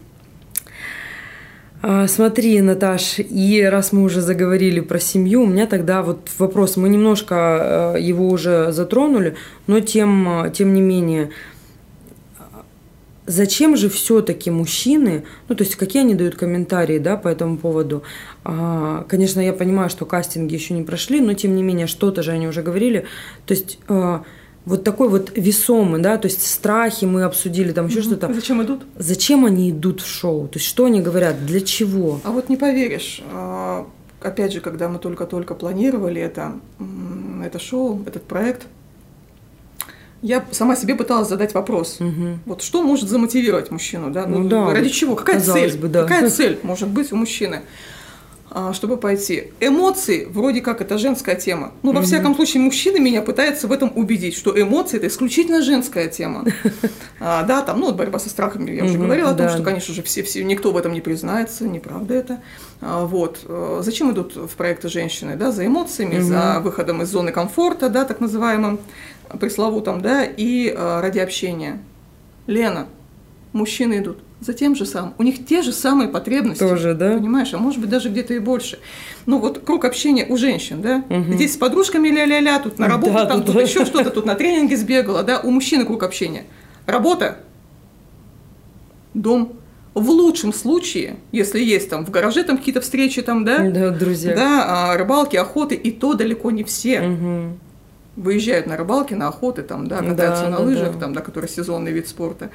смотри, 2.08 2.62
Наташ, 2.62 3.20
и 3.20 3.62
раз 3.64 3.92
мы 3.92 4.04
уже 4.04 4.22
заговорили 4.22 4.80
про 4.80 5.00
семью, 5.00 5.44
у 5.44 5.48
меня 5.48 5.68
тогда 5.68 6.02
вот 6.02 6.30
вопрос, 6.40 6.78
мы 6.78 6.90
немножко 6.90 7.96
э, 7.96 8.02
его 8.02 8.28
уже 8.30 8.72
затронули, 8.72 9.36
но 9.68 9.80
тем, 9.80 10.46
э, 10.46 10.52
тем 10.52 10.74
не 10.74 10.82
менее, 10.82 11.30
зачем 13.28 13.76
же 13.76 13.90
все-таки 13.90 14.50
мужчины, 14.50 15.26
ну 15.50 15.56
то 15.56 15.64
есть 15.64 15.76
какие 15.76 16.02
они 16.02 16.16
дают 16.16 16.36
комментарии, 16.36 16.98
да, 16.98 17.18
по 17.18 17.28
этому 17.28 17.58
поводу? 17.58 18.02
А, 18.44 19.06
конечно, 19.08 19.40
я 19.40 19.54
понимаю, 19.54 19.90
что 19.90 20.06
кастинги 20.06 20.56
еще 20.56 20.74
не 20.74 20.84
прошли, 20.84 21.22
но 21.22 21.34
тем 21.34 21.56
не 21.56 21.62
менее 21.62 21.88
что-то 21.88 22.24
же 22.24 22.32
они 22.32 22.48
уже 22.48 22.64
говорили. 22.64 23.06
То 23.46 23.54
есть 23.54 23.80
э, 23.88 24.20
вот 24.68 24.84
такой 24.84 25.08
вот 25.08 25.32
весомый, 25.34 26.02
да, 26.02 26.18
то 26.18 26.28
есть 26.28 26.46
страхи 26.46 27.06
мы 27.06 27.24
обсудили, 27.24 27.72
там 27.72 27.88
еще 27.88 28.00
угу. 28.00 28.08
что-то. 28.08 28.34
Зачем 28.34 28.62
идут? 28.62 28.84
Зачем 28.98 29.46
они 29.46 29.72
идут 29.72 30.02
в 30.02 30.08
шоу? 30.08 30.50
То 30.50 30.60
есть 30.60 30.68
что 30.68 30.86
они 30.86 31.02
говорят, 31.02 31.46
для 31.46 31.62
чего? 31.62 32.20
А 32.26 32.32
вот 32.32 32.50
не 32.50 32.58
поверишь, 32.58 33.22
а, 33.32 33.88
опять 34.22 34.52
же, 34.52 34.60
когда 34.60 34.90
мы 34.90 35.00
только-только 35.00 35.56
планировали 35.56 36.22
это, 36.22 36.56
это 37.46 37.60
шоу, 37.60 38.04
этот 38.06 38.24
проект, 38.24 38.68
я 40.22 40.46
сама 40.52 40.76
себе 40.76 40.96
пыталась 40.96 41.30
задать 41.30 41.54
вопрос. 41.54 42.02
Угу. 42.02 42.40
Вот 42.46 42.62
что 42.62 42.84
может 42.84 43.08
замотивировать 43.08 43.72
мужчину, 43.72 44.12
да? 44.12 44.26
Ну, 44.26 44.40
ну 44.40 44.50
да. 44.50 44.74
Ради 44.74 44.90
чего? 44.90 45.16
Какая 45.16 45.40
цель? 45.40 45.78
Бы, 45.78 45.88
да. 45.88 46.02
Какая 46.02 46.30
цель 46.30 46.60
может 46.64 46.90
быть 46.90 47.14
у 47.14 47.16
мужчины? 47.16 47.62
А, 48.50 48.72
чтобы 48.72 48.96
пойти. 48.98 49.52
Эмоции, 49.60 50.26
вроде 50.26 50.62
как 50.62 50.80
это 50.80 50.98
женская 50.98 51.36
тема. 51.36 51.74
Ну, 51.84 51.92
во 51.92 52.02
всяком 52.02 52.34
случае, 52.34 52.64
мужчины 52.64 52.98
меня 52.98 53.22
пытаются 53.22 53.68
в 53.68 53.74
этом 53.74 53.92
убедить, 53.94 54.38
что 54.38 54.60
эмоции 54.60 54.98
это 54.98 55.08
исключительно 55.08 55.62
женская 55.62 56.08
тема. 56.08 56.46
А, 57.20 57.44
да, 57.44 57.64
там, 57.64 57.80
ну, 57.80 57.92
борьба 57.94 58.20
со 58.20 58.30
страхами, 58.30 58.70
я 58.72 58.86
уже 58.86 59.00
говорила 59.00 59.32
о 59.32 59.34
том, 59.34 59.50
что, 59.50 59.64
конечно 59.64 59.92
же, 59.92 60.04
все, 60.04 60.22
все, 60.22 60.44
никто 60.44 60.72
в 60.72 60.78
этом 60.78 60.94
не 60.94 61.02
признается, 61.02 61.68
неправда 61.68 62.14
это. 62.14 62.42
А, 62.80 63.06
вот. 63.06 63.40
Э, 63.46 63.82
зачем 63.84 64.12
идут 64.12 64.36
в 64.36 64.56
проекты 64.56 64.88
женщины? 64.88 65.36
Да, 65.36 65.52
за 65.52 65.66
эмоциями, 65.66 66.20
за 66.20 66.60
выходом 66.60 67.02
из 67.02 67.10
зоны 67.10 67.32
комфорта, 67.32 67.90
да, 67.90 68.06
так 68.06 68.20
называемым, 68.20 68.80
пресловутым, 69.40 70.02
да, 70.02 70.24
и 70.26 70.70
э, 70.70 71.02
ради 71.02 71.18
общения. 71.18 71.80
Лена, 72.46 72.88
мужчины 73.52 73.98
идут 73.98 74.20
за 74.40 74.54
тем 74.54 74.76
же 74.76 74.86
самым. 74.86 75.14
У 75.18 75.24
них 75.24 75.46
те 75.46 75.62
же 75.62 75.72
самые 75.72 76.10
потребности. 76.10 76.60
Тоже, 76.60 76.94
да? 76.94 77.14
Понимаешь, 77.14 77.54
а 77.54 77.58
может 77.58 77.80
быть 77.82 77.90
даже 77.90 78.10
где-то 78.10 78.34
и 78.34 78.40
больше. 78.40 78.80
Ну 79.26 79.40
вот 79.40 79.60
круг 79.60 79.86
общения 79.86 80.26
у 80.28 80.38
женщин, 80.38 80.82
да? 80.82 81.04
Угу. 81.10 81.34
Здесь 81.34 81.54
с 81.54 81.58
подружками 81.58 82.10
ля-ля-ля, 82.10 82.60
тут 82.60 82.78
на 82.78 82.88
работу, 82.88 83.14
да, 83.14 83.26
там 83.26 83.40
да, 83.40 83.46
тут 83.46 83.56
да. 83.56 83.62
еще 83.62 83.86
что-то, 83.86 84.12
тут 84.12 84.26
на 84.26 84.36
тренинге 84.36 84.78
сбегала, 84.78 85.24
да? 85.24 85.40
У 85.40 85.50
мужчины 85.50 85.86
круг 85.86 86.04
общения. 86.04 86.46
Работа, 86.86 87.40
дом. 89.14 89.54
В 89.94 90.12
лучшем 90.12 90.54
случае, 90.54 91.16
если 91.32 91.60
есть 91.60 91.90
там 91.90 92.06
в 92.06 92.12
гараже 92.12 92.44
там 92.44 92.60
какие-то 92.60 92.82
встречи 92.82 93.24
там, 93.24 93.44
да? 93.44 93.68
Да, 93.68 93.90
друзья. 93.90 94.36
Да, 94.36 94.92
а, 94.92 94.98
рыбалки, 94.98 95.36
охоты, 95.36 95.74
и 95.74 95.90
то 95.90 96.14
далеко 96.14 96.52
не 96.52 96.64
все. 96.64 97.02
Угу. 97.02 97.58
Выезжают 98.18 98.68
на 98.68 98.78
рыбалки, 98.78 99.16
на 99.16 99.28
охоты, 99.28 99.64
там, 99.64 99.88
да, 99.88 99.98
катаются 99.98 100.44
Да, 100.44 100.50
на 100.52 100.58
да, 100.58 100.64
лыжах, 100.64 100.94
да. 100.94 101.00
там, 101.00 101.14
да, 101.14 101.22
который 101.22 101.50
сезонный 101.50 101.92
вид 101.92 102.08
спорта. 102.08 102.52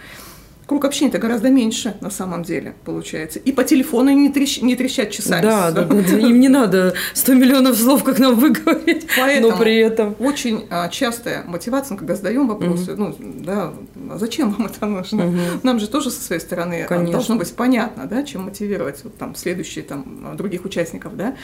Круг 0.72 0.86
общения-то 0.86 1.18
гораздо 1.18 1.50
меньше 1.50 1.98
на 2.00 2.08
самом 2.08 2.44
деле 2.44 2.74
получается. 2.86 3.38
И 3.38 3.52
по 3.52 3.62
телефону 3.62 4.08
не, 4.08 4.30
трещ, 4.30 4.62
не 4.62 4.74
трещать 4.74 5.10
часами. 5.10 5.42
Да, 5.42 5.70
да, 5.70 5.84
да, 5.84 5.94
им 5.94 6.40
не 6.40 6.48
надо 6.48 6.94
100 7.12 7.34
миллионов 7.34 7.76
слов, 7.76 8.02
как 8.02 8.18
нам 8.18 8.36
выговорить, 8.36 9.06
Поэтому 9.18 9.52
но 9.52 9.58
при 9.58 9.76
этом... 9.76 10.16
очень 10.18 10.64
а, 10.70 10.88
частая 10.88 11.44
мотивация, 11.44 11.98
когда 11.98 12.14
задаем 12.14 12.48
вопросы, 12.48 12.96
ну, 12.96 13.14
да, 13.18 13.74
а 14.10 14.16
зачем 14.16 14.52
вам 14.52 14.64
это 14.64 14.86
нужно? 14.86 15.26
Мгм. 15.26 15.60
Нам 15.62 15.78
же 15.78 15.88
тоже 15.88 16.10
со 16.10 16.22
своей 16.22 16.40
стороны 16.40 16.84
а, 16.84 16.86
Конечно. 16.86 17.12
должно 17.12 17.36
быть 17.36 17.54
понятно, 17.54 18.06
да, 18.06 18.22
чем 18.22 18.44
мотивировать 18.44 19.04
вот, 19.04 19.18
там, 19.18 19.34
следующие 19.34 19.84
там, 19.84 20.34
других 20.38 20.64
участников, 20.64 21.18
да, 21.18 21.36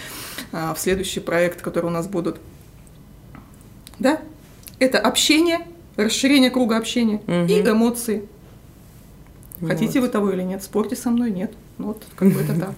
а, 0.52 0.72
в 0.72 0.80
следующий 0.80 1.20
проект, 1.20 1.60
который 1.60 1.88
у 1.88 1.90
нас 1.90 2.06
будут. 2.06 2.38
Да, 3.98 4.20
это 4.78 4.98
общение, 4.98 5.66
расширение 5.96 6.50
круга 6.50 6.78
общения 6.78 7.20
Мгм. 7.26 7.46
и 7.46 7.60
эмоции. 7.60 8.22
Вот. 9.60 9.70
Хотите 9.70 10.00
вы 10.00 10.08
того 10.08 10.30
или 10.30 10.42
нет, 10.42 10.62
спорьте 10.62 10.96
со 10.96 11.10
мной, 11.10 11.30
нет. 11.30 11.52
Ну, 11.78 11.86
вот 11.88 12.02
как 12.16 12.28
бы 12.28 12.40
это 12.40 12.54
так. 12.60 12.74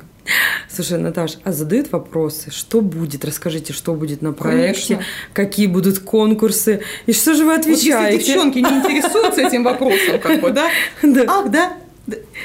Слушай, 0.68 0.98
Наташ, 0.98 1.38
а 1.44 1.52
задают 1.52 1.90
вопросы, 1.90 2.50
что 2.50 2.80
будет? 2.80 3.24
Расскажите, 3.24 3.72
что 3.72 3.94
будет 3.94 4.22
на 4.22 4.32
проекте, 4.32 4.94
Конечно. 4.94 5.10
какие 5.32 5.66
будут 5.66 5.98
конкурсы, 5.98 6.82
и 7.06 7.12
что 7.12 7.34
же 7.34 7.44
вы 7.44 7.56
Вот 7.56 7.66
если 7.66 7.90
отвечаете? 7.90 8.24
девчонки 8.26 8.58
не 8.58 8.68
интересуются 8.78 9.40
этим 9.42 9.64
вопросом, 9.64 10.20
как 10.22 10.40
бы, 10.40 10.50
да, 10.50 10.68
Да. 11.02 11.24
ах, 11.26 11.50
да, 11.50 11.72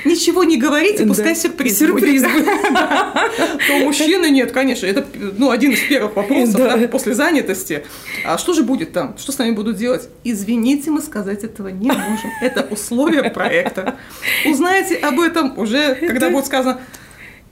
ничего 0.05 0.43
не 0.43 0.57
говорите, 0.57 1.05
пускай 1.05 1.33
Да. 1.33 1.39
сюрприз, 1.39 1.77
Сюрприз. 1.79 2.21
То 2.21 3.77
мужчины 3.83 4.29
нет, 4.29 4.51
конечно, 4.51 4.85
это 4.85 5.05
ну, 5.37 5.49
один 5.51 5.71
из 5.71 5.79
первых 5.81 6.15
вопросов 6.15 6.55
Да. 6.55 6.77
да, 6.77 6.87
после 6.87 7.13
занятости. 7.13 7.83
А 8.25 8.37
что 8.37 8.53
же 8.53 8.63
будет 8.63 8.91
там? 8.93 9.15
Что 9.17 9.31
с 9.31 9.37
нами 9.37 9.51
будут 9.51 9.77
делать? 9.77 10.09
Извините, 10.23 10.91
мы 10.91 11.01
сказать 11.01 11.43
этого 11.43 11.69
не 11.69 11.87
можем. 11.87 12.31
Это 12.41 12.61
условия 12.69 13.23
проекта. 13.29 13.95
Узнаете 14.45 14.95
об 14.95 15.19
этом 15.19 15.57
уже, 15.57 15.95
когда 15.95 16.29
будет 16.29 16.45
сказано, 16.45 16.79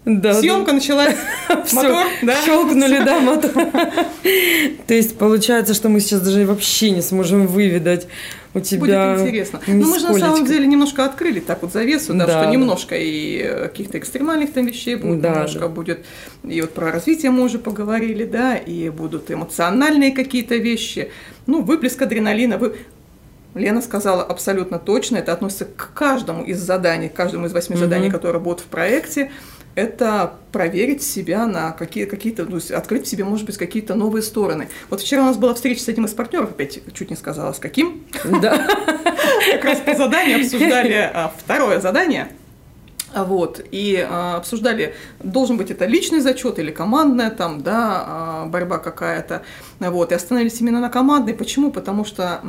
Да, 0.05 0.33
съемка 0.33 0.73
началась, 0.73 1.15
Всё, 1.65 1.75
мотор, 1.83 2.05
да? 2.23 2.35
щелкнули, 2.45 3.01
да, 3.05 3.19
мотор. 3.21 3.51
То 4.87 4.93
есть 4.93 5.17
получается, 5.17 5.73
что 5.73 5.87
мы 5.89 6.01
сейчас 6.01 6.21
даже 6.21 6.45
вообще 6.45 6.91
не 6.91 7.01
сможем 7.01 7.47
выведать 7.47 8.07
у 8.53 8.59
тебя 8.59 9.13
Будет 9.13 9.27
интересно. 9.27 9.59
Ну, 9.65 9.87
мы 9.87 9.99
же 9.99 10.07
на 10.07 10.19
самом 10.19 10.45
деле 10.45 10.67
немножко 10.67 11.05
открыли 11.05 11.39
так 11.39 11.61
вот 11.63 11.73
завесу, 11.73 12.13
да, 12.13 12.27
Да, 12.27 12.41
что 12.43 12.51
немножко 12.51 12.95
и 12.95 13.39
э, 13.39 13.63
каких-то 13.67 13.97
экстремальных 13.97 14.53
там 14.53 14.65
вещей 14.65 14.95
будет, 14.95 15.21
Да, 15.21 15.29
немножко 15.31 15.59
да. 15.59 15.67
будет 15.69 16.05
и 16.43 16.61
вот 16.61 16.73
про 16.73 16.91
развитие 16.91 17.31
мы 17.31 17.43
уже 17.43 17.57
поговорили, 17.57 18.25
да, 18.25 18.55
и 18.55 18.89
будут 18.89 19.31
эмоциональные 19.31 20.11
какие-то 20.11 20.55
вещи, 20.55 21.09
ну, 21.47 21.61
выплеск 21.61 22.01
адреналина, 22.01 22.57
вы... 22.57 22.75
Лена 23.55 23.83
сказала 23.83 24.23
абсолютно 24.23 24.79
точно, 24.79 25.17
это 25.17 25.31
относится 25.31 25.65
к 25.65 25.91
каждому 25.93 26.43
из 26.43 26.59
заданий, 26.59 27.07
к 27.07 27.13
каждому 27.13 27.45
из 27.45 27.53
восьми 27.53 27.75
Мгм. 27.75 27.83
заданий, 27.85 28.09
которые 28.09 28.41
будут 28.41 28.61
в 28.61 28.65
проекте, 28.65 29.29
это 29.75 30.35
проверить 30.51 31.01
себя 31.03 31.45
на 31.47 31.71
какие- 31.71 32.05
какие-то, 32.05 32.45
ну, 32.45 32.59
открыть 32.75 33.05
в 33.05 33.09
себе, 33.09 33.23
может 33.23 33.45
быть, 33.45 33.57
какие-то 33.57 33.95
новые 33.95 34.21
стороны. 34.21 34.69
Вот 34.89 35.01
вчера 35.01 35.23
у 35.23 35.25
нас 35.25 35.37
была 35.37 35.53
встреча 35.53 35.81
с 35.81 35.87
одним 35.87 36.05
из 36.05 36.13
партнеров, 36.13 36.51
опять 36.51 36.79
чуть 36.93 37.09
не 37.09 37.15
сказала, 37.15 37.53
с 37.53 37.59
каким, 37.59 38.03
Да. 38.41 38.67
как 39.51 39.63
раз 39.65 39.79
по 39.79 39.95
заданию 39.95 40.39
обсуждали 40.41 41.09
а, 41.13 41.33
второе 41.37 41.79
задание. 41.79 42.27
А 43.15 43.25
Вот, 43.25 43.63
и 43.71 44.03
а, 44.09 44.37
обсуждали, 44.37 44.95
должен 45.23 45.57
быть 45.57 45.69
это 45.69 45.85
личный 45.85 46.19
зачет 46.19 46.57
или 46.57 46.71
командная 46.71 47.29
там, 47.29 47.61
да, 47.61 48.03
а, 48.07 48.45
борьба 48.47 48.79
какая-то. 48.79 49.43
Вот, 49.79 50.11
и 50.11 50.15
остановились 50.15 50.59
именно 50.61 50.79
на 50.79 50.89
командной. 50.89 51.33
Почему? 51.35 51.71
Потому 51.71 52.05
что 52.05 52.41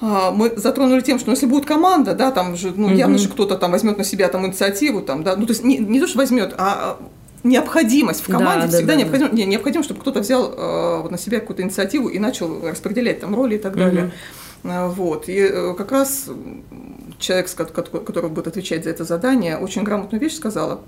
мы 0.00 0.52
затронули 0.56 1.00
тем, 1.00 1.18
что 1.18 1.28
ну, 1.28 1.34
если 1.34 1.46
будет 1.46 1.66
команда, 1.66 2.14
да, 2.14 2.30
там 2.30 2.56
же, 2.56 2.72
ну, 2.76 2.88
явно 2.92 3.14
Мгм. 3.14 3.22
же 3.22 3.28
кто-то 3.28 3.56
там 3.56 3.70
возьмет 3.72 3.96
на 3.96 4.04
себя 4.04 4.28
там 4.28 4.44
инициативу, 4.46 5.00
там, 5.02 5.22
да, 5.22 5.36
ну, 5.36 5.46
то 5.46 5.52
есть 5.52 5.64
не, 5.64 5.78
не 5.78 6.00
то, 6.00 6.06
что 6.06 6.18
возьмет, 6.18 6.54
а 6.58 6.98
а, 7.00 7.08
необходимость 7.44 8.22
в 8.24 8.28
Да, 8.28 8.38
команде 8.38 8.66
да, 8.66 8.76
всегда 8.76 8.92
да, 8.94 8.98
да. 8.98 9.02
необходимо, 9.02 9.30
не, 9.30 9.44
необходимо, 9.44 9.84
чтобы 9.84 10.00
кто-то 10.00 10.20
взял 10.20 10.52
э, 10.52 11.02
вот 11.02 11.10
на 11.10 11.18
себя 11.18 11.40
какую-то 11.40 11.62
инициативу 11.62 12.08
и 12.08 12.18
начал 12.18 12.66
распределять 12.68 13.20
там 13.20 13.34
роли 13.34 13.56
и 13.56 13.58
так 13.58 13.76
далее. 13.76 14.10
А, 14.64 14.88
Вот. 14.88 15.28
И 15.28 15.36
э, 15.38 15.74
как 15.76 15.92
раз 15.92 16.26
человек, 17.18 17.50
который 17.54 18.30
будет 18.30 18.48
отвечать 18.48 18.84
за 18.84 18.90
это 18.90 19.04
задание, 19.04 19.58
очень 19.58 19.84
грамотную 19.84 20.20
вещь 20.20 20.34
сказала. 20.36 20.80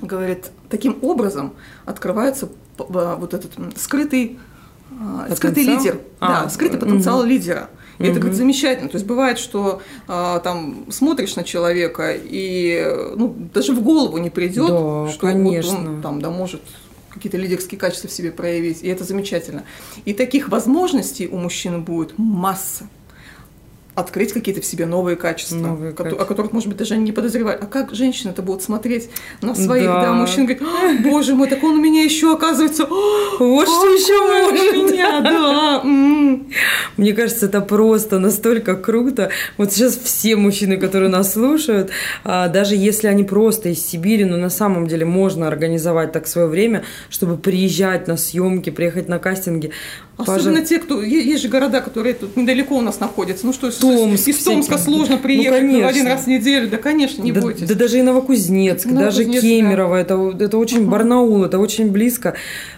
Говорит, 0.00 0.50
таким 0.68 0.98
образом 1.02 1.52
открывается 1.84 2.48
а, 2.78 3.16
вот 3.16 3.34
этот 3.34 3.52
скрытый, 3.76 4.38
а, 4.98 5.34
скрытый 5.34 5.64
лидер. 5.64 5.98
А, 6.20 6.44
да, 6.44 6.48
скрытый 6.50 6.78
потенциал 6.78 7.22
лидера. 7.24 7.68
И 8.00 8.04
это, 8.06 8.18
говорит, 8.18 8.36
замечательно. 8.36 8.88
То 8.88 8.96
есть 8.96 9.06
бывает, 9.06 9.38
что 9.38 9.82
а, 10.08 10.40
там 10.40 10.86
смотришь 10.90 11.36
на 11.36 11.44
человека 11.44 12.14
и 12.16 13.12
ну, 13.14 13.34
даже 13.52 13.74
в 13.74 13.82
голову 13.82 14.16
не 14.18 14.30
придет, 14.30 14.68
Да, 14.68 15.08
что 15.08 15.26
вот 15.26 15.32
конечно. 15.32 15.78
он 15.78 16.02
там, 16.02 16.20
да, 16.20 16.30
может 16.30 16.62
какие-то 17.10 17.36
лидерские 17.36 17.78
качества 17.78 18.08
в 18.08 18.12
себе 18.12 18.30
проявить, 18.30 18.82
и 18.82 18.88
это 18.88 19.04
замечательно. 19.04 19.64
И 20.04 20.14
таких 20.14 20.48
возможностей 20.48 21.28
у 21.28 21.36
мужчин 21.36 21.82
будет 21.82 22.14
масса. 22.16 22.88
Открыть 23.94 24.32
какие-то 24.32 24.60
в 24.60 24.64
себе 24.64 24.86
новые 24.86 25.16
качества, 25.16 25.56
Новые 25.56 25.92
качества. 25.92 26.22
о 26.22 26.26
которых, 26.26 26.52
может 26.52 26.68
быть, 26.68 26.76
даже 26.78 26.94
они 26.94 27.04
не 27.04 27.12
подозревали. 27.12 27.58
А 27.60 27.66
как 27.66 27.92
женщины-то 27.94 28.40
будут 28.40 28.62
смотреть 28.62 29.10
на 29.42 29.54
своих, 29.54 29.86
да, 29.86 30.02
Да. 30.02 30.12
мужчин, 30.12 30.46
говорит, 30.46 30.62
«А, 30.62 31.02
боже 31.02 31.34
мой, 31.34 31.48
так 31.48 31.62
он 31.64 31.78
у 31.78 31.80
меня 31.80 32.04
еще 32.04 32.32
оказывается, 32.32 32.84
«А, 32.84 32.88
Вот 32.88 33.64
что 33.68 33.86
еще 33.92 34.52
может. 34.52 34.76
у 34.76 34.92
меня, 34.92 35.20
да, 35.20 35.80
м». 35.84 36.46
Мне 36.96 37.12
кажется, 37.12 37.46
это 37.46 37.60
просто 37.60 38.18
настолько 38.18 38.76
круто. 38.76 39.30
Вот 39.56 39.72
сейчас 39.72 39.96
все 39.98 40.36
мужчины, 40.36 40.76
которые 40.76 41.08
нас 41.10 41.32
слушают, 41.32 41.90
а, 42.24 42.48
даже 42.48 42.76
если 42.76 43.08
они 43.08 43.24
просто 43.24 43.70
из 43.70 43.84
Сибири, 43.84 44.24
но 44.24 44.36
на 44.36 44.50
самом 44.50 44.86
деле 44.86 45.04
можно 45.04 45.48
организовать 45.48 46.12
так 46.12 46.26
свое 46.26 46.46
время, 46.46 46.84
чтобы 47.08 47.36
приезжать 47.36 48.06
на 48.06 48.16
съемки, 48.16 48.70
приехать 48.70 49.08
на 49.08 49.18
кастинги. 49.18 49.72
Особенно 50.26 50.64
те, 50.64 50.78
кто... 50.78 51.02
Есть 51.02 51.42
же 51.42 51.48
города, 51.48 51.80
которые 51.80 52.14
тут 52.14 52.36
недалеко 52.36 52.76
у 52.76 52.80
нас 52.80 53.00
находятся. 53.00 53.46
Ну 53.46 53.52
что, 53.52 53.70
Томск 53.70 54.28
из 54.28 54.42
Томска 54.44 54.76
всякие. 54.76 54.94
сложно 54.94 55.16
Ну, 55.16 55.22
приехать 55.22 55.62
ну, 55.62 55.86
один 55.86 56.06
раз 56.06 56.24
в 56.24 56.26
неделю. 56.26 56.68
Да, 56.68 56.76
конечно, 56.76 57.22
не 57.22 57.32
да, 57.32 57.40
бойтесь. 57.40 57.66
да 57.68 57.74
даже 57.74 57.98
и 57.98 58.02
Новокузнецк, 58.02 58.86
даже 58.86 59.20
Новокузнецк, 59.22 59.40
Кемерово, 59.42 59.96
это, 59.96 60.36
это 60.38 60.58
очень 60.58 60.86
Барнаул, 60.88 61.44
это 61.44 61.58
очень 61.58 61.90
близко. 61.90 62.34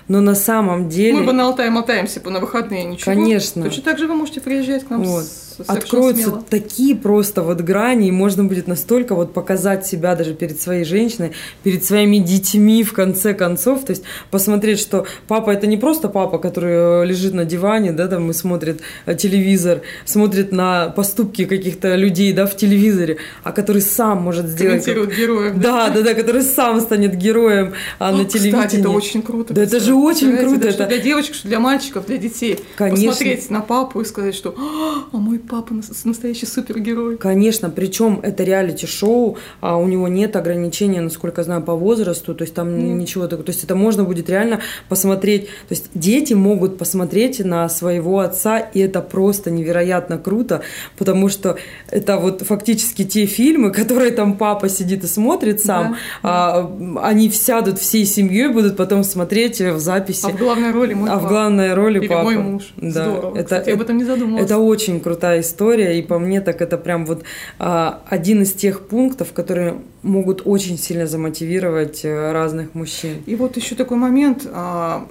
Но 0.09 0.21
на 0.21 0.35
самом 0.35 0.89
деле... 0.89 1.15
Мы 1.15 1.25
бы 1.25 1.33
на 1.33 1.47
Алтай 1.47 1.71
мотаемся 1.71 2.21
по- 2.21 2.31
на 2.31 2.41
выходные, 2.41 2.85
ничего. 2.85 3.05
Конечно. 3.15 3.63
Точно 3.63 3.83
так 3.83 3.99
же 3.99 4.07
вы 4.07 4.15
можете 4.15 4.41
приезжать 4.41 4.85
к 4.85 4.91
нам 4.91 5.05
Вот. 5.05 5.25
с- 5.25 5.52
совершенно 5.65 5.79
Откроются 5.79 6.23
смело. 6.25 6.45
такие 6.49 6.97
просто 6.97 7.43
вот 7.43 7.61
грани, 7.61 8.09
и 8.09 8.11
можно 8.11 8.45
будет 8.45 8.67
настолько 8.67 9.15
вот 9.15 9.33
показать 9.33 9.87
себя 9.87 10.15
даже 10.15 10.35
перед 10.35 10.61
своей 10.61 10.85
женщиной, 10.85 11.33
перед 11.63 11.85
своими 11.85 12.19
детьми 12.19 12.83
в 12.85 12.93
конце 12.93 13.35
концов, 13.35 13.85
то 13.85 13.91
есть 13.91 14.03
посмотреть, 14.31 14.79
что 14.81 15.07
папа 15.29 15.51
это 15.51 15.67
не 15.67 15.77
просто 15.77 16.09
папа, 16.09 16.39
который 16.39 17.03
э, 17.03 17.07
лежит 17.07 17.35
на 17.35 17.45
диване, 17.45 17.93
да, 17.93 18.09
там 18.09 18.31
и 18.31 18.33
смотрит 18.35 18.81
э, 19.07 19.15
телевизор, 19.15 19.83
смотрит 20.05 20.53
на 20.53 20.89
поступки 20.89 21.45
каких-то 21.45 21.95
людей, 21.95 22.33
да, 22.33 22.47
в 22.47 22.57
телевизоре, 22.57 23.19
а 23.43 23.53
который 23.53 23.83
сам 23.83 24.23
может 24.23 24.47
сделать... 24.47 24.85
Комментируют 24.85 25.15
героев. 25.17 25.59
Да, 25.59 25.91
да, 25.91 26.03
да, 26.03 26.15
который 26.15 26.43
сам 26.43 26.81
станет 26.81 27.17
героем 27.17 27.73
а, 27.99 28.13
на 28.13 28.25
телевидении. 28.25 28.67
Кстати, 28.67 28.81
это 28.81 28.91
очень 28.91 29.23
круто. 29.23 29.55
Да 29.55 29.63
это 29.63 29.81
же 29.81 29.95
очень 29.95 30.37
круто, 30.37 30.71
что 30.73 30.85
это- 30.85 30.87
для 30.87 30.99
девочек, 30.99 31.35
что 31.35 31.49
для 31.49 31.61
мальчиков, 31.61 32.07
для 32.07 32.19
детей. 32.19 32.59
Конечно. 32.77 33.09
Посмотреть 33.09 33.51
на 33.51 33.61
папу 33.61 34.01
и 34.01 34.05
сказать, 34.05 34.35
что 34.35 34.55
«А, 34.59 35.17
мой 35.17 35.39
папа 35.53 35.75
нас- 35.75 36.05
настоящий 36.07 36.47
супергерой. 36.47 37.19
Конечно, 37.19 37.69
причем 37.69 38.21
это 38.23 38.43
реалити-шоу, 38.43 39.37
а 39.61 39.77
у 39.77 39.87
него 39.87 40.09
нет 40.09 40.35
ограничения, 40.37 41.03
насколько 41.03 41.41
я 41.43 41.45
знаю, 41.45 41.63
по 41.63 41.75
возрасту, 41.75 42.35
то 42.35 42.43
есть 42.45 42.55
там 42.55 42.69
Нет. 42.79 42.99
ничего 43.01 43.27
такого. 43.27 43.45
То 43.45 43.53
есть 43.53 43.63
это 43.65 43.75
можно 43.75 44.05
будет 44.05 44.31
реально 44.31 44.61
посмотреть. 44.89 45.43
То 45.69 45.75
есть 45.75 45.91
дети 45.95 46.33
могут 46.35 46.79
посмотреть 46.79 47.45
на 47.45 47.69
своего 47.69 48.21
отца, 48.21 48.59
и 48.59 48.81
это 48.81 49.03
просто 49.03 49.51
невероятно 49.51 50.17
круто, 50.19 50.63
потому 50.97 51.29
что 51.29 51.57
это 51.91 52.17
вот 52.17 52.41
фактически 52.43 53.05
те 53.05 53.27
фильмы, 53.27 53.71
которые 53.73 54.11
там 54.11 54.39
папа 54.39 54.69
сидит 54.71 55.05
и 55.05 55.07
смотрит 55.07 55.61
сам, 55.61 55.97
а, 56.23 56.71
они 57.03 57.31
сядут 57.31 57.79
всей 57.79 58.07
семьей, 58.07 58.49
будут 58.49 58.77
потом 58.77 59.05
смотреть 59.05 59.61
в 59.61 59.79
записи. 59.79 60.25
А 60.27 60.31
в 60.31 60.39
главной 60.39 60.71
роли 60.73 60.95
мой 60.95 61.11
А 61.11 61.17
в 61.17 61.23
папа. 61.23 61.29
главной 61.29 61.75
роли 61.75 61.99
Или 61.99 62.09
папа. 62.09 62.23
мой 62.25 62.39
муж. 62.39 62.73
Да. 62.77 62.91
Здорово. 63.05 63.35
Это, 63.37 63.45
Кстати, 63.45 63.69
я 63.69 63.75
об 63.75 63.83
этом 63.83 63.97
не 63.99 64.05
задумывалась. 64.05 64.45
это 64.47 64.59
очень 64.59 65.01
крутая 65.01 65.32
история, 65.41 65.99
и 65.99 66.03
по 66.03 66.19
мне 66.19 66.41
так 66.41 66.61
это 66.61 66.79
прям 66.79 67.07
вот 67.07 67.25
а, 67.59 68.03
один 68.09 68.43
из 68.43 68.53
тех 68.53 68.87
пунктов, 68.87 69.33
которые 69.33 69.77
могут 70.03 70.43
очень 70.45 70.79
сильно 70.79 71.07
замотивировать 71.07 72.05
э, 72.05 72.33
разных 72.33 72.75
мужчин. 72.75 73.23
И 73.27 73.37
вот 73.37 73.57
еще 73.57 73.75
такой 73.75 73.97
момент, 73.97 74.47
а, 74.53 75.07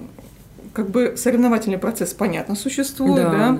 как 0.72 0.90
бы 0.90 1.14
соревновательный 1.16 1.78
процесс, 1.78 2.12
понятно, 2.12 2.54
существует, 2.56 3.24
да. 3.24 3.58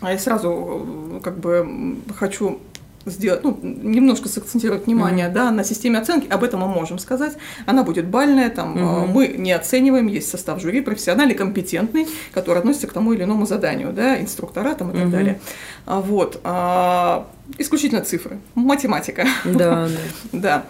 А 0.00 0.12
я 0.12 0.18
сразу 0.18 0.86
э, 0.86 1.20
как 1.22 1.38
бы 1.38 1.96
хочу 2.16 2.60
сделать, 3.06 3.42
ну, 3.42 3.58
немножко 3.62 4.28
сакцентировать 4.28 4.86
внимание, 4.86 5.26
mm-hmm. 5.26 5.32
да, 5.32 5.50
на 5.50 5.64
системе 5.64 5.98
оценки, 5.98 6.28
об 6.28 6.42
этом 6.42 6.60
мы 6.60 6.68
можем 6.68 6.98
сказать. 6.98 7.34
Она 7.66 7.82
будет 7.82 8.06
бальная, 8.06 8.50
там 8.50 8.76
mm-hmm. 8.76 9.06
мы 9.06 9.28
не 9.28 9.52
оцениваем, 9.52 10.06
есть 10.06 10.30
состав 10.30 10.60
жюри 10.60 10.80
профессиональный, 10.80 11.34
компетентный, 11.34 12.06
который 12.32 12.58
относится 12.58 12.86
к 12.86 12.92
тому 12.92 13.12
или 13.12 13.24
иному 13.24 13.46
заданию, 13.46 13.92
да, 13.92 14.20
инструктора 14.20 14.74
там 14.74 14.90
и 14.90 14.94
так 14.94 15.02
mm-hmm. 15.02 15.10
далее. 15.10 15.40
А, 15.86 16.00
вот. 16.00 16.40
А, 16.44 17.28
исключительно 17.58 18.02
цифры, 18.02 18.38
математика. 18.54 19.26
Да, 19.44 19.88
да. 20.32 20.38
да. 20.38 20.64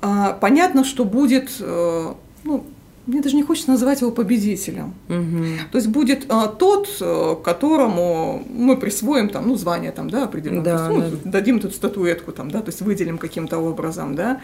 А, 0.00 0.32
понятно, 0.32 0.84
что 0.84 1.04
будет, 1.04 1.50
э, 1.60 2.14
ну, 2.44 2.66
мне 3.06 3.20
даже 3.20 3.34
не 3.34 3.42
хочется 3.42 3.70
называть 3.70 4.00
его 4.00 4.12
победителем. 4.12 4.94
Угу. 5.08 5.70
То 5.72 5.78
есть 5.78 5.88
будет 5.88 6.26
а, 6.28 6.46
тот, 6.46 6.88
э, 7.00 7.36
которому 7.42 8.44
мы 8.48 8.76
присвоим 8.76 9.28
там, 9.28 9.48
ну, 9.48 9.56
звание 9.56 9.90
там, 9.90 10.08
да, 10.08 10.24
определенно. 10.24 10.62
Да, 10.62 10.88
есть, 10.90 11.10
ну, 11.10 11.18
да. 11.24 11.30
Дадим 11.30 11.58
тут 11.58 11.74
статуэтку 11.74 12.32
там, 12.32 12.50
да, 12.50 12.60
то 12.60 12.68
есть 12.68 12.80
выделим 12.80 13.18
каким-то 13.18 13.58
образом, 13.58 14.14
да. 14.14 14.40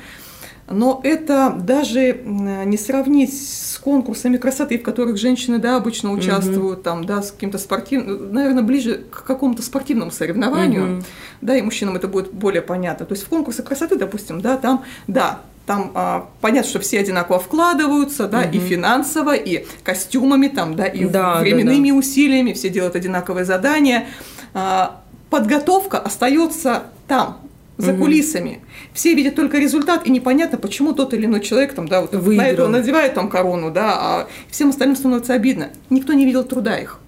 Но 0.71 1.01
это 1.03 1.57
даже 1.59 2.21
не 2.25 2.77
сравнить 2.77 3.33
с 3.33 3.79
конкурсами 3.79 4.37
красоты, 4.37 4.79
в 4.79 4.83
которых 4.83 5.17
женщины, 5.17 5.59
да, 5.59 5.77
обычно 5.77 6.13
участвуют, 6.13 6.79
угу. 6.79 6.83
там, 6.83 7.05
да, 7.05 7.23
с 7.23 7.31
каким-то 7.31 7.59
спортивным, 7.59 8.33
наверное, 8.35 8.63
ближе 8.63 9.05
к 9.11 9.25
какому-то 9.25 9.63
спортивному 9.63 10.11
соревнованию, 10.11 10.97
угу. 10.97 11.05
да, 11.41 11.57
и 11.57 11.63
мужчинам 11.63 11.97
это 11.97 12.09
будет 12.09 12.33
более 12.33 12.61
понятно. 12.61 13.07
То 13.07 13.15
есть 13.15 13.25
в 13.25 13.29
конкурсах 13.29 13.67
красоты, 13.67 13.97
допустим, 13.97 14.41
да, 14.41 14.59
там, 14.59 14.85
да, 15.07 15.41
там 15.69 15.93
а, 15.95 16.31
понятно, 16.41 16.71
что 16.71 16.81
все 16.81 16.99
одинаково 16.99 17.39
вкладываются, 17.39 18.27
да, 18.27 18.41
угу. 18.41 18.57
и 18.57 18.59
финансово, 18.59 19.35
и 19.35 19.67
костюмами, 19.85 20.49
там, 20.49 20.75
да, 20.75 20.87
и 20.87 21.05
да, 21.05 21.41
временными 21.41 21.89
да, 21.89 21.93
да. 21.93 21.99
усилиями, 21.99 22.55
все 22.55 22.71
делают 22.71 22.97
одинаковые 22.97 23.45
задания. 23.45 24.07
А, 24.55 25.03
подготовка 25.29 25.99
остается 25.99 26.85
там, 27.07 27.43
за 27.77 27.93
угу. 27.93 28.05
кулисами. 28.05 28.63
Все 28.95 29.13
видят 29.13 29.35
только 29.35 29.59
результат, 29.59 30.07
и 30.07 30.11
непонятно, 30.11 30.57
почему 30.57 30.95
тот 30.95 31.13
или 31.13 31.27
иной 31.27 31.41
человек 31.41 31.75
там, 31.75 31.87
да, 31.87 32.01
вот 32.01 32.15
на 32.15 32.47
этого 32.47 32.69
надевает 32.69 33.13
там 33.13 33.29
корону, 33.29 33.71
да, 33.71 33.93
а 33.93 34.29
всем 34.51 34.71
остальным 34.71 34.97
становится 34.97 35.35
обидно. 35.35 35.69
Никто 35.91 36.15
не 36.15 36.25
видел 36.25 36.45
труда 36.45 36.79
их. 36.79 36.99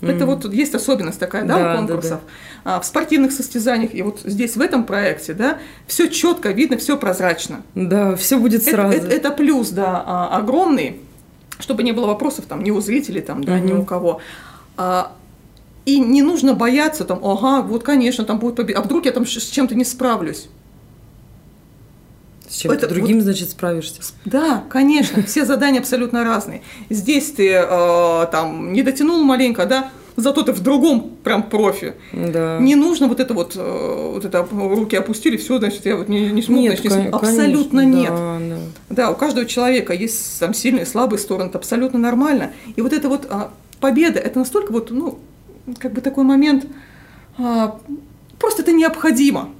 Mm. 0.00 0.16
Это 0.16 0.24
вот 0.24 0.50
есть 0.54 0.74
особенность 0.74 1.18
такая, 1.18 1.44
да, 1.44 1.58
да 1.58 1.74
у 1.74 1.76
конкурсов. 1.76 2.10
Да, 2.10 2.16
да. 2.16 2.22
А, 2.64 2.80
в 2.80 2.84
спортивных 2.84 3.32
состязаниях, 3.32 3.94
и 3.94 4.02
вот 4.02 4.20
здесь, 4.24 4.56
в 4.56 4.60
этом 4.60 4.84
проекте, 4.84 5.32
да, 5.32 5.58
все 5.86 6.08
четко 6.08 6.50
видно, 6.50 6.76
все 6.76 6.96
прозрачно. 6.96 7.62
Да, 7.74 8.16
все 8.16 8.38
будет 8.38 8.64
сразу. 8.64 8.96
Это, 8.96 9.06
это, 9.06 9.16
это 9.16 9.30
плюс, 9.30 9.70
да, 9.70 10.02
а, 10.06 10.36
огромный, 10.36 11.00
чтобы 11.58 11.82
не 11.82 11.92
было 11.92 12.06
вопросов 12.06 12.44
там 12.46 12.62
ни 12.62 12.70
у 12.70 12.80
зрителей, 12.80 13.22
там, 13.22 13.42
да, 13.44 13.58
mm-hmm. 13.58 13.64
ни 13.64 13.72
у 13.72 13.84
кого. 13.84 14.20
А, 14.76 15.12
и 15.86 15.98
не 15.98 16.22
нужно 16.22 16.54
бояться 16.54 17.04
там, 17.04 17.24
ага, 17.24 17.62
вот, 17.62 17.82
конечно, 17.82 18.24
там 18.24 18.38
будет 18.38 18.56
победа, 18.56 18.80
а 18.80 18.82
вдруг 18.82 19.06
я 19.06 19.12
там 19.12 19.26
с 19.26 19.30
чем-то 19.30 19.74
не 19.74 19.84
справлюсь. 19.84 20.48
С 22.46 22.56
чем-то 22.56 22.88
другим, 22.88 23.18
вот, 23.18 23.24
значит, 23.24 23.50
справишься. 23.50 24.02
Да, 24.24 24.64
конечно, 24.68 25.22
все 25.22 25.46
задания 25.46 25.80
абсолютно 25.80 26.24
разные. 26.24 26.62
Здесь 26.90 27.30
ты 27.30 27.52
э, 27.52 28.26
там 28.32 28.72
не 28.72 28.82
дотянул 28.82 29.22
маленько, 29.22 29.66
да, 29.66 29.90
зато 30.22 30.42
ты 30.42 30.52
в 30.52 30.60
другом 30.60 31.12
прям 31.22 31.42
профи. 31.42 31.94
Да. 32.12 32.58
Не 32.60 32.74
нужно 32.74 33.08
вот 33.08 33.20
это 33.20 33.34
вот, 33.34 33.54
э, 33.56 34.10
вот 34.14 34.24
это 34.24 34.46
руки 34.50 34.96
опустили, 34.96 35.36
все, 35.36 35.58
значит, 35.58 35.86
я 35.86 35.96
вот 35.96 36.08
не, 36.08 36.30
не 36.30 36.42
смог, 36.42 36.60
нет, 36.60 36.78
значит, 36.78 36.84
не 36.84 36.90
смог. 36.90 37.22
Абсолютно 37.22 37.80
конечно, 37.82 37.98
нет. 37.98 38.10
Да, 38.10 38.56
да. 38.88 38.96
да, 39.06 39.10
у 39.10 39.14
каждого 39.14 39.46
человека 39.46 39.92
есть 39.92 40.38
там 40.40 40.54
сильные, 40.54 40.86
слабые 40.86 41.18
стороны, 41.18 41.48
это 41.48 41.58
абсолютно 41.58 41.98
нормально. 41.98 42.52
И 42.76 42.80
вот 42.80 42.92
эта 42.92 43.08
вот 43.08 43.26
а, 43.30 43.50
победа, 43.80 44.18
это 44.18 44.38
настолько 44.38 44.72
вот, 44.72 44.90
ну, 44.90 45.18
как 45.78 45.92
бы 45.92 46.00
такой 46.00 46.24
момент, 46.24 46.66
а, 47.38 47.78
просто 48.38 48.62
это 48.62 48.72
необходимо. 48.72 49.50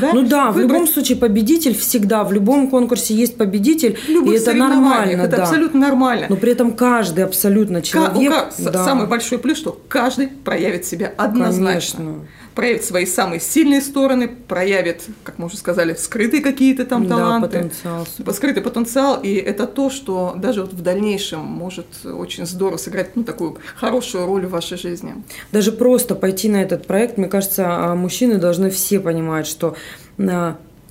Да? 0.00 0.12
Ну 0.12 0.22
да, 0.22 0.50
Выбрать... 0.50 0.56
в 0.56 0.72
любом 0.72 0.88
случае 0.88 1.18
победитель 1.18 1.74
всегда, 1.76 2.24
в 2.24 2.32
любом 2.32 2.68
конкурсе 2.70 3.14
есть 3.14 3.36
победитель, 3.36 3.98
и 4.08 4.30
это 4.32 4.52
нормально. 4.52 5.22
Это 5.22 5.36
да. 5.36 5.42
абсолютно 5.44 5.80
нормально. 5.80 6.26
Но 6.28 6.36
при 6.36 6.52
этом 6.52 6.72
каждый 6.72 7.24
абсолютно 7.24 7.82
человек... 7.82 8.32
К- 8.32 8.70
да. 8.70 8.84
Самый 8.84 9.06
большой 9.06 9.38
плюс, 9.38 9.58
что 9.58 9.80
каждый 9.88 10.28
проявит 10.28 10.84
себя 10.84 11.12
однозначно. 11.16 11.98
Конечно 11.98 12.26
проявит 12.54 12.84
свои 12.84 13.06
самые 13.06 13.40
сильные 13.40 13.80
стороны, 13.80 14.28
проявит, 14.28 15.04
как 15.22 15.38
мы 15.38 15.46
уже 15.46 15.56
сказали, 15.56 15.94
скрытые 15.94 16.42
какие-то 16.42 16.84
там 16.84 17.06
таланты. 17.06 17.48
Да, 17.48 17.58
потенциал. 17.58 18.06
Скрытый 18.34 18.62
потенциал, 18.62 19.20
и 19.22 19.34
это 19.34 19.66
то, 19.66 19.90
что 19.90 20.34
даже 20.36 20.62
вот 20.62 20.72
в 20.72 20.82
дальнейшем 20.82 21.40
может 21.40 21.86
очень 22.04 22.46
здорово 22.46 22.76
сыграть 22.76 23.16
ну, 23.16 23.24
такую 23.24 23.56
хорошую 23.76 24.26
роль 24.26 24.46
в 24.46 24.50
вашей 24.50 24.78
жизни. 24.78 25.14
Даже 25.52 25.72
просто 25.72 26.14
пойти 26.14 26.48
на 26.48 26.62
этот 26.62 26.86
проект, 26.86 27.16
мне 27.18 27.28
кажется, 27.28 27.64
а, 27.66 27.94
мужчины 27.94 28.36
должны 28.36 28.70
все 28.70 29.00
понимать, 29.00 29.46
что 29.46 29.76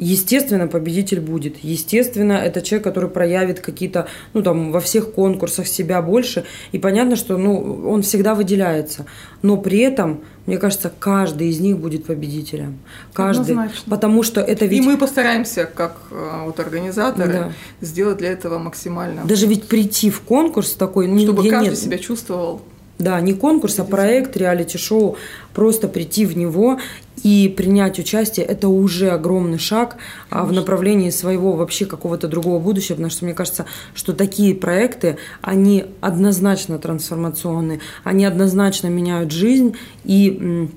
Естественно, 0.02 0.68
победитель 0.68 1.20
будет. 1.20 1.58
Естественно, 1.62 2.32
это 2.32 2.62
человек, 2.62 2.86
который 2.86 3.10
проявит 3.10 3.60
какие-то, 3.60 4.08
ну, 4.34 4.42
там, 4.42 4.72
во 4.72 4.80
всех 4.80 5.12
конкурсах 5.12 5.68
себя 5.68 6.02
больше. 6.02 6.46
И 6.72 6.80
понятно, 6.80 7.18
что, 7.18 7.38
ну, 7.38 7.82
он 7.86 8.02
всегда 8.02 8.34
выделяется. 8.34 9.06
Но 9.42 9.58
при 9.58 9.80
этом, 9.80 10.22
мне 10.46 10.58
кажется, 10.58 10.90
каждый 11.00 11.50
из 11.50 11.60
них 11.60 11.78
будет 11.80 12.06
победителем. 12.06 12.80
Каждый. 13.12 13.52
Однозначно. 13.52 13.92
Потому 13.92 14.24
что 14.24 14.40
это 14.40 14.66
ведь... 14.68 14.80
И 14.80 14.88
мы 14.88 14.98
постараемся, 14.98 15.66
как 15.66 15.98
э, 16.12 16.44
вот 16.46 16.58
организаторы, 16.62 17.34
да. 17.34 17.52
сделать 17.82 18.20
для 18.20 18.30
этого 18.30 18.58
максимально. 18.58 19.26
Даже 19.26 19.48
ведь 19.48 19.68
прийти 19.68 20.10
в 20.10 20.22
конкурс 20.22 20.76
такой... 20.76 21.08
Ну, 21.08 21.20
Чтобы 21.20 21.50
каждый 21.50 21.72
нет... 21.72 21.78
себя 21.78 21.98
чувствовал 21.98 22.62
да, 23.00 23.20
не 23.22 23.34
конкурс, 23.34 23.80
а 23.80 23.86
проект, 23.86 24.36
реалити-шоу. 24.36 25.16
Просто 25.54 25.88
прийти 25.88 26.26
в 26.26 26.38
него 26.38 26.80
и 27.24 27.54
принять 27.56 27.98
участие– 27.98 28.46
это 28.48 28.68
уже 28.68 29.10
огромный 29.10 29.58
шаг 29.58 29.98
Конечно. 30.30 30.50
в 30.50 30.54
направлении 30.54 31.10
своего 31.10 31.54
вообще 31.54 31.86
какого-то 31.86 32.28
другого 32.28 32.60
будущего, 32.60 32.96
потому 32.96 33.10
что 33.10 33.26
мне 33.26 33.34
кажется, 33.34 33.66
что 33.94 34.14
такие 34.14 34.54
проекты, 34.54 35.18
они 35.42 35.86
однозначно 36.02 36.78
трансформационные, 36.78 37.80
они 38.04 38.26
однозначно 38.26 38.88
меняют 38.88 39.32
жизнь, 39.32 39.76
и 40.04 40.70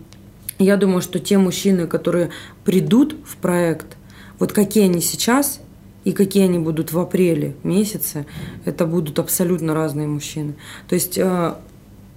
я 0.58 0.76
думаю, 0.76 1.02
что 1.02 1.18
те 1.18 1.38
мужчины, 1.38 1.86
которые 1.86 2.30
придут 2.64 3.16
в 3.26 3.36
проект, 3.36 3.96
вот 4.38 4.52
какие 4.52 4.84
они 4.84 5.00
сейчас– 5.00 5.60
и 6.04 6.12
какие 6.12 6.44
они 6.44 6.58
будут 6.58 6.92
в 6.92 6.98
апреле 6.98 7.54
месяце, 7.62 8.26
это 8.64 8.86
будут 8.86 9.18
абсолютно 9.18 9.74
разные 9.74 10.08
мужчины. 10.08 10.54
То 10.88 10.94
есть 10.94 11.16
э, 11.16 11.54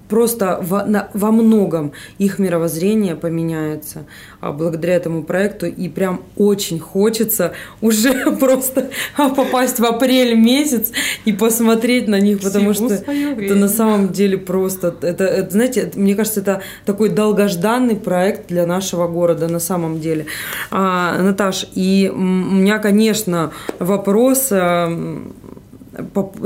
просто 0.07 0.59
во, 0.61 0.85
на, 0.85 1.09
во 1.13 1.31
многом 1.31 1.91
их 2.17 2.39
мировоззрение 2.39 3.15
поменяется 3.15 4.05
а, 4.39 4.51
благодаря 4.51 4.95
этому 4.95 5.23
проекту. 5.23 5.65
И 5.65 5.89
прям 5.89 6.21
очень 6.37 6.79
хочется 6.79 7.53
уже 7.81 8.31
просто 8.37 8.89
попасть 9.17 9.79
в 9.79 9.85
апрель 9.85 10.35
месяц 10.35 10.91
и 11.25 11.33
посмотреть 11.33 12.07
на 12.07 12.19
них, 12.19 12.41
потому 12.41 12.73
Всего 12.73 12.89
что 12.89 12.95
это 12.95 13.55
на 13.55 13.67
самом 13.67 14.11
деле 14.11 14.37
просто... 14.37 14.95
Это, 15.01 15.25
это, 15.25 15.51
знаете, 15.51 15.91
мне 15.95 16.15
кажется, 16.15 16.41
это 16.41 16.61
такой 16.85 17.09
долгожданный 17.09 17.95
проект 17.95 18.47
для 18.47 18.65
нашего 18.65 19.07
города 19.07 19.47
на 19.47 19.59
самом 19.59 19.99
деле. 19.99 20.25
А, 20.71 21.21
Наташ, 21.21 21.67
и 21.75 22.11
у 22.13 22.19
меня, 22.19 22.79
конечно, 22.79 23.51
вопрос 23.79 24.49
а, 24.51 24.89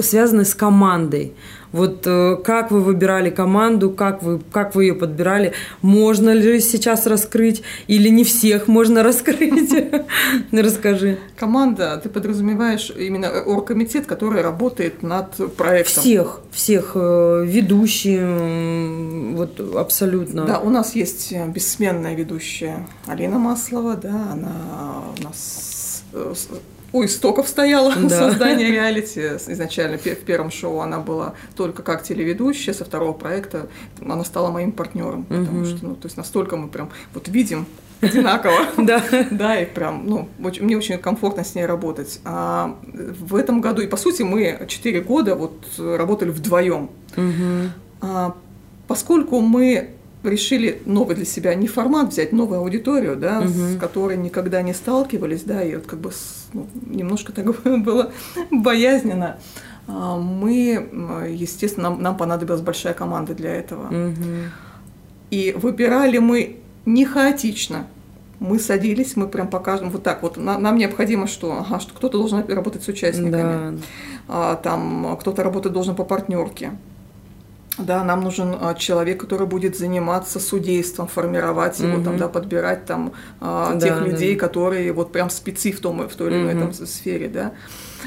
связанный 0.02 0.46
с 0.46 0.56
командой. 0.56 1.34
Вот 1.72 2.04
э, 2.06 2.38
как 2.44 2.72
вы 2.72 2.82
выбирали 2.82 3.30
команду, 3.30 3.92
как 3.92 4.24
вы, 4.24 4.40
как 4.52 4.76
вы 4.76 4.86
ее 4.86 4.96
подбирали, 4.96 5.54
можно 5.82 6.32
ли 6.32 6.60
сейчас 6.60 7.06
раскрыть 7.06 7.62
или 7.88 8.10
не 8.10 8.24
всех 8.24 8.68
можно 8.68 9.04
раскрыть? 9.04 9.72
Расскажи. 10.52 11.20
Команда, 11.38 12.00
ты 12.02 12.10
подразумеваешь 12.10 12.92
именно 12.98 13.30
оргкомитет, 13.42 14.06
который 14.06 14.42
работает 14.42 15.04
над 15.04 15.56
проектом? 15.56 16.02
Всех, 16.02 16.42
всех 16.52 16.92
э, 16.96 17.44
ведущие, 17.46 19.36
вот 19.36 19.60
абсолютно. 19.76 20.46
Да, 20.46 20.60
у 20.60 20.70
нас 20.70 20.96
есть 20.96 21.34
бессменная 21.48 22.16
ведущая 22.16 22.88
Алина 23.06 23.38
Маслова, 23.38 23.96
да, 23.96 24.32
она 24.34 25.04
у 25.20 25.24
нас 25.24 26.04
у 26.92 27.04
истоков 27.04 27.48
стояла 27.48 27.94
да. 27.96 28.10
создание 28.10 28.72
реалити. 28.72 29.20
Изначально 29.48 29.98
в 29.98 30.02
первом 30.02 30.52
шоу 30.52 30.80
она 30.80 31.00
была 31.00 31.34
только 31.56 31.84
как 31.84 32.04
телеведущая, 32.04 32.74
со 32.74 32.86
второго 32.86 33.14
проекта 33.14 33.68
она 34.02 34.24
стала 34.24 34.52
моим 34.52 34.72
партнером, 34.72 35.26
потому 35.26 35.66
что, 35.66 35.86
ну, 35.86 35.96
то 35.96 36.06
есть 36.06 36.18
настолько 36.18 36.58
мы 36.58 36.68
прям 36.68 36.90
вот 37.14 37.28
видим 37.28 37.66
одинаково. 38.02 38.60
Да. 38.78 39.04
Да, 39.30 39.60
и 39.60 39.66
прям, 39.66 40.08
ну, 40.08 40.30
мне 40.38 40.78
очень 40.78 40.98
комфортно 40.98 41.44
с 41.44 41.56
ней 41.56 41.66
работать. 41.66 42.22
А 42.24 42.76
в 42.84 43.36
этом 43.36 43.62
году, 43.62 43.82
и 43.82 43.88
по 43.88 43.98
сути, 43.98 44.24
мы 44.24 44.66
четыре 44.68 45.02
года 45.02 45.36
вот 45.36 45.54
работали 45.78 46.30
вдвоем. 46.30 46.90
А, 48.02 48.36
поскольку 48.88 49.42
мы 49.42 49.90
решили 50.24 50.82
новый 50.86 51.16
для 51.16 51.26
себя 51.26 51.54
не 51.56 51.68
формат 51.68 52.10
взять, 52.10 52.32
новую 52.32 52.60
аудиторию, 52.60 53.16
да, 53.16 53.40
угу. 53.40 53.50
с 53.50 53.78
которой 53.78 54.18
никогда 54.18 54.62
не 54.62 54.74
сталкивались, 54.74 55.44
да, 55.44 55.64
и 55.64 55.76
вот 55.76 55.86
как 55.86 56.00
бы 56.00 56.12
немножко 56.54 57.32
так 57.32 57.46
было 57.84 58.12
боязненно. 58.52 59.38
А, 59.88 60.18
мы, 60.18 60.90
естественно, 61.30 61.90
нам, 61.90 62.02
нам 62.02 62.18
понадобилась 62.18 62.62
большая 62.62 62.94
команда 62.94 63.34
для 63.34 63.56
этого. 63.56 63.88
Угу. 63.88 64.26
И 65.32 65.56
выбирали 65.58 66.18
мы 66.18 66.58
не 66.86 67.06
хаотично, 67.06 67.88
мы 68.40 68.60
садились, 68.60 69.16
мы 69.16 69.28
прям 69.28 69.48
по 69.48 69.60
каждому 69.60 69.92
вот 69.92 70.04
так 70.04 70.24
вот. 70.24 70.38
нам 70.38 70.78
необходимо 70.78 71.28
что? 71.28 71.60
Ага, 71.60 71.80
что 71.80 71.94
кто-то 71.94 72.18
должен 72.18 72.48
работать 72.48 72.84
с 72.84 72.88
участниками, 72.88 73.32
да. 73.32 73.74
а, 74.28 74.56
там 74.56 75.18
кто-то 75.20 75.44
работать 75.44 75.74
должен 75.74 75.96
по 75.96 76.04
партнерке. 76.04 76.72
Да, 77.80 78.04
нам 78.04 78.22
нужен 78.22 78.56
а, 78.60 78.74
человек, 78.74 79.20
который 79.20 79.48
будет 79.48 79.78
заниматься 79.78 80.40
судейством, 80.40 81.08
формировать 81.08 81.80
его, 81.80 81.98
mm 81.98 82.04
там, 82.04 82.18
да, 82.18 82.28
подбирать 82.28 82.86
там 82.86 83.14
а, 83.40 83.74
да, 83.74 83.88
тех 83.88 84.02
людей, 84.02 84.36
да. 84.36 84.40
которые 84.40 84.92
вот 84.92 85.12
прям 85.12 85.30
спецы 85.30 85.72
в, 85.72 85.80
том, 85.80 86.08
в 86.08 86.16
той 86.16 86.30
или 86.30 86.38
иной 86.42 86.54
mm 86.56 86.60
там, 86.60 86.88
сфере, 86.88 87.30
да. 87.30 87.54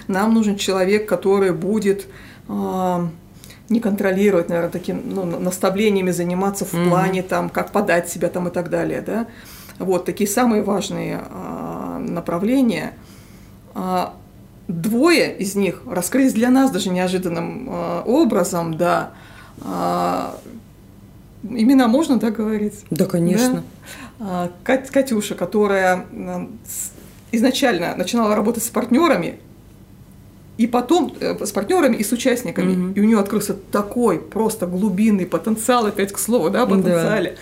Нам 0.09 0.35
нужен 0.35 0.57
человек, 0.57 1.09
который 1.09 1.53
будет 1.53 2.07
а, 2.49 3.09
не 3.69 3.81
контролировать, 3.81 4.49
наверное, 4.49 4.71
таким 4.71 5.03
ну, 5.07 5.25
наставлениями 5.25 6.11
заниматься 6.11 6.65
в 6.65 6.75
mm 6.75 6.89
плане 6.89 7.23
там, 7.23 7.49
как 7.49 7.73
подать 7.73 8.09
себя 8.09 8.29
там 8.29 8.49
и 8.49 8.51
так 8.51 8.69
далее, 8.69 9.01
да. 9.01 9.27
Вот 9.79 10.05
такие 10.05 10.29
самые 10.29 10.63
важные 10.63 11.21
а, 11.31 11.99
направления. 11.99 12.95
А, 13.75 14.15
двое 14.69 15.37
из 15.37 15.55
них 15.55 15.83
раскрылись 15.87 16.35
для 16.35 16.51
нас 16.51 16.71
даже 16.71 16.91
неожиданным 16.91 17.69
а, 17.71 18.03
образом, 18.03 18.77
да. 18.77 19.13
А, 19.61 20.39
имена 21.43 21.89
можно, 21.89 22.19
да, 22.19 22.31
говорить? 22.31 22.85
Да, 22.91 23.07
конечно. 23.07 23.63
Да? 24.19 24.27
А, 24.27 24.51
Кать, 24.65 24.91
Катюша, 24.91 25.35
которая 25.35 26.07
изначально 27.33 27.95
начинала 27.97 28.35
работать 28.35 28.63
с 28.63 28.69
партнерами, 28.69 29.39
и 30.59 30.67
потом 30.67 31.15
э, 31.19 31.45
с 31.45 31.51
партнерами 31.51 31.97
и 31.97 32.05
с 32.05 32.13
участниками. 32.13 32.73
Mm-hmm. 32.73 32.95
И 32.95 33.01
у 33.01 33.05
нее 33.05 33.19
открылся 33.19 33.55
такой 33.55 34.19
просто 34.19 34.67
глубинный 34.67 35.27
потенциал, 35.27 35.87
опять 35.87 36.13
к 36.13 36.19
слову, 36.19 36.51
да, 36.51 36.67
потенциале. 36.67 37.31
Да 37.31 37.37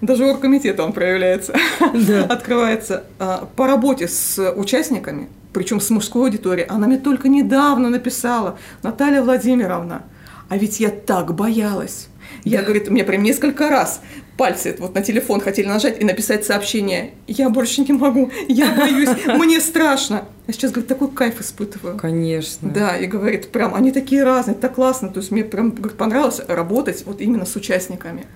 даже 0.00 0.26
оргкомитета 0.26 0.84
он 0.84 0.92
проявляется, 0.92 1.54
да. 1.94 2.24
открывается 2.24 3.04
а, 3.18 3.48
по 3.56 3.66
работе 3.66 4.08
с 4.08 4.52
участниками, 4.52 5.28
причем 5.52 5.80
с 5.80 5.90
мужской 5.90 6.24
аудиторией. 6.24 6.66
Она 6.68 6.86
мне 6.86 6.98
только 6.98 7.28
недавно 7.28 7.88
написала, 7.88 8.58
Наталья 8.82 9.22
Владимировна, 9.22 10.02
а 10.48 10.56
ведь 10.56 10.80
я 10.80 10.90
так 10.90 11.34
боялась. 11.34 12.08
Я, 12.44 12.62
говорит, 12.62 12.88
мне 12.88 13.04
прям 13.04 13.22
несколько 13.22 13.68
раз 13.68 14.00
пальцы 14.36 14.76
вот 14.78 14.94
на 14.94 15.02
телефон 15.02 15.40
хотели 15.40 15.66
нажать 15.66 16.00
и 16.00 16.04
написать 16.04 16.44
сообщение. 16.44 17.12
Я 17.26 17.50
больше 17.50 17.82
не 17.82 17.92
могу, 17.92 18.30
я 18.48 18.72
боюсь, 18.74 19.08
мне 19.26 19.60
страшно. 19.60 20.24
А 20.46 20.52
сейчас, 20.52 20.70
говорит, 20.70 20.88
такой 20.88 21.10
кайф 21.10 21.40
испытываю. 21.40 21.98
Конечно. 21.98 22.70
Да, 22.70 22.96
и 22.96 23.06
говорит, 23.06 23.50
прям, 23.50 23.74
они 23.74 23.92
такие 23.92 24.24
разные, 24.24 24.54
так 24.54 24.76
классно. 24.76 25.08
То 25.08 25.20
есть 25.20 25.30
мне 25.30 25.44
прям 25.44 25.72
говорит, 25.72 25.98
понравилось 25.98 26.40
работать 26.46 27.04
вот 27.04 27.20
именно 27.20 27.44
с 27.44 27.54
участниками. 27.56 28.26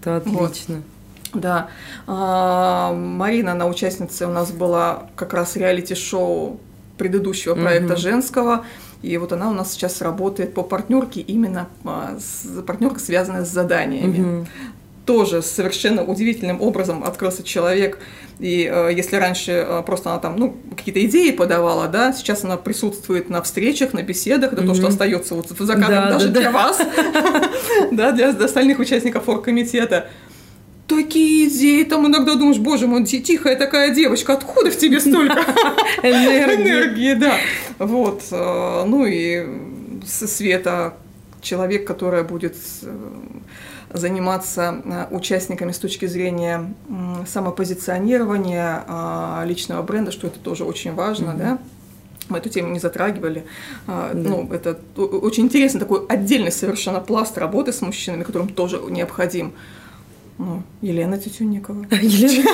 Это 0.00 0.16
отлично. 0.16 0.76
Вот. 0.76 1.42
Да. 1.42 1.68
А, 2.06 2.92
Марина, 2.92 3.52
она 3.52 3.66
участница 3.66 4.26
у 4.26 4.32
нас 4.32 4.50
была 4.50 5.06
как 5.14 5.32
раз 5.32 5.56
реалити-шоу 5.56 6.58
предыдущего 6.98 7.54
проекта 7.54 7.94
угу. 7.94 8.00
женского. 8.00 8.64
И 9.02 9.16
вот 9.16 9.32
она 9.32 9.50
у 9.50 9.54
нас 9.54 9.72
сейчас 9.72 10.02
работает 10.02 10.54
по 10.54 10.62
партнерке, 10.62 11.20
именно 11.20 11.68
а, 11.84 12.18
партнерка, 12.66 13.00
связанная 13.00 13.44
с 13.44 13.48
заданиями. 13.48 14.38
Угу. 14.40 14.46
Тоже 15.06 15.42
совершенно 15.42 16.04
удивительным 16.04 16.60
образом 16.60 17.02
открылся 17.02 17.42
человек. 17.42 17.98
И 18.38 18.70
э, 18.70 18.90
если 18.94 19.16
раньше 19.16 19.52
э, 19.52 19.82
просто 19.84 20.10
она 20.10 20.18
там, 20.18 20.36
ну, 20.36 20.56
какие-то 20.76 21.04
идеи 21.04 21.30
подавала, 21.30 21.88
да, 21.88 22.12
сейчас 22.12 22.44
она 22.44 22.56
присутствует 22.56 23.28
на 23.28 23.42
встречах, 23.42 23.92
на 23.92 24.02
беседах, 24.02 24.54
да, 24.54 24.62
mm-hmm. 24.62 24.66
то, 24.66 24.74
что 24.74 24.86
остается 24.86 25.34
вот 25.34 25.48
за 25.48 25.74
кадром 25.74 26.04
да, 26.04 26.10
даже 26.12 26.28
да, 26.28 26.40
для 26.40 26.52
да. 26.52 26.58
вас, 26.58 26.80
да, 27.90 28.12
для 28.12 28.28
остальных 28.30 28.78
участников 28.78 29.28
оргкомитета 29.28 30.08
такие 30.90 31.48
идеи, 31.48 31.84
там 31.84 32.06
иногда 32.06 32.34
думаешь, 32.34 32.58
боже 32.58 32.86
мой, 32.86 33.04
тихая 33.04 33.56
такая 33.56 33.94
девочка, 33.94 34.34
откуда 34.34 34.70
в 34.70 34.76
тебе 34.76 35.00
столько 35.00 35.38
энергии, 36.02 37.14
да. 37.14 37.36
Вот, 37.78 38.22
э, 38.30 38.84
ну 38.86 39.06
и 39.06 39.46
Света, 40.04 40.94
человек, 41.40 41.86
которая 41.86 42.24
будет 42.24 42.56
э, 42.82 42.94
заниматься 43.94 44.82
э, 44.84 45.06
участниками 45.14 45.72
с 45.72 45.78
точки 45.78 46.06
зрения 46.06 46.74
самопозиционирования 47.26 49.44
личного 49.44 49.82
бренда, 49.82 50.12
что 50.12 50.26
это 50.26 50.38
тоже 50.38 50.64
очень 50.64 50.94
важно, 50.94 51.34
да 51.34 51.58
мы 52.28 52.38
эту 52.38 52.48
тему 52.48 52.68
не 52.68 52.78
затрагивали. 52.78 53.44
Да. 53.88 54.10
Ну, 54.14 54.48
это 54.52 54.78
очень 54.96 55.46
интересный 55.46 55.80
такой 55.80 56.06
отдельный 56.06 56.52
совершенно 56.52 57.00
пласт 57.00 57.36
работы 57.36 57.72
с 57.72 57.82
мужчинами, 57.82 58.22
которым 58.22 58.48
тоже 58.48 58.80
необходим. 58.88 59.52
Ну, 60.40 60.62
Елена 60.80 61.18
Тютюнникова. 61.18 61.84
Елена? 62.00 62.50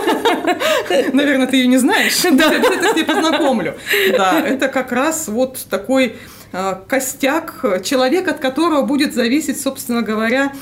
Наверное, 1.12 1.46
ты 1.46 1.56
ее 1.58 1.68
не 1.68 1.78
знаешь. 1.78 2.20
Да. 2.36 2.52
Я 2.52 2.58
обязательно 2.58 2.90
с 2.90 2.96
ней 2.96 3.04
познакомлю. 3.04 3.74
Да, 4.16 4.40
это 4.40 4.66
как 4.66 4.90
раз 4.90 5.28
вот 5.28 5.64
такой 5.70 6.16
а, 6.52 6.74
костяк, 6.74 7.64
человек, 7.84 8.26
от 8.26 8.40
которого 8.40 8.82
будет 8.82 9.14
зависеть, 9.14 9.60
собственно 9.60 10.02
говоря, 10.02 10.52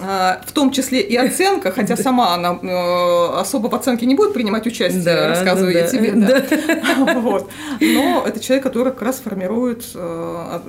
в 0.00 0.52
том 0.52 0.72
числе 0.72 1.00
и 1.00 1.16
оценка, 1.16 1.72
хотя 1.72 1.96
сама 1.96 2.34
она 2.34 2.58
э, 2.62 3.40
особо 3.40 3.68
в 3.68 3.74
оценке 3.74 4.06
не 4.06 4.14
будет 4.14 4.32
принимать 4.32 4.66
участие, 4.66 5.02
да, 5.02 5.28
рассказываю 5.28 5.74
да, 5.74 5.80
я 5.80 5.86
тебе, 5.86 6.12
да. 6.12 6.40
да. 6.40 7.14
Вот. 7.20 7.50
Но 7.80 8.24
это 8.26 8.40
человек, 8.40 8.64
который 8.64 8.92
как 8.92 9.02
раз 9.02 9.20
формирует 9.20 9.84
э, 9.94 10.60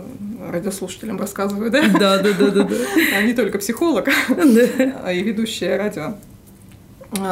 радиослушателям 0.49 1.19
рассказываю, 1.19 1.71
да? 1.71 1.81
Да, 1.87 2.17
да, 2.17 2.33
да, 2.37 2.51
да, 2.51 2.63
да. 2.63 2.75
А 3.17 3.21
не 3.21 3.33
только 3.33 3.57
психолог, 3.57 4.09
а 5.03 5.13
и 5.13 5.23
ведущая 5.23 5.77
радио 5.77 6.01
а, 6.01 6.17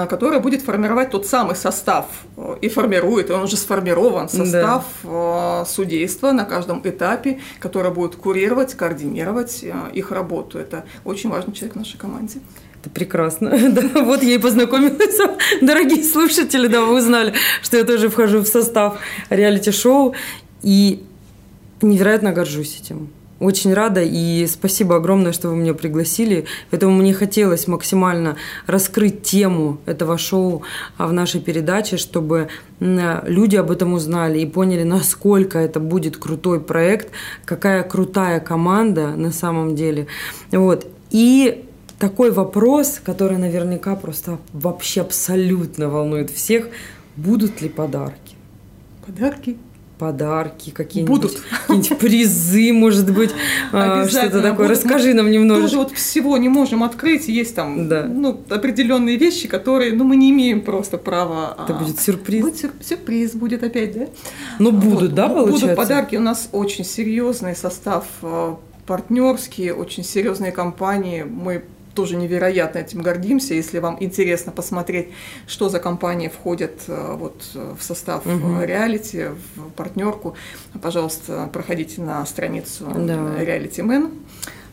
которая 0.09 0.39
будет 0.39 0.61
формировать 0.61 1.11
тот 1.11 1.25
самый 1.25 1.55
состав 1.55 2.05
э, 2.35 2.57
и 2.61 2.67
формирует, 2.67 3.29
и 3.29 3.33
он 3.33 3.43
уже 3.43 3.55
сформирован, 3.55 4.27
состав 4.27 4.83
да. 5.03 5.61
Э, 5.61 5.65
судейства 5.65 6.31
на 6.31 6.43
каждом 6.43 6.81
этапе, 6.83 7.39
который 7.59 7.91
будет 7.91 8.15
курировать, 8.15 8.73
координировать 8.73 9.63
э, 9.63 9.73
их 9.93 10.11
работу. 10.11 10.59
Это 10.59 10.83
очень 11.05 11.29
важный 11.29 11.53
человек 11.53 11.75
в 11.75 11.79
нашей 11.79 11.97
команде. 11.97 12.39
Это 12.81 12.89
прекрасно. 12.89 13.49
Да, 13.69 14.03
вот 14.03 14.21
я 14.21 14.35
и 14.35 14.37
познакомилась. 14.37 15.17
Дорогие 15.61 16.03
слушатели, 16.03 16.67
да, 16.67 16.81
вы 16.81 16.97
узнали, 16.97 17.33
что 17.61 17.77
я 17.77 17.83
тоже 17.85 18.09
вхожу 18.09 18.39
в 18.39 18.47
состав 18.47 18.99
реалити-шоу. 19.29 20.13
И 20.61 21.05
невероятно 21.81 22.33
горжусь 22.33 22.81
этим. 22.81 23.09
Очень 23.39 23.73
рада 23.73 24.01
и 24.03 24.45
спасибо 24.47 24.97
огромное, 24.97 25.31
что 25.31 25.49
вы 25.49 25.55
меня 25.55 25.73
пригласили. 25.73 26.45
Поэтому 26.71 26.93
мне 26.95 27.13
хотелось 27.13 27.67
максимально 27.67 28.35
раскрыть 28.67 29.23
тему 29.23 29.79
этого 29.85 30.17
шоу 30.17 30.63
а, 30.97 31.07
в 31.07 31.13
нашей 31.13 31.39
передаче, 31.39 31.97
чтобы 31.97 32.49
люди 32.81 33.55
об 33.55 33.71
этом 33.71 33.93
узнали 33.93 34.39
и 34.39 34.45
поняли, 34.45 34.83
насколько 34.83 35.57
это 35.57 35.79
будет 35.79 36.17
крутой 36.17 36.59
проект, 36.59 37.09
какая 37.45 37.83
крутая 37.83 38.39
команда 38.39 39.15
на 39.15 39.31
самом 39.31 39.75
деле. 39.75 40.07
Вот. 40.51 40.85
И 41.11 41.65
такой 41.97 42.31
вопрос, 42.31 42.99
который 43.03 43.37
наверняка 43.37 43.95
просто 43.95 44.37
вообще 44.53 45.01
абсолютно 45.01 45.89
волнует 45.89 46.29
всех, 46.29 46.67
будут 47.15 47.61
ли 47.61 47.69
подарки? 47.69 48.35
Подарки? 49.05 49.57
Подарки 49.99 50.69
какие-нибудь, 50.71 51.21
Будут. 51.21 51.41
какие-нибудь 51.67 51.97
призы, 51.99 52.71
может 52.71 53.13
быть, 53.13 53.31
а, 53.73 54.07
что-то 54.07 54.41
такое. 54.41 54.67
Вот 54.67 54.77
Расскажи 54.77 55.13
нам 55.13 55.29
немножко. 55.29 55.63
Тоже 55.63 55.77
вот 55.77 55.91
всего 55.91 56.37
не 56.37 56.47
можем 56.47 56.83
открыть, 56.83 57.27
есть 57.27 57.53
там 57.53 57.89
да. 57.89 58.05
ну, 58.05 58.39
определенные 58.49 59.17
вещи, 59.17 59.49
которые 59.49 59.93
ну, 59.93 60.05
мы 60.05 60.15
не 60.15 60.31
имеем 60.31 60.61
просто 60.61 60.97
права. 60.97 61.55
Это 61.63 61.75
а... 61.75 61.79
будет 61.79 61.99
сюрприз. 61.99 62.41
Будет 62.41 62.57
сюр... 62.57 62.71
Сюрприз 62.81 63.33
будет 63.33 63.61
опять, 63.61 63.93
да? 63.93 64.07
Ну, 64.57 64.71
будут, 64.71 65.01
вот, 65.01 65.13
да, 65.13 65.27
получается? 65.27 65.65
Будут 65.65 65.77
подарки. 65.77 66.15
У 66.15 66.21
нас 66.21 66.47
очень 66.53 66.85
серьезный 66.85 67.55
состав 67.55 68.05
а, 68.21 68.57
партнерские, 68.87 69.73
очень 69.73 70.05
серьезные 70.05 70.53
компании. 70.53 71.23
Мы 71.23 71.65
тоже 71.99 72.15
невероятно 72.15 72.79
этим 72.79 73.01
гордимся. 73.01 73.53
Если 73.53 73.79
вам 73.79 73.97
интересно 73.99 74.53
посмотреть, 74.53 75.09
что 75.47 75.67
за 75.67 75.79
компании 75.79 76.29
входят 76.29 76.71
э, 76.87 77.15
вот, 77.17 77.43
в 77.53 77.83
состав 77.83 78.25
угу. 78.25 78.61
реалити, 78.61 79.31
в 79.57 79.71
партнерку, 79.75 80.37
пожалуйста, 80.81 81.49
проходите 81.51 82.01
на 82.01 82.25
страницу 82.25 82.85
да. 82.85 83.15
Reality 83.43 83.83
Man. 83.83 84.13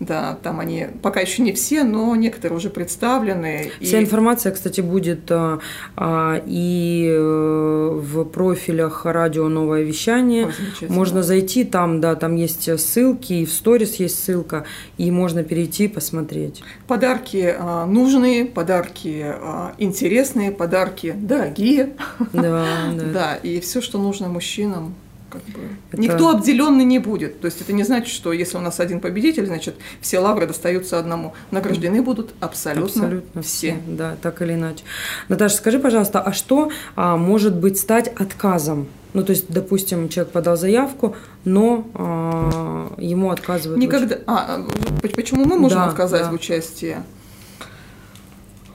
Да, 0.00 0.38
там 0.42 0.60
они 0.60 0.88
пока 1.02 1.20
еще 1.20 1.42
не 1.42 1.52
все, 1.52 1.82
но 1.82 2.14
некоторые 2.16 2.56
уже 2.56 2.70
представлены. 2.70 3.70
Вся 3.80 3.98
и... 3.98 4.02
информация, 4.02 4.52
кстати, 4.52 4.80
будет 4.80 5.30
а, 5.30 5.60
а, 5.96 6.42
и 6.46 7.08
э, 7.08 7.90
в 7.94 8.24
профилях 8.24 9.06
радио 9.06 9.48
Новое 9.48 9.82
вещание. 9.82 10.46
Ой, 10.46 10.88
можно 10.88 11.22
зайти, 11.22 11.64
там, 11.64 12.00
да, 12.00 12.14
там 12.14 12.36
есть 12.36 12.68
ссылки, 12.78 13.32
и 13.32 13.46
в 13.46 13.52
сторис 13.52 13.96
есть 13.96 14.22
ссылка, 14.22 14.64
и 14.98 15.10
можно 15.10 15.42
перейти 15.42 15.88
посмотреть. 15.88 16.62
Подарки 16.86 17.54
а, 17.58 17.86
нужные, 17.86 18.44
подарки 18.44 19.24
а, 19.24 19.74
интересные, 19.78 20.50
подарки 20.50 21.14
дорогие. 21.16 21.94
Да, 22.32 22.42
да. 22.42 22.66
Да, 23.16 23.34
и 23.36 23.60
все, 23.60 23.80
что 23.80 23.98
нужно 23.98 24.28
мужчинам, 24.28 24.94
как 25.30 25.42
бы. 25.44 25.60
Это... 25.90 26.00
Никто 26.00 26.30
обделенный 26.30 26.84
не 26.84 26.98
будет. 26.98 27.40
То 27.40 27.46
есть 27.46 27.60
это 27.60 27.72
не 27.72 27.82
значит, 27.82 28.08
что 28.08 28.32
если 28.32 28.56
у 28.56 28.60
нас 28.60 28.80
один 28.80 29.00
победитель, 29.00 29.46
значит 29.46 29.76
все 30.00 30.18
лавры 30.18 30.46
достаются 30.46 30.98
одному. 30.98 31.34
Награждены 31.50 32.02
будут 32.02 32.34
абсолютно, 32.40 33.02
абсолютно 33.02 33.42
все. 33.42 33.72
все. 33.72 33.78
Да, 33.86 34.16
так 34.20 34.42
или 34.42 34.54
иначе. 34.54 34.84
Наташа, 35.28 35.56
скажи, 35.56 35.78
пожалуйста, 35.78 36.20
а 36.20 36.32
что 36.32 36.70
а, 36.94 37.16
может 37.16 37.56
быть 37.56 37.78
стать 37.78 38.08
отказом? 38.08 38.88
Ну, 39.12 39.24
то 39.24 39.30
есть, 39.30 39.46
допустим, 39.48 40.08
человек 40.08 40.32
подал 40.32 40.56
заявку, 40.56 41.16
но 41.44 41.86
а, 41.94 42.94
ему 42.98 43.30
отказывают. 43.30 43.80
Никогда. 43.80 44.18
А, 44.26 44.66
почему 45.14 45.44
мы 45.44 45.58
можем 45.58 45.78
да, 45.78 45.86
отказать 45.86 46.22
да. 46.22 46.30
в 46.30 46.34
участии? 46.34 46.98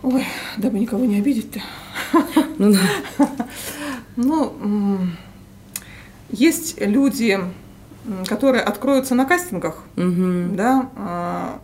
Ой, 0.04 0.26
дабы 0.58 0.80
никого 0.80 1.06
не 1.06 1.20
обидеть-то. 1.20 1.62
Ну, 2.58 2.74
да. 2.74 3.28
ну 4.16 5.00
есть 6.32 6.80
люди, 6.80 7.40
которые 8.28 8.64
откроются 8.64 9.16
на 9.16 9.26
кастингах, 9.26 9.84
угу. 9.96 10.56
да, 10.56 10.90
а, 10.96 11.60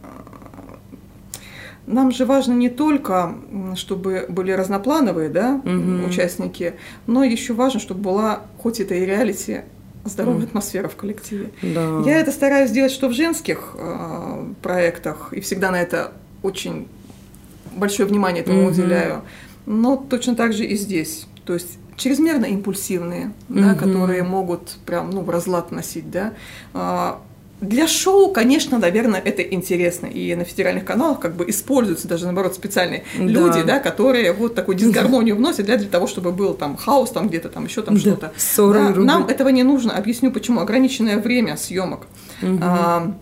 нам 1.88 2.12
же 2.12 2.26
важно 2.26 2.54
не 2.54 2.70
только, 2.70 3.36
чтобы 3.76 4.26
были 4.28 4.52
разноплановые 4.52 5.30
да, 5.30 5.62
угу. 5.64 6.08
участники, 6.08 6.76
но 7.08 7.24
еще 7.24 7.54
важно, 7.54 7.80
чтобы 7.80 8.02
была, 8.02 8.42
хоть 8.58 8.80
это 8.80 8.94
и 8.94 9.06
реалити, 9.06 9.62
здоровая 10.04 10.42
mm. 10.42 10.46
атмосфера 10.46 10.88
в 10.88 10.96
коллективе. 10.96 11.52
Да. 11.62 12.02
Я 12.06 12.20
это 12.20 12.32
стараюсь 12.32 12.70
сделать, 12.70 12.92
что 12.92 13.10
в 13.10 13.14
женских 13.14 13.76
э, 13.78 14.46
проектах, 14.62 15.34
и 15.34 15.42
всегда 15.42 15.72
на 15.72 15.82
это 15.82 16.14
очень 16.44 16.88
большое 17.76 18.08
внимание 18.08 18.44
этому 18.44 18.64
mm-hmm. 18.64 18.72
уделяю, 18.72 19.22
но 19.66 19.98
точно 19.98 20.36
так 20.36 20.54
же 20.54 20.66
и 20.66 20.76
здесь. 20.76 21.28
То 21.46 21.54
есть 21.54 21.78
чрезмерно 21.98 22.46
импульсивные, 22.46 23.34
mm-hmm. 23.50 23.62
да, 23.62 23.76
которые 23.76 24.24
могут 24.24 24.78
прям 24.86 25.10
ну, 25.10 25.22
в 25.22 25.30
разлад 25.30 25.72
носить, 25.72 26.10
да. 26.10 26.34
А, 26.74 27.20
для 27.60 27.88
шоу, 27.88 28.32
конечно, 28.32 28.78
наверное, 28.78 29.20
это 29.20 29.42
интересно. 29.42 30.06
И 30.06 30.36
на 30.36 30.44
федеральных 30.44 30.86
каналах 30.86 31.20
как 31.20 31.36
бы 31.36 31.50
используются 31.50 32.08
даже, 32.08 32.26
наоборот, 32.26 32.54
специальные 32.54 33.04
да. 33.18 33.24
люди, 33.24 33.64
да, 33.64 33.80
которые 33.80 34.32
вот 34.32 34.54
такую 34.54 34.78
дисгармонию 34.78 35.36
вносят 35.36 35.66
для, 35.66 35.78
для 35.78 35.90
того, 35.90 36.06
чтобы 36.06 36.32
был 36.32 36.54
там 36.54 36.78
хаос, 36.78 37.10
там 37.10 37.28
где-то 37.28 37.50
там 37.50 37.66
еще 37.66 37.82
там 37.82 37.96
да. 37.96 38.00
что-то. 38.00 38.34
Да, 39.06 39.14
нам 39.14 39.28
этого 39.28 39.50
не 39.50 39.64
нужно. 39.64 39.98
Объясню 39.98 40.32
почему. 40.32 40.62
Ограниченное 40.62 41.18
время 41.18 41.58
съемок. 41.58 42.06
Угу. 42.44 42.60
А, 42.62 43.14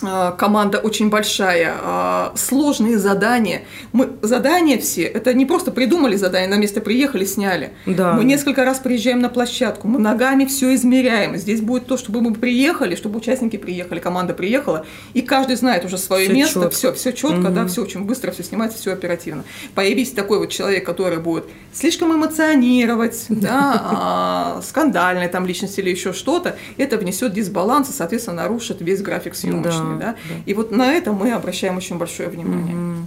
команда 0.00 0.78
очень 0.78 1.10
большая, 1.10 1.74
а, 1.80 2.32
сложные 2.36 2.98
задания. 2.98 3.62
Мы 3.92 4.10
задания 4.22 4.78
все, 4.78 5.02
это 5.02 5.34
не 5.34 5.46
просто 5.46 5.70
придумали 5.70 6.16
задание, 6.16 6.48
на 6.48 6.60
место 6.60 6.80
приехали, 6.80 7.24
сняли. 7.24 7.72
Да. 7.86 8.14
Мы 8.14 8.24
несколько 8.24 8.64
раз 8.64 8.78
приезжаем 8.78 9.20
на 9.20 9.28
площадку, 9.28 9.88
мы 9.88 9.98
ногами 9.98 10.44
все 10.44 10.74
измеряем. 10.74 11.36
Здесь 11.36 11.60
будет 11.60 11.86
то, 11.86 11.96
чтобы 11.96 12.20
мы 12.20 12.34
приехали, 12.34 12.94
чтобы 12.94 13.18
участники 13.18 13.56
приехали, 13.56 14.00
команда 14.00 14.34
приехала, 14.34 14.86
и 15.14 15.22
каждый 15.22 15.56
знает 15.56 15.84
уже 15.84 15.98
свое 15.98 16.26
все 16.26 16.34
место, 16.34 16.54
четко. 16.54 16.70
все, 16.70 16.92
все 16.92 17.12
четко, 17.12 17.46
угу. 17.46 17.54
да, 17.54 17.66
все 17.66 17.82
очень 17.82 18.04
быстро, 18.04 18.30
все 18.30 18.42
снимается, 18.42 18.78
все 18.78 18.92
оперативно. 18.92 19.44
Появись 19.74 20.12
такой 20.12 20.38
вот 20.38 20.50
человек, 20.50 20.84
который 20.86 21.18
будет 21.18 21.44
слишком 21.72 22.14
эмоционировать, 22.14 23.26
да, 23.28 23.82
а, 23.84 24.62
скандальной 24.62 25.28
там 25.28 25.46
личности 25.46 25.80
или 25.80 25.90
еще 25.90 26.12
что-то, 26.12 26.56
это 26.76 26.96
внесет 26.96 27.32
дисбаланс 27.32 27.90
и, 27.90 27.92
соответственно, 27.92 28.42
нарушит 28.42 28.80
весь 28.80 29.02
график 29.02 29.34
съемочный 29.34 29.89
да? 29.98 30.14
да. 30.28 30.34
И 30.46 30.54
вот 30.54 30.70
на 30.70 30.92
это 30.92 31.12
мы 31.12 31.32
обращаем 31.32 31.76
очень 31.76 31.98
большое 31.98 32.28
внимание. 32.28 32.74
Угу. 32.74 33.06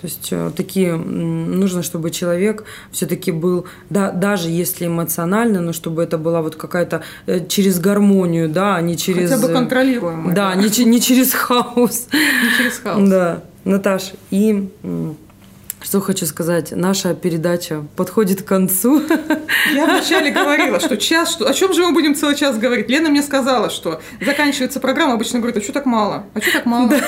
То 0.00 0.06
есть 0.06 0.28
э, 0.30 0.50
такие 0.56 0.96
нужно, 0.96 1.82
чтобы 1.82 2.10
человек 2.10 2.64
все-таки 2.90 3.32
был, 3.32 3.66
да, 3.90 4.10
даже 4.10 4.48
если 4.48 4.86
эмоционально, 4.86 5.60
но 5.60 5.74
чтобы 5.74 6.02
это 6.02 6.16
была 6.16 6.40
вот 6.40 6.56
какая-то 6.56 7.02
э, 7.26 7.46
через 7.46 7.78
гармонию, 7.78 8.48
да, 8.48 8.76
а 8.76 8.80
не 8.80 8.96
через. 8.96 9.30
Хотя 9.30 9.46
бы 9.46 9.52
контролируемая. 9.52 10.34
Да, 10.34 10.54
да. 10.54 10.62
Не, 10.62 10.84
не 10.86 11.00
через 11.02 11.34
хаос. 11.34 12.08
Не 12.12 12.56
через 12.56 12.78
хаос. 12.78 13.08
Да. 13.10 13.42
Наташ, 13.64 14.12
и 14.30 14.70
что 15.82 16.00
хочу 16.00 16.26
сказать, 16.26 16.72
наша 16.72 17.14
передача 17.14 17.84
подходит 17.96 18.42
к 18.42 18.44
концу. 18.44 19.02
Я 19.72 19.86
вначале 19.86 20.30
говорила, 20.30 20.78
что 20.80 20.96
час, 20.96 21.32
что, 21.32 21.48
о 21.48 21.54
чем 21.54 21.72
же 21.72 21.82
мы 21.82 21.92
будем 21.92 22.14
целый 22.14 22.36
час 22.36 22.58
говорить? 22.58 22.88
Лена 22.88 23.08
мне 23.08 23.22
сказала, 23.22 23.70
что 23.70 24.00
заканчивается 24.20 24.80
программа, 24.80 25.14
обычно 25.14 25.38
говорит, 25.38 25.56
а 25.56 25.62
что 25.62 25.72
так 25.72 25.86
мало? 25.86 26.26
А 26.34 26.40
что 26.40 26.52
так 26.52 26.66
мало? 26.66 26.90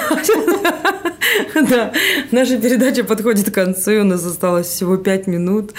Да, 1.55 1.93
наша 2.31 2.59
передача 2.59 3.05
подходит 3.05 3.51
к 3.51 3.55
концу, 3.55 4.01
у 4.01 4.05
нас 4.05 4.25
осталось 4.25 4.67
всего 4.67 4.97
пять 4.97 5.27
минут. 5.27 5.73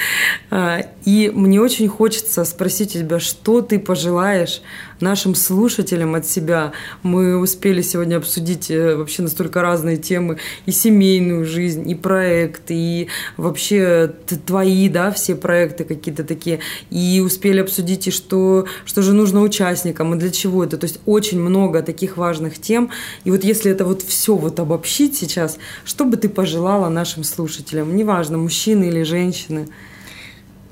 А, 0.49 0.79
и 1.05 1.31
мне 1.33 1.61
очень 1.61 1.87
хочется 1.87 2.43
спросить 2.45 2.95
у 2.95 2.99
тебя, 2.99 3.19
что 3.19 3.61
ты 3.61 3.79
пожелаешь 3.79 4.61
нашим 5.03 5.35
слушателям 5.35 6.15
от 6.15 6.25
себя. 6.25 6.71
Мы 7.03 7.37
успели 7.37 7.81
сегодня 7.81 8.17
обсудить 8.17 8.71
э, 8.71 8.95
вообще 8.95 9.21
настолько 9.21 9.61
разные 9.61 9.97
темы, 9.97 10.37
и 10.65 10.71
семейную 10.71 11.45
жизнь, 11.45 11.89
и 11.89 11.93
проекты, 11.93 12.73
и 12.73 13.07
вообще 13.37 14.11
твои, 14.45 14.89
да, 14.89 15.11
все 15.11 15.35
проекты 15.35 15.83
какие-то 15.83 16.23
такие, 16.23 16.59
и 16.89 17.21
успели 17.23 17.59
обсудить, 17.59 18.07
и 18.07 18.11
что, 18.11 18.65
что 18.85 19.01
же 19.01 19.13
нужно 19.13 19.41
участникам, 19.41 20.15
и 20.15 20.17
для 20.17 20.31
чего 20.31 20.63
это. 20.63 20.77
То 20.77 20.85
есть 20.85 20.99
очень 21.05 21.39
много 21.39 21.81
таких 21.81 22.17
важных 22.17 22.59
тем. 22.59 22.89
И 23.25 23.31
вот 23.31 23.43
если 23.43 23.71
это 23.71 23.85
вот 23.85 24.01
все 24.01 24.35
вот 24.35 24.59
обобщить 24.59 25.15
сейчас, 25.15 25.59
что 25.85 26.05
бы 26.05 26.17
ты 26.17 26.29
пожелала 26.29 26.89
нашим 26.89 27.23
слушателям, 27.23 27.95
неважно, 27.95 28.37
мужчины 28.37 28.85
или 28.85 29.03
женщины? 29.03 29.67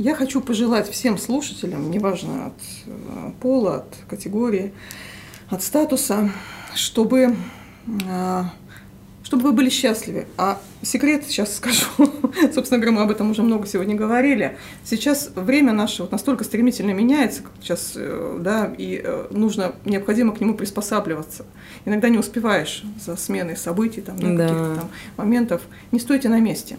Я 0.01 0.15
хочу 0.15 0.41
пожелать 0.41 0.89
всем 0.89 1.15
слушателям, 1.19 1.91
неважно 1.91 2.47
от 2.47 2.53
э, 2.87 3.31
пола, 3.39 3.75
от 3.75 3.97
категории, 4.09 4.73
от 5.47 5.61
статуса, 5.61 6.31
чтобы, 6.73 7.35
э, 8.09 8.43
чтобы 9.21 9.43
вы 9.43 9.51
были 9.51 9.69
счастливы. 9.69 10.25
А 10.37 10.59
секрет 10.81 11.25
сейчас 11.27 11.55
скажу, 11.55 11.85
собственно 12.51 12.79
говоря, 12.79 12.93
мы 12.93 13.01
об 13.03 13.11
этом 13.11 13.29
уже 13.29 13.43
много 13.43 13.67
сегодня 13.67 13.93
говорили. 13.93 14.57
Сейчас 14.83 15.29
время 15.35 15.71
наше 15.71 16.01
вот 16.01 16.11
настолько 16.11 16.45
стремительно 16.45 16.93
меняется, 16.93 17.43
сейчас, 17.61 17.93
э, 17.95 18.39
да, 18.41 18.73
и 18.75 19.05
нужно, 19.29 19.75
необходимо 19.85 20.33
к 20.33 20.41
нему 20.41 20.55
приспосабливаться. 20.55 21.45
Иногда 21.85 22.09
не 22.09 22.17
успеваешь 22.17 22.83
за 23.05 23.15
сменой 23.17 23.55
событий, 23.55 24.01
там, 24.01 24.17
да, 24.17 24.29
да. 24.29 24.47
каких-то 24.47 24.75
там 24.77 24.89
моментов. 25.17 25.61
Не 25.91 25.99
стойте 25.99 26.27
на 26.27 26.39
месте. 26.39 26.77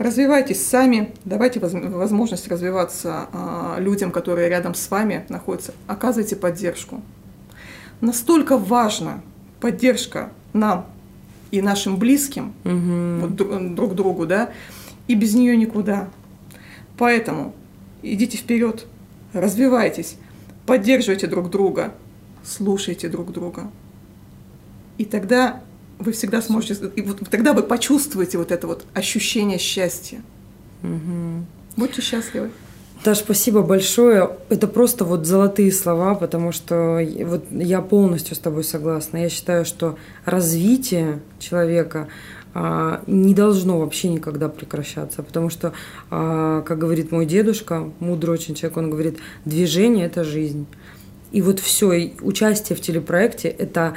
Развивайтесь 0.00 0.64
сами, 0.64 1.12
давайте 1.26 1.60
возможность 1.60 2.48
развиваться 2.48 3.28
а, 3.34 3.76
людям, 3.78 4.12
которые 4.12 4.48
рядом 4.48 4.74
с 4.74 4.90
вами 4.90 5.26
находятся. 5.28 5.74
Оказывайте 5.86 6.36
поддержку. 6.36 7.02
Настолько 8.00 8.56
важна 8.56 9.20
поддержка 9.60 10.32
нам 10.54 10.86
и 11.50 11.60
нашим 11.60 11.98
близким, 11.98 12.54
угу. 12.64 13.26
вот, 13.26 13.74
друг 13.74 13.94
другу, 13.94 14.26
да, 14.26 14.52
и 15.06 15.14
без 15.14 15.34
нее 15.34 15.54
никуда. 15.54 16.08
Поэтому 16.96 17.54
идите 18.00 18.38
вперед, 18.38 18.86
развивайтесь, 19.34 20.16
поддерживайте 20.64 21.26
друг 21.26 21.50
друга, 21.50 21.92
слушайте 22.42 23.10
друг 23.10 23.32
друга. 23.32 23.70
И 24.96 25.04
тогда 25.04 25.60
вы 26.00 26.12
всегда 26.12 26.42
сможете, 26.42 26.90
и 26.96 27.02
вот 27.02 27.20
тогда 27.30 27.52
вы 27.52 27.62
почувствуете 27.62 28.38
вот 28.38 28.50
это 28.50 28.66
вот 28.66 28.84
ощущение 28.94 29.58
счастья. 29.58 30.22
Угу. 30.82 31.44
Будьте 31.76 32.02
счастливы. 32.02 32.50
Даш, 33.04 33.18
спасибо 33.18 33.62
большое. 33.62 34.30
Это 34.50 34.66
просто 34.66 35.06
вот 35.06 35.24
золотые 35.24 35.72
слова, 35.72 36.14
потому 36.14 36.52
что 36.52 37.00
вот 37.24 37.44
я 37.50 37.80
полностью 37.80 38.36
с 38.36 38.38
тобой 38.38 38.62
согласна. 38.62 39.18
Я 39.18 39.30
считаю, 39.30 39.64
что 39.64 39.96
развитие 40.26 41.20
человека 41.38 42.08
а, 42.52 43.02
не 43.06 43.34
должно 43.34 43.80
вообще 43.80 44.08
никогда 44.08 44.50
прекращаться, 44.50 45.22
потому 45.22 45.48
что, 45.48 45.72
а, 46.10 46.60
как 46.62 46.78
говорит 46.78 47.10
мой 47.10 47.24
дедушка, 47.24 47.90
мудрый 48.00 48.34
очень 48.34 48.54
человек, 48.54 48.76
он 48.76 48.90
говорит, 48.90 49.18
движение– 49.46 50.04
это 50.06 50.22
жизнь. 50.22 50.66
И 51.32 51.42
вот 51.42 51.60
все, 51.60 52.12
участие 52.20 52.76
в 52.76 52.80
телепроекте– 52.80 53.48
это 53.58 53.94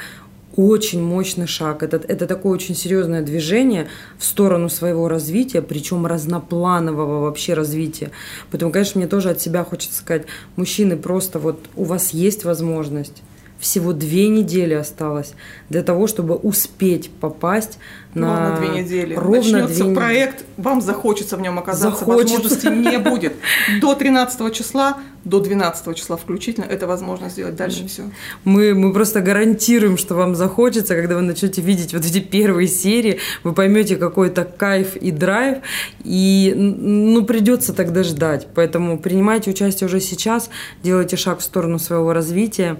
очень 0.56 1.02
мощный 1.02 1.46
шаг. 1.46 1.82
Это, 1.82 1.96
это 1.96 2.26
такое 2.26 2.52
очень 2.52 2.74
серьезное 2.74 3.22
движение 3.22 3.88
в 4.18 4.24
сторону 4.24 4.68
своего 4.68 5.08
развития, 5.08 5.62
причем 5.62 6.06
разнопланового 6.06 7.20
вообще 7.20 7.54
развития. 7.54 8.10
Поэтому, 8.50 8.72
конечно, 8.72 8.98
мне 8.98 9.08
тоже 9.08 9.30
от 9.30 9.40
себя 9.40 9.64
хочется 9.64 9.98
сказать, 9.98 10.26
мужчины, 10.56 10.96
просто 10.96 11.38
вот 11.38 11.60
у 11.76 11.84
вас 11.84 12.10
есть 12.10 12.44
возможность 12.44 13.22
всего 13.64 13.94
две 13.94 14.28
недели 14.28 14.74
осталось 14.74 15.32
для 15.70 15.82
того, 15.82 16.06
чтобы 16.06 16.34
успеть 16.34 17.10
попасть 17.10 17.78
на 18.12 18.50
ровно 18.50 18.56
две 18.58 18.82
недели. 18.82 19.14
Ровно 19.14 19.38
Начнется 19.38 19.84
две 19.84 19.94
проект, 19.94 20.44
вам 20.58 20.82
захочется 20.82 21.38
в 21.38 21.40
нем 21.40 21.58
оказаться, 21.58 22.00
Захочется. 22.00 22.34
возможности 22.34 22.66
не 22.66 22.98
будет. 22.98 23.32
До 23.80 23.94
13 23.94 24.54
числа, 24.54 24.98
до 25.24 25.40
12 25.40 25.96
числа 25.96 26.18
включительно, 26.18 26.66
это 26.66 26.86
возможно 26.86 27.30
сделать. 27.30 27.56
Дальше 27.56 27.88
все. 27.88 28.02
Мы, 28.44 28.74
мы 28.74 28.92
просто 28.92 29.22
гарантируем, 29.22 29.96
что 29.96 30.14
вам 30.14 30.34
захочется, 30.34 30.94
когда 30.94 31.14
вы 31.14 31.22
начнете 31.22 31.62
видеть 31.62 31.94
вот 31.94 32.04
эти 32.04 32.20
первые 32.20 32.68
серии, 32.68 33.18
вы 33.42 33.54
поймете 33.54 33.96
какой-то 33.96 34.44
кайф 34.44 34.94
и 34.96 35.10
драйв, 35.10 35.58
и 36.04 36.52
ну 36.54 37.24
придется 37.24 37.72
тогда 37.72 38.02
ждать. 38.02 38.46
Поэтому 38.54 38.98
принимайте 38.98 39.50
участие 39.50 39.86
уже 39.86 40.00
сейчас, 40.00 40.50
делайте 40.82 41.16
шаг 41.16 41.38
в 41.38 41.42
сторону 41.42 41.78
своего 41.78 42.12
развития. 42.12 42.76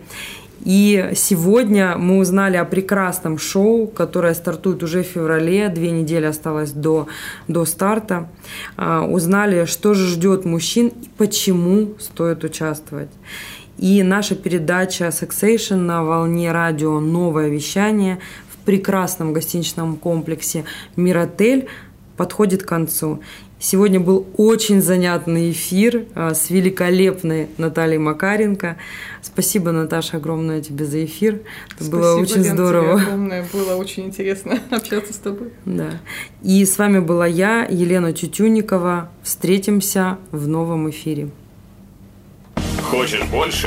И 0.62 1.12
сегодня 1.14 1.96
мы 1.96 2.18
узнали 2.18 2.57
о 2.57 2.64
прекрасном 2.64 3.38
шоу, 3.38 3.86
которое 3.86 4.34
стартует 4.34 4.82
уже 4.82 5.02
в 5.02 5.07
феврале, 5.07 5.68
две 5.68 5.90
недели 5.90 6.24
осталось 6.24 6.72
до, 6.72 7.07
до 7.48 7.64
старта. 7.64 8.28
А, 8.76 9.05
узнали, 9.05 9.66
что 9.66 9.94
же 9.94 10.07
ждет 10.07 10.44
мужчин 10.44 10.88
и 10.88 11.09
почему 11.18 11.94
стоит 11.98 12.44
участвовать. 12.44 13.11
И 13.76 14.02
наша 14.02 14.36
передача 14.36 15.07
Sexation 15.09 15.76
на 15.76 16.05
волне 16.05 16.52
радио 16.52 17.00
«Новое 17.00 17.48
вещание» 17.48 18.20
в 18.48 18.64
прекрасном 18.64 19.32
гостиничном 19.32 19.96
комплексе 19.96 20.64
«Миротель» 20.96 21.68
подходит 22.16 22.62
к 22.62 22.68
концу. 22.68 23.20
Сегодня 23.59 23.98
был 23.98 24.26
очень 24.36 24.82
занятный 24.82 25.50
эфир 25.52 26.05
а, 26.14 26.34
с 26.34 26.50
великолепной 26.50 27.48
Натальей 27.57 27.98
Макаренко. 27.98 28.76
Спасибо, 29.22 29.72
Наташа, 29.72 30.18
огромное 30.18 30.61
тебе 30.61 30.84
за 30.84 31.05
эфир. 31.05 31.36
Это 31.36 31.76
Спасибо, 31.84 31.96
было 31.96 32.16
очень 32.16 32.34
Лен, 32.34 32.44
тебе 32.44 32.52
здорово. 32.52 33.00
огромное. 33.00 33.46
Было 33.52 33.76
очень 33.76 34.05
интересно 34.07 34.59
общаться 34.70 35.14
с 35.14 35.16
тобой. 35.16 35.50
Да. 35.64 36.00
И 36.42 36.64
с 36.64 36.76
вами 36.76 36.98
была 36.98 37.26
я, 37.26 37.64
Елена 37.64 38.12
Тютюникова. 38.12 39.11
Встретимся 39.22 40.18
в 40.30 40.46
новом 40.46 40.90
эфире. 40.90 41.30
Хочешь 42.82 43.24
больше? 43.30 43.66